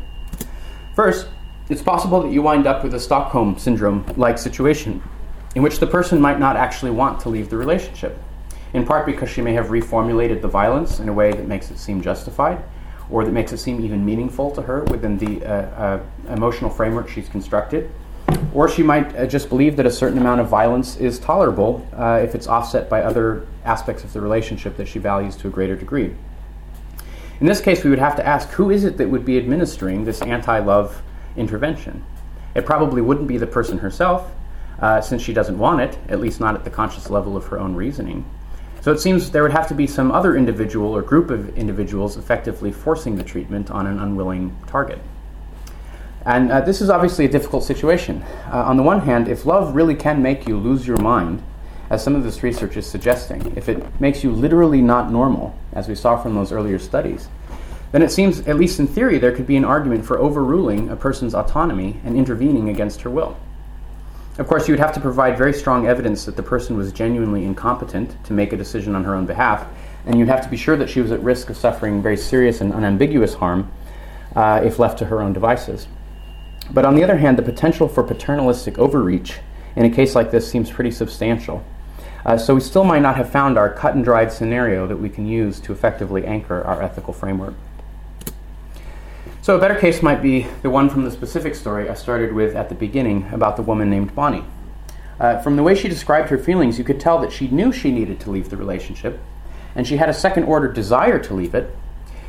First, 0.94 1.28
it's 1.68 1.82
possible 1.82 2.22
that 2.22 2.32
you 2.32 2.42
wind 2.42 2.66
up 2.66 2.82
with 2.82 2.94
a 2.94 3.00
Stockholm 3.00 3.58
syndrome 3.58 4.04
like 4.16 4.36
situation 4.36 5.02
in 5.54 5.62
which 5.62 5.78
the 5.78 5.86
person 5.86 6.20
might 6.20 6.38
not 6.38 6.56
actually 6.56 6.90
want 6.90 7.20
to 7.20 7.28
leave 7.28 7.50
the 7.50 7.56
relationship, 7.56 8.18
in 8.72 8.84
part 8.84 9.06
because 9.06 9.30
she 9.30 9.40
may 9.40 9.52
have 9.54 9.68
reformulated 9.68 10.42
the 10.42 10.48
violence 10.48 11.00
in 11.00 11.08
a 11.08 11.12
way 11.12 11.32
that 11.32 11.46
makes 11.46 11.70
it 11.70 11.78
seem 11.78 12.00
justified, 12.00 12.62
or 13.10 13.24
that 13.24 13.32
makes 13.32 13.52
it 13.52 13.58
seem 13.58 13.84
even 13.84 14.04
meaningful 14.04 14.50
to 14.50 14.62
her 14.62 14.84
within 14.84 15.16
the 15.18 15.44
uh, 15.44 15.52
uh, 15.52 16.02
emotional 16.28 16.70
framework 16.70 17.08
she's 17.08 17.28
constructed. 17.28 17.90
Or 18.52 18.68
she 18.68 18.82
might 18.82 19.16
uh, 19.16 19.26
just 19.26 19.48
believe 19.48 19.76
that 19.76 19.86
a 19.86 19.90
certain 19.90 20.18
amount 20.18 20.42
of 20.42 20.48
violence 20.48 20.96
is 20.96 21.18
tolerable 21.18 21.86
uh, 21.96 22.20
if 22.22 22.34
it's 22.34 22.46
offset 22.46 22.90
by 22.90 23.02
other 23.02 23.46
aspects 23.64 24.04
of 24.04 24.12
the 24.12 24.20
relationship 24.20 24.76
that 24.76 24.86
she 24.86 24.98
values 24.98 25.34
to 25.36 25.48
a 25.48 25.50
greater 25.50 25.76
degree. 25.76 26.14
In 27.40 27.46
this 27.46 27.60
case, 27.60 27.84
we 27.84 27.90
would 27.90 27.98
have 27.98 28.16
to 28.16 28.26
ask 28.26 28.48
who 28.50 28.70
is 28.70 28.84
it 28.84 28.98
that 28.98 29.08
would 29.08 29.24
be 29.24 29.38
administering 29.38 30.04
this 30.04 30.20
anti 30.22 30.58
love 30.58 31.02
intervention? 31.36 32.04
It 32.54 32.66
probably 32.66 33.00
wouldn't 33.00 33.28
be 33.28 33.38
the 33.38 33.46
person 33.46 33.78
herself, 33.78 34.30
uh, 34.80 35.00
since 35.00 35.22
she 35.22 35.32
doesn't 35.32 35.58
want 35.58 35.80
it, 35.80 35.98
at 36.08 36.20
least 36.20 36.40
not 36.40 36.54
at 36.54 36.64
the 36.64 36.70
conscious 36.70 37.10
level 37.10 37.36
of 37.36 37.46
her 37.46 37.58
own 37.58 37.74
reasoning. 37.74 38.24
So 38.80 38.92
it 38.92 39.00
seems 39.00 39.30
there 39.30 39.42
would 39.42 39.52
have 39.52 39.68
to 39.68 39.74
be 39.74 39.86
some 39.86 40.12
other 40.12 40.36
individual 40.36 40.96
or 40.96 41.02
group 41.02 41.30
of 41.30 41.56
individuals 41.58 42.16
effectively 42.16 42.70
forcing 42.70 43.16
the 43.16 43.24
treatment 43.24 43.70
on 43.70 43.86
an 43.86 43.98
unwilling 43.98 44.56
target. 44.66 45.00
And 46.24 46.52
uh, 46.52 46.60
this 46.60 46.80
is 46.80 46.90
obviously 46.90 47.24
a 47.24 47.28
difficult 47.28 47.64
situation. 47.64 48.22
Uh, 48.52 48.62
on 48.64 48.76
the 48.76 48.82
one 48.82 49.00
hand, 49.00 49.28
if 49.28 49.46
love 49.46 49.74
really 49.74 49.94
can 49.94 50.22
make 50.22 50.46
you 50.46 50.56
lose 50.56 50.86
your 50.86 50.98
mind, 50.98 51.42
as 51.90 52.04
some 52.04 52.14
of 52.14 52.22
this 52.22 52.42
research 52.42 52.76
is 52.76 52.86
suggesting, 52.86 53.56
if 53.56 53.68
it 53.68 54.00
makes 54.00 54.22
you 54.22 54.30
literally 54.30 54.82
not 54.82 55.10
normal, 55.10 55.58
as 55.72 55.88
we 55.88 55.94
saw 55.94 56.16
from 56.16 56.34
those 56.34 56.52
earlier 56.52 56.78
studies, 56.78 57.28
then 57.92 58.02
it 58.02 58.10
seems, 58.10 58.40
at 58.46 58.56
least 58.56 58.78
in 58.78 58.86
theory, 58.86 59.18
there 59.18 59.32
could 59.32 59.46
be 59.46 59.56
an 59.56 59.64
argument 59.64 60.04
for 60.04 60.18
overruling 60.18 60.90
a 60.90 60.96
person's 60.96 61.34
autonomy 61.34 61.98
and 62.04 62.14
intervening 62.14 62.68
against 62.68 63.00
her 63.00 63.10
will. 63.10 63.38
Of 64.38 64.46
course, 64.46 64.68
you 64.68 64.72
would 64.72 64.80
have 64.80 64.94
to 64.94 65.00
provide 65.00 65.36
very 65.36 65.52
strong 65.52 65.88
evidence 65.88 66.24
that 66.26 66.36
the 66.36 66.44
person 66.44 66.76
was 66.76 66.92
genuinely 66.92 67.44
incompetent 67.44 68.24
to 68.24 68.32
make 68.32 68.52
a 68.52 68.56
decision 68.56 68.94
on 68.94 69.02
her 69.02 69.16
own 69.16 69.26
behalf, 69.26 69.66
and 70.06 70.16
you'd 70.16 70.28
have 70.28 70.42
to 70.42 70.48
be 70.48 70.56
sure 70.56 70.76
that 70.76 70.88
she 70.88 71.00
was 71.00 71.10
at 71.10 71.20
risk 71.24 71.50
of 71.50 71.56
suffering 71.56 72.00
very 72.00 72.16
serious 72.16 72.60
and 72.60 72.72
unambiguous 72.72 73.34
harm 73.34 73.72
uh, 74.36 74.60
if 74.62 74.78
left 74.78 75.00
to 75.00 75.06
her 75.06 75.20
own 75.20 75.32
devices. 75.32 75.88
But 76.70 76.84
on 76.84 76.94
the 76.94 77.02
other 77.02 77.16
hand, 77.16 77.36
the 77.36 77.42
potential 77.42 77.88
for 77.88 78.04
paternalistic 78.04 78.78
overreach 78.78 79.40
in 79.74 79.84
a 79.84 79.90
case 79.90 80.14
like 80.14 80.30
this 80.30 80.48
seems 80.48 80.70
pretty 80.70 80.92
substantial. 80.92 81.64
Uh, 82.24 82.38
so 82.38 82.54
we 82.54 82.60
still 82.60 82.84
might 82.84 83.02
not 83.02 83.16
have 83.16 83.30
found 83.30 83.58
our 83.58 83.72
cut 83.72 83.96
and 83.96 84.04
dried 84.04 84.30
scenario 84.30 84.86
that 84.86 84.98
we 84.98 85.08
can 85.08 85.26
use 85.26 85.58
to 85.60 85.72
effectively 85.72 86.24
anchor 86.24 86.62
our 86.62 86.80
ethical 86.80 87.12
framework. 87.12 87.54
So, 89.48 89.56
a 89.56 89.58
better 89.58 89.76
case 89.76 90.02
might 90.02 90.20
be 90.20 90.46
the 90.60 90.68
one 90.68 90.90
from 90.90 91.04
the 91.04 91.10
specific 91.10 91.54
story 91.54 91.88
I 91.88 91.94
started 91.94 92.34
with 92.34 92.54
at 92.54 92.68
the 92.68 92.74
beginning 92.74 93.30
about 93.32 93.56
the 93.56 93.62
woman 93.62 93.88
named 93.88 94.14
Bonnie. 94.14 94.44
Uh, 95.18 95.38
from 95.38 95.56
the 95.56 95.62
way 95.62 95.74
she 95.74 95.88
described 95.88 96.28
her 96.28 96.36
feelings, 96.36 96.76
you 96.76 96.84
could 96.84 97.00
tell 97.00 97.18
that 97.20 97.32
she 97.32 97.48
knew 97.48 97.72
she 97.72 97.90
needed 97.90 98.20
to 98.20 98.30
leave 98.30 98.50
the 98.50 98.58
relationship, 98.58 99.18
and 99.74 99.86
she 99.86 99.96
had 99.96 100.10
a 100.10 100.12
second 100.12 100.44
order 100.44 100.70
desire 100.70 101.18
to 101.20 101.32
leave 101.32 101.54
it, 101.54 101.74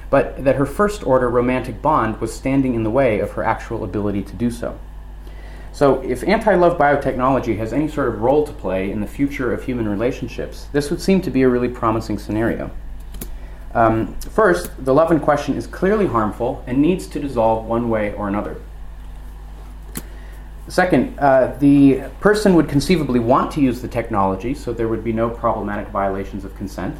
but 0.09 0.45
that 0.45 0.55
her 0.55 0.65
first 0.65 1.05
order 1.05 1.29
romantic 1.29 1.81
bond 1.81 2.21
was 2.21 2.33
standing 2.33 2.73
in 2.73 2.85
the 2.85 2.89
way 2.89 3.19
of 3.19 3.31
her 3.31 3.43
actual 3.43 3.83
ability 3.83 4.23
to 4.23 4.35
do 4.37 4.49
so. 4.49 4.79
So, 5.73 6.01
if 6.01 6.23
anti 6.23 6.55
love 6.55 6.77
biotechnology 6.77 7.57
has 7.57 7.73
any 7.73 7.89
sort 7.89 8.07
of 8.07 8.21
role 8.21 8.47
to 8.47 8.53
play 8.53 8.89
in 8.89 9.01
the 9.01 9.07
future 9.07 9.51
of 9.51 9.65
human 9.65 9.89
relationships, 9.89 10.67
this 10.71 10.89
would 10.89 11.01
seem 11.01 11.19
to 11.23 11.31
be 11.31 11.41
a 11.41 11.49
really 11.49 11.67
promising 11.67 12.17
scenario. 12.17 12.71
Um, 13.73 14.15
first, 14.15 14.71
the 14.83 14.93
love 14.93 15.11
in 15.11 15.19
question 15.19 15.55
is 15.55 15.67
clearly 15.67 16.07
harmful 16.07 16.63
and 16.65 16.81
needs 16.81 17.07
to 17.07 17.19
dissolve 17.19 17.65
one 17.65 17.89
way 17.89 18.13
or 18.13 18.27
another. 18.27 18.59
Second, 20.67 21.17
uh, 21.19 21.55
the 21.59 22.03
person 22.19 22.53
would 22.53 22.69
conceivably 22.69 23.19
want 23.19 23.51
to 23.53 23.61
use 23.61 23.81
the 23.81 23.87
technology, 23.87 24.53
so 24.53 24.71
there 24.71 24.87
would 24.87 25.03
be 25.03 25.11
no 25.11 25.29
problematic 25.29 25.87
violations 25.87 26.45
of 26.45 26.55
consent. 26.55 26.95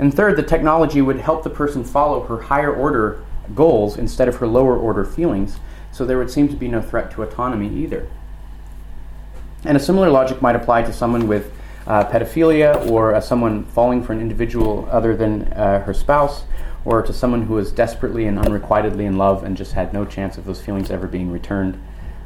And 0.00 0.12
third, 0.12 0.36
the 0.36 0.42
technology 0.42 1.00
would 1.00 1.20
help 1.20 1.44
the 1.44 1.50
person 1.50 1.84
follow 1.84 2.24
her 2.24 2.42
higher 2.42 2.74
order 2.74 3.24
goals 3.54 3.96
instead 3.96 4.26
of 4.28 4.36
her 4.36 4.46
lower 4.46 4.76
order 4.76 5.04
feelings, 5.04 5.58
so 5.92 6.04
there 6.04 6.18
would 6.18 6.30
seem 6.30 6.48
to 6.48 6.56
be 6.56 6.66
no 6.66 6.82
threat 6.82 7.12
to 7.12 7.22
autonomy 7.22 7.68
either. 7.68 8.08
And 9.64 9.76
a 9.76 9.80
similar 9.80 10.10
logic 10.10 10.42
might 10.42 10.56
apply 10.56 10.82
to 10.82 10.92
someone 10.92 11.28
with 11.28 11.52
uh, 11.86 12.04
pedophilia 12.04 12.90
or 12.90 13.14
uh, 13.14 13.20
someone 13.20 13.64
falling 13.66 14.02
for 14.02 14.12
an 14.12 14.20
individual 14.20 14.88
other 14.90 15.16
than 15.16 15.52
uh, 15.52 15.80
her 15.80 15.94
spouse, 15.94 16.44
or 16.84 17.02
to 17.02 17.12
someone 17.12 17.42
who 17.42 17.58
is 17.58 17.72
desperately 17.72 18.26
and 18.26 18.38
unrequitedly 18.38 19.06
in 19.06 19.16
love 19.16 19.42
and 19.44 19.56
just 19.56 19.72
had 19.72 19.92
no 19.92 20.04
chance 20.04 20.36
of 20.36 20.44
those 20.44 20.60
feelings 20.60 20.90
ever 20.90 21.06
being 21.06 21.30
returned. 21.30 21.82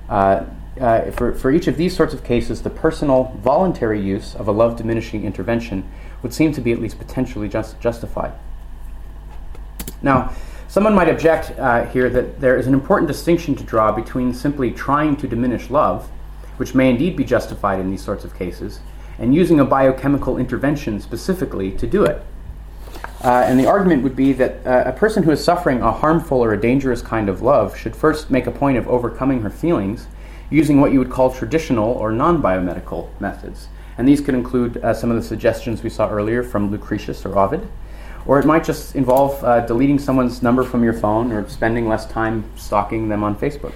Uh, 0.09 0.45
uh, 0.81 1.11
for, 1.11 1.35
for 1.35 1.51
each 1.51 1.67
of 1.67 1.77
these 1.77 1.95
sorts 1.97 2.15
of 2.15 2.23
cases, 2.25 2.63
the 2.63 2.71
personal, 2.71 3.37
voluntary 3.43 4.01
use 4.01 4.35
of 4.35 4.49
a 4.49 4.53
love 4.53 4.77
diminishing 4.77 5.25
intervention 5.25 5.89
would 6.23 6.33
seem 6.33 6.53
to 6.53 6.61
be 6.61 6.73
at 6.73 6.81
least 6.81 6.99
potentially 6.99 7.49
just 7.49 7.81
justified. 7.81 8.33
Now, 10.03 10.33
someone 10.69 10.95
might 10.95 11.09
object 11.09 11.59
uh, 11.59 11.87
here 11.87 12.09
that 12.11 12.41
there 12.41 12.57
is 12.57 12.67
an 12.67 12.75
important 12.75 13.09
distinction 13.09 13.55
to 13.57 13.65
draw 13.65 13.91
between 13.93 14.33
simply 14.33 14.71
trying 14.71 15.17
to 15.17 15.27
diminish 15.27 15.71
love, 15.71 16.09
which 16.57 16.75
may 16.75 16.91
indeed 16.91 17.17
be 17.17 17.25
justified 17.25 17.81
in 17.81 17.91
these 17.91 18.03
sorts 18.03 18.25
of 18.25 18.37
cases, 18.37 18.81
and 19.19 19.35
using 19.35 19.61
a 19.61 19.65
biochemical 19.65 20.39
intervention 20.39 21.01
specifically 21.01 21.73
to 21.73 21.87
do 21.87 22.05
it. 22.05 22.23
Uh, 23.23 23.43
and 23.47 23.59
the 23.59 23.67
argument 23.67 24.03
would 24.05 24.15
be 24.15 24.33
that 24.33 24.65
uh, 24.65 24.85
a 24.87 24.93
person 24.93 25.25
who 25.25 25.33
is 25.33 25.43
suffering 25.43 25.83
a 25.83 25.91
harmful 25.91 26.43
or 26.43 26.53
a 26.53 26.61
dangerous 26.61 27.03
kind 27.03 27.29
of 27.29 27.43
love 27.43 27.77
should 27.77 27.97
first 27.97 28.31
make 28.31 28.47
a 28.47 28.51
point 28.51 28.79
of 28.79 28.87
overcoming 28.87 29.43
her 29.43 29.51
feelings 29.51 30.07
using 30.51 30.81
what 30.81 30.93
you 30.93 30.99
would 30.99 31.11
call 31.11 31.33
traditional 31.33 31.93
or 31.93 32.13
non 32.13 32.41
biomedical 32.41 33.09
methods. 33.21 33.69
And 33.99 34.07
these 34.07 34.21
could 34.21 34.35
include 34.35 34.77
uh, 34.79 34.95
some 34.95 35.11
of 35.11 35.17
the 35.17 35.23
suggestions 35.23 35.83
we 35.83 35.91
saw 35.91 36.09
earlier 36.09 36.45
from 36.45 36.71
Lucretius 36.71 37.27
or 37.27 37.37
Ovid. 37.37 37.67
Or 38.25 38.39
it 38.39 38.47
might 38.47 38.63
just 38.63 38.95
involve 38.95 39.43
uh, 39.43 39.61
deleting 39.67 39.99
someone's 39.99 40.43
number 40.43 40.63
from 40.63 40.85
your 40.85 40.93
phone 40.93 41.33
or 41.33 41.49
spending 41.49 41.89
less 41.89 42.07
time 42.07 42.45
stalking 42.57 43.09
them 43.09 43.25
on 43.25 43.35
Facebook. 43.35 43.75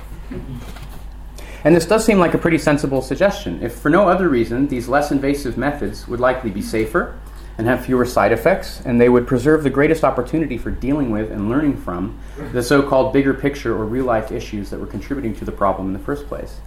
And 1.65 1.77
this 1.77 1.87
does 1.87 2.05
seem 2.05 2.19
like 2.19 2.35
a 2.35 2.39
pretty 2.39 2.59
sensible 2.59 3.03
suggestion. 3.03 3.63
If 3.63 3.75
for 3.75 3.89
no 3.89 4.09
other 4.09 4.29
reason, 4.29 4.67
these 4.67 4.89
less 4.89 5.13
invasive 5.13 5.57
methods 5.57 6.09
would 6.09 6.19
likely 6.19 6.51
be 6.51 6.61
safer 6.61 7.19
and 7.57 7.67
have 7.67 7.85
fewer 7.85 8.05
side 8.05 8.33
effects, 8.33 8.81
and 8.85 9.01
they 9.01 9.09
would 9.09 9.27
preserve 9.27 9.63
the 9.63 9.71
greatest 9.71 10.03
opportunity 10.03 10.59
for 10.59 10.71
dealing 10.71 11.11
with 11.11 11.31
and 11.31 11.49
learning 11.49 11.77
from 11.77 12.19
the 12.53 12.63
so 12.63 12.83
called 12.83 13.13
bigger 13.13 13.35
picture 13.35 13.77
or 13.77 13.85
real 13.85 14.07
life 14.07 14.33
issues 14.33 14.71
that 14.71 14.81
were 14.81 14.87
contributing 14.87 15.37
to 15.37 15.45
the 15.45 15.53
problem 15.53 15.89
in 15.89 15.93
the 15.93 15.99
first 15.99 16.27
place. 16.27 16.61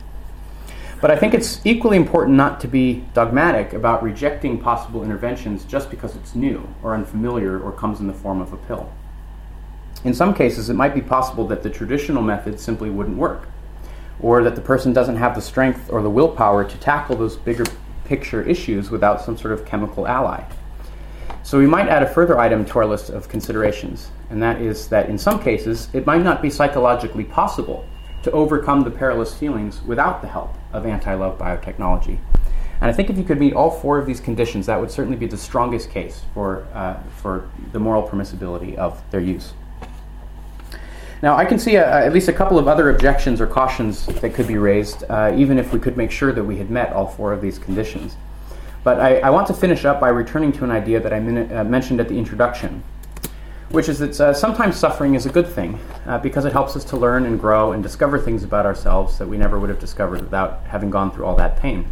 But 1.01 1.11
I 1.11 1.17
think 1.17 1.33
it's 1.33 1.59
equally 1.65 1.97
important 1.97 2.37
not 2.37 2.61
to 2.61 2.67
be 2.67 3.03
dogmatic 3.13 3.73
about 3.73 4.01
rejecting 4.01 4.59
possible 4.59 5.03
interventions 5.03 5.65
just 5.65 5.89
because 5.89 6.15
it's 6.15 6.35
new 6.35 6.69
or 6.81 6.93
unfamiliar 6.93 7.59
or 7.59 7.73
comes 7.73 7.99
in 7.99 8.07
the 8.07 8.13
form 8.13 8.39
of 8.39 8.53
a 8.53 8.57
pill. 8.57 8.89
In 10.05 10.13
some 10.13 10.33
cases, 10.33 10.69
it 10.69 10.75
might 10.75 10.93
be 10.93 11.01
possible 11.01 11.47
that 11.47 11.63
the 11.63 11.69
traditional 11.69 12.21
method 12.21 12.59
simply 12.59 12.89
wouldn't 12.89 13.17
work 13.17 13.49
or 14.19 14.43
that 14.43 14.55
the 14.55 14.61
person 14.61 14.93
doesn't 14.93 15.17
have 15.17 15.35
the 15.35 15.41
strength 15.41 15.89
or 15.91 16.01
the 16.01 16.09
willpower 16.09 16.63
to 16.63 16.77
tackle 16.77 17.15
those 17.15 17.35
bigger 17.35 17.65
picture 18.05 18.41
issues 18.43 18.89
without 18.89 19.21
some 19.21 19.37
sort 19.37 19.53
of 19.53 19.65
chemical 19.65 20.07
ally. 20.07 20.43
So 21.43 21.59
we 21.59 21.67
might 21.67 21.87
add 21.87 22.01
a 22.01 22.07
further 22.07 22.39
item 22.39 22.65
to 22.65 22.79
our 22.79 22.85
list 22.85 23.09
of 23.09 23.29
considerations, 23.29 24.09
and 24.29 24.41
that 24.41 24.61
is 24.61 24.87
that 24.89 25.09
in 25.09 25.17
some 25.17 25.41
cases 25.41 25.89
it 25.93 26.05
might 26.05 26.23
not 26.23 26.41
be 26.41 26.49
psychologically 26.49 27.23
possible 27.23 27.85
to 28.23 28.31
overcome 28.31 28.81
the 28.81 28.89
perilous 28.89 29.35
feelings 29.35 29.83
without 29.83 30.21
the 30.21 30.27
help 30.27 30.55
of 30.73 30.85
anti 30.85 31.13
love 31.13 31.37
biotechnology. 31.37 32.17
And 32.81 32.89
I 32.89 32.93
think 32.93 33.09
if 33.09 33.17
you 33.17 33.23
could 33.23 33.39
meet 33.39 33.53
all 33.53 33.71
four 33.71 33.99
of 33.99 34.05
these 34.05 34.19
conditions, 34.19 34.65
that 34.65 34.79
would 34.79 34.91
certainly 34.91 35.17
be 35.17 35.27
the 35.27 35.37
strongest 35.37 35.89
case 35.91 36.23
for, 36.33 36.67
uh, 36.73 37.01
for 37.17 37.49
the 37.71 37.79
moral 37.79 38.07
permissibility 38.07 38.75
of 38.75 39.01
their 39.11 39.21
use. 39.21 39.53
Now, 41.25 41.35
I 41.35 41.43
can 41.43 41.57
see 41.57 41.73
a, 41.73 42.05
at 42.05 42.13
least 42.13 42.27
a 42.27 42.33
couple 42.33 42.59
of 42.59 42.67
other 42.67 42.91
objections 42.91 43.41
or 43.41 43.47
cautions 43.47 44.05
that 44.05 44.35
could 44.35 44.47
be 44.47 44.59
raised, 44.59 45.05
uh, 45.09 45.33
even 45.35 45.57
if 45.57 45.73
we 45.73 45.79
could 45.79 45.97
make 45.97 46.11
sure 46.11 46.31
that 46.31 46.43
we 46.43 46.57
had 46.57 46.69
met 46.69 46.93
all 46.93 47.07
four 47.07 47.33
of 47.33 47.41
these 47.41 47.57
conditions. 47.57 48.15
But 48.83 48.99
I, 48.99 49.17
I 49.21 49.31
want 49.31 49.47
to 49.47 49.55
finish 49.55 49.85
up 49.85 49.99
by 49.99 50.09
returning 50.09 50.51
to 50.51 50.63
an 50.63 50.69
idea 50.69 50.99
that 50.99 51.11
I 51.11 51.19
min- 51.19 51.51
uh, 51.51 51.63
mentioned 51.63 51.99
at 51.99 52.09
the 52.09 52.15
introduction, 52.19 52.83
which 53.71 53.89
is 53.89 53.97
that 53.97 54.21
uh, 54.21 54.33
sometimes 54.35 54.75
suffering 54.75 55.15
is 55.15 55.25
a 55.25 55.31
good 55.31 55.47
thing 55.47 55.79
uh, 56.05 56.19
because 56.19 56.45
it 56.45 56.51
helps 56.51 56.75
us 56.75 56.83
to 56.85 56.95
learn 56.95 57.25
and 57.25 57.39
grow 57.39 57.71
and 57.71 57.81
discover 57.81 58.19
things 58.19 58.43
about 58.43 58.67
ourselves 58.67 59.17
that 59.17 59.27
we 59.27 59.35
never 59.35 59.59
would 59.59 59.71
have 59.71 59.79
discovered 59.79 60.21
without 60.21 60.61
having 60.65 60.91
gone 60.91 61.09
through 61.11 61.25
all 61.25 61.35
that 61.37 61.57
pain. 61.57 61.91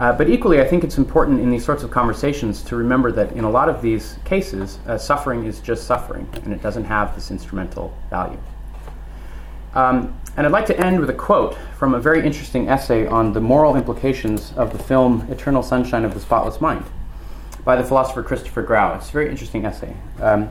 Uh, 0.00 0.10
but 0.10 0.30
equally, 0.30 0.62
I 0.62 0.64
think 0.64 0.82
it's 0.82 0.96
important 0.96 1.40
in 1.40 1.50
these 1.50 1.62
sorts 1.62 1.82
of 1.82 1.90
conversations 1.90 2.62
to 2.62 2.74
remember 2.74 3.12
that 3.12 3.32
in 3.32 3.44
a 3.44 3.50
lot 3.50 3.68
of 3.68 3.82
these 3.82 4.16
cases, 4.24 4.78
uh, 4.86 4.96
suffering 4.96 5.44
is 5.44 5.60
just 5.60 5.86
suffering, 5.86 6.26
and 6.42 6.54
it 6.54 6.62
doesn't 6.62 6.84
have 6.84 7.14
this 7.14 7.30
instrumental 7.30 7.94
value. 8.08 8.38
Um, 9.74 10.18
and 10.38 10.46
I'd 10.46 10.52
like 10.52 10.64
to 10.66 10.80
end 10.80 11.00
with 11.00 11.10
a 11.10 11.14
quote 11.14 11.54
from 11.78 11.92
a 11.92 12.00
very 12.00 12.24
interesting 12.24 12.66
essay 12.66 13.06
on 13.06 13.34
the 13.34 13.42
moral 13.42 13.76
implications 13.76 14.54
of 14.56 14.72
the 14.72 14.78
film 14.78 15.26
Eternal 15.30 15.62
Sunshine 15.62 16.06
of 16.06 16.14
the 16.14 16.20
Spotless 16.20 16.62
Mind 16.62 16.86
by 17.66 17.76
the 17.76 17.84
philosopher 17.84 18.22
Christopher 18.22 18.62
Grau. 18.62 18.94
It's 18.94 19.10
a 19.10 19.12
very 19.12 19.28
interesting 19.28 19.66
essay. 19.66 19.94
Um, 20.18 20.48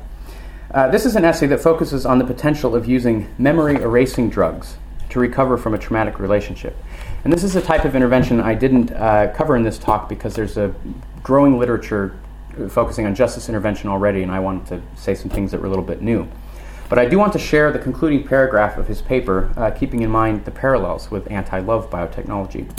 uh, 0.72 0.90
this 0.90 1.08
is 1.08 1.16
an 1.16 1.26
essay 1.26 1.48
that 1.48 1.60
focuses 1.60 2.06
on 2.06 2.20
the 2.20 2.26
potential 2.26 2.76
of 2.76 2.86
using 2.86 3.28
memory 3.40 3.78
erasing 3.78 4.30
drugs 4.30 4.78
to 5.10 5.20
recover 5.20 5.58
from 5.58 5.74
a 5.74 5.80
traumatic 5.80 6.20
relationship. 6.20 6.78
And 7.24 7.34
this 7.34 7.44
is 7.44 7.56
a 7.56 7.62
type 7.62 7.84
of 7.84 7.96
intervention 7.96 8.40
I 8.40 8.54
didn't 8.54 8.92
uh, 8.92 9.34
cover 9.36 9.56
in 9.56 9.64
this 9.64 9.78
talk 9.78 10.08
because 10.08 10.36
there's 10.36 10.58
a 10.58 10.74
growing 11.22 11.60
literature 11.60 12.18
focusing 12.70 13.06
on 13.06 13.16
justice 13.16 13.50
intervention 13.50 13.90
already, 13.90 14.24
and 14.24 14.32
I 14.32 14.40
wanted 14.40 14.68
to 14.68 14.82
say 15.00 15.16
some 15.16 15.30
things 15.30 15.52
that 15.52 15.60
were 15.60 15.68
a 15.68 15.70
little 15.70 15.84
bit 15.84 16.02
new. 16.02 16.28
But 16.90 16.98
I 16.98 17.06
do 17.06 17.20
want 17.20 17.34
to 17.34 17.40
share 17.40 17.72
the 17.72 17.80
concluding 17.80 18.28
paragraph 18.28 18.78
of 18.78 18.88
his 18.88 19.02
paper, 19.02 19.54
uh, 19.56 19.72
keeping 19.72 20.02
in 20.02 20.10
mind 20.10 20.46
the 20.46 20.52
parallels 20.52 21.12
with 21.12 21.30
anti 21.32 21.60
love 21.60 21.90
biotechnology. 21.90 22.70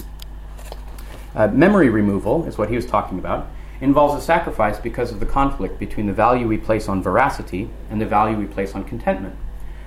Uh, 1.34 1.46
memory 1.48 1.88
removal 1.88 2.44
is 2.46 2.58
what 2.58 2.70
he 2.70 2.76
was 2.76 2.86
talking 2.86 3.18
about, 3.18 3.46
involves 3.80 4.20
a 4.20 4.24
sacrifice 4.24 4.78
because 4.78 5.12
of 5.12 5.20
the 5.20 5.26
conflict 5.26 5.78
between 5.78 6.06
the 6.06 6.12
value 6.12 6.48
we 6.48 6.58
place 6.58 6.88
on 6.88 7.02
veracity 7.02 7.70
and 7.88 8.00
the 8.00 8.06
value 8.06 8.36
we 8.36 8.46
place 8.46 8.74
on 8.74 8.84
contentment. 8.84 9.36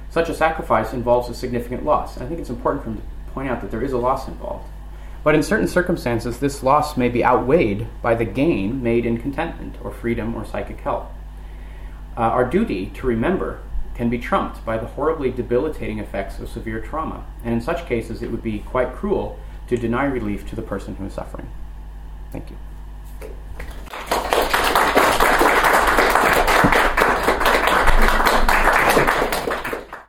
Such 0.10 0.30
a 0.30 0.34
sacrifice 0.34 0.93
involves 0.93 1.28
a 1.28 1.34
significant 1.34 1.84
loss. 1.84 2.18
I 2.18 2.26
think 2.26 2.39
it's 2.39 2.49
important 2.49 2.97
to 2.97 3.04
point 3.34 3.50
out 3.50 3.62
that 3.62 3.72
there 3.72 3.84
is 3.84 3.94
a 3.94 3.98
loss 3.98 4.28
involved. 4.28 4.68
But 5.24 5.36
in 5.36 5.44
certain 5.44 5.68
circumstances, 5.68 6.40
this 6.40 6.64
loss 6.64 6.98
may 6.98 7.10
be 7.10 7.24
outweighed 7.24 7.88
by 8.02 8.16
the 8.16 8.26
gain 8.26 8.84
made 8.84 9.06
in 9.06 9.18
contentment 9.18 9.78
or 9.82 9.92
freedom 9.92 10.36
or 10.36 10.46
psychic 10.46 10.82
health. 10.82 11.08
Uh, 12.18 12.22
our 12.22 12.46
duty 12.46 12.88
to 12.96 13.08
remember 13.08 13.62
can 13.96 14.10
be 14.10 14.18
trumped 14.18 14.66
by 14.66 14.78
the 14.78 14.88
horribly 14.88 15.32
debilitating 15.32 16.00
effects 16.00 16.40
of 16.40 16.50
severe 16.50 16.80
trauma, 16.80 17.26
and 17.44 17.54
in 17.54 17.62
such 17.62 17.86
cases 17.86 18.22
it 18.22 18.32
would 18.32 18.44
be 18.44 18.60
quite 18.60 18.94
cruel 18.94 19.40
to 19.68 19.78
deny 19.78 20.04
relief 20.04 20.48
to 20.50 20.56
the 20.56 20.62
person 20.62 20.96
who 20.96 21.06
is 21.06 21.14
suffering. 21.14 21.50
Thank 22.32 22.50
you. 22.50 22.58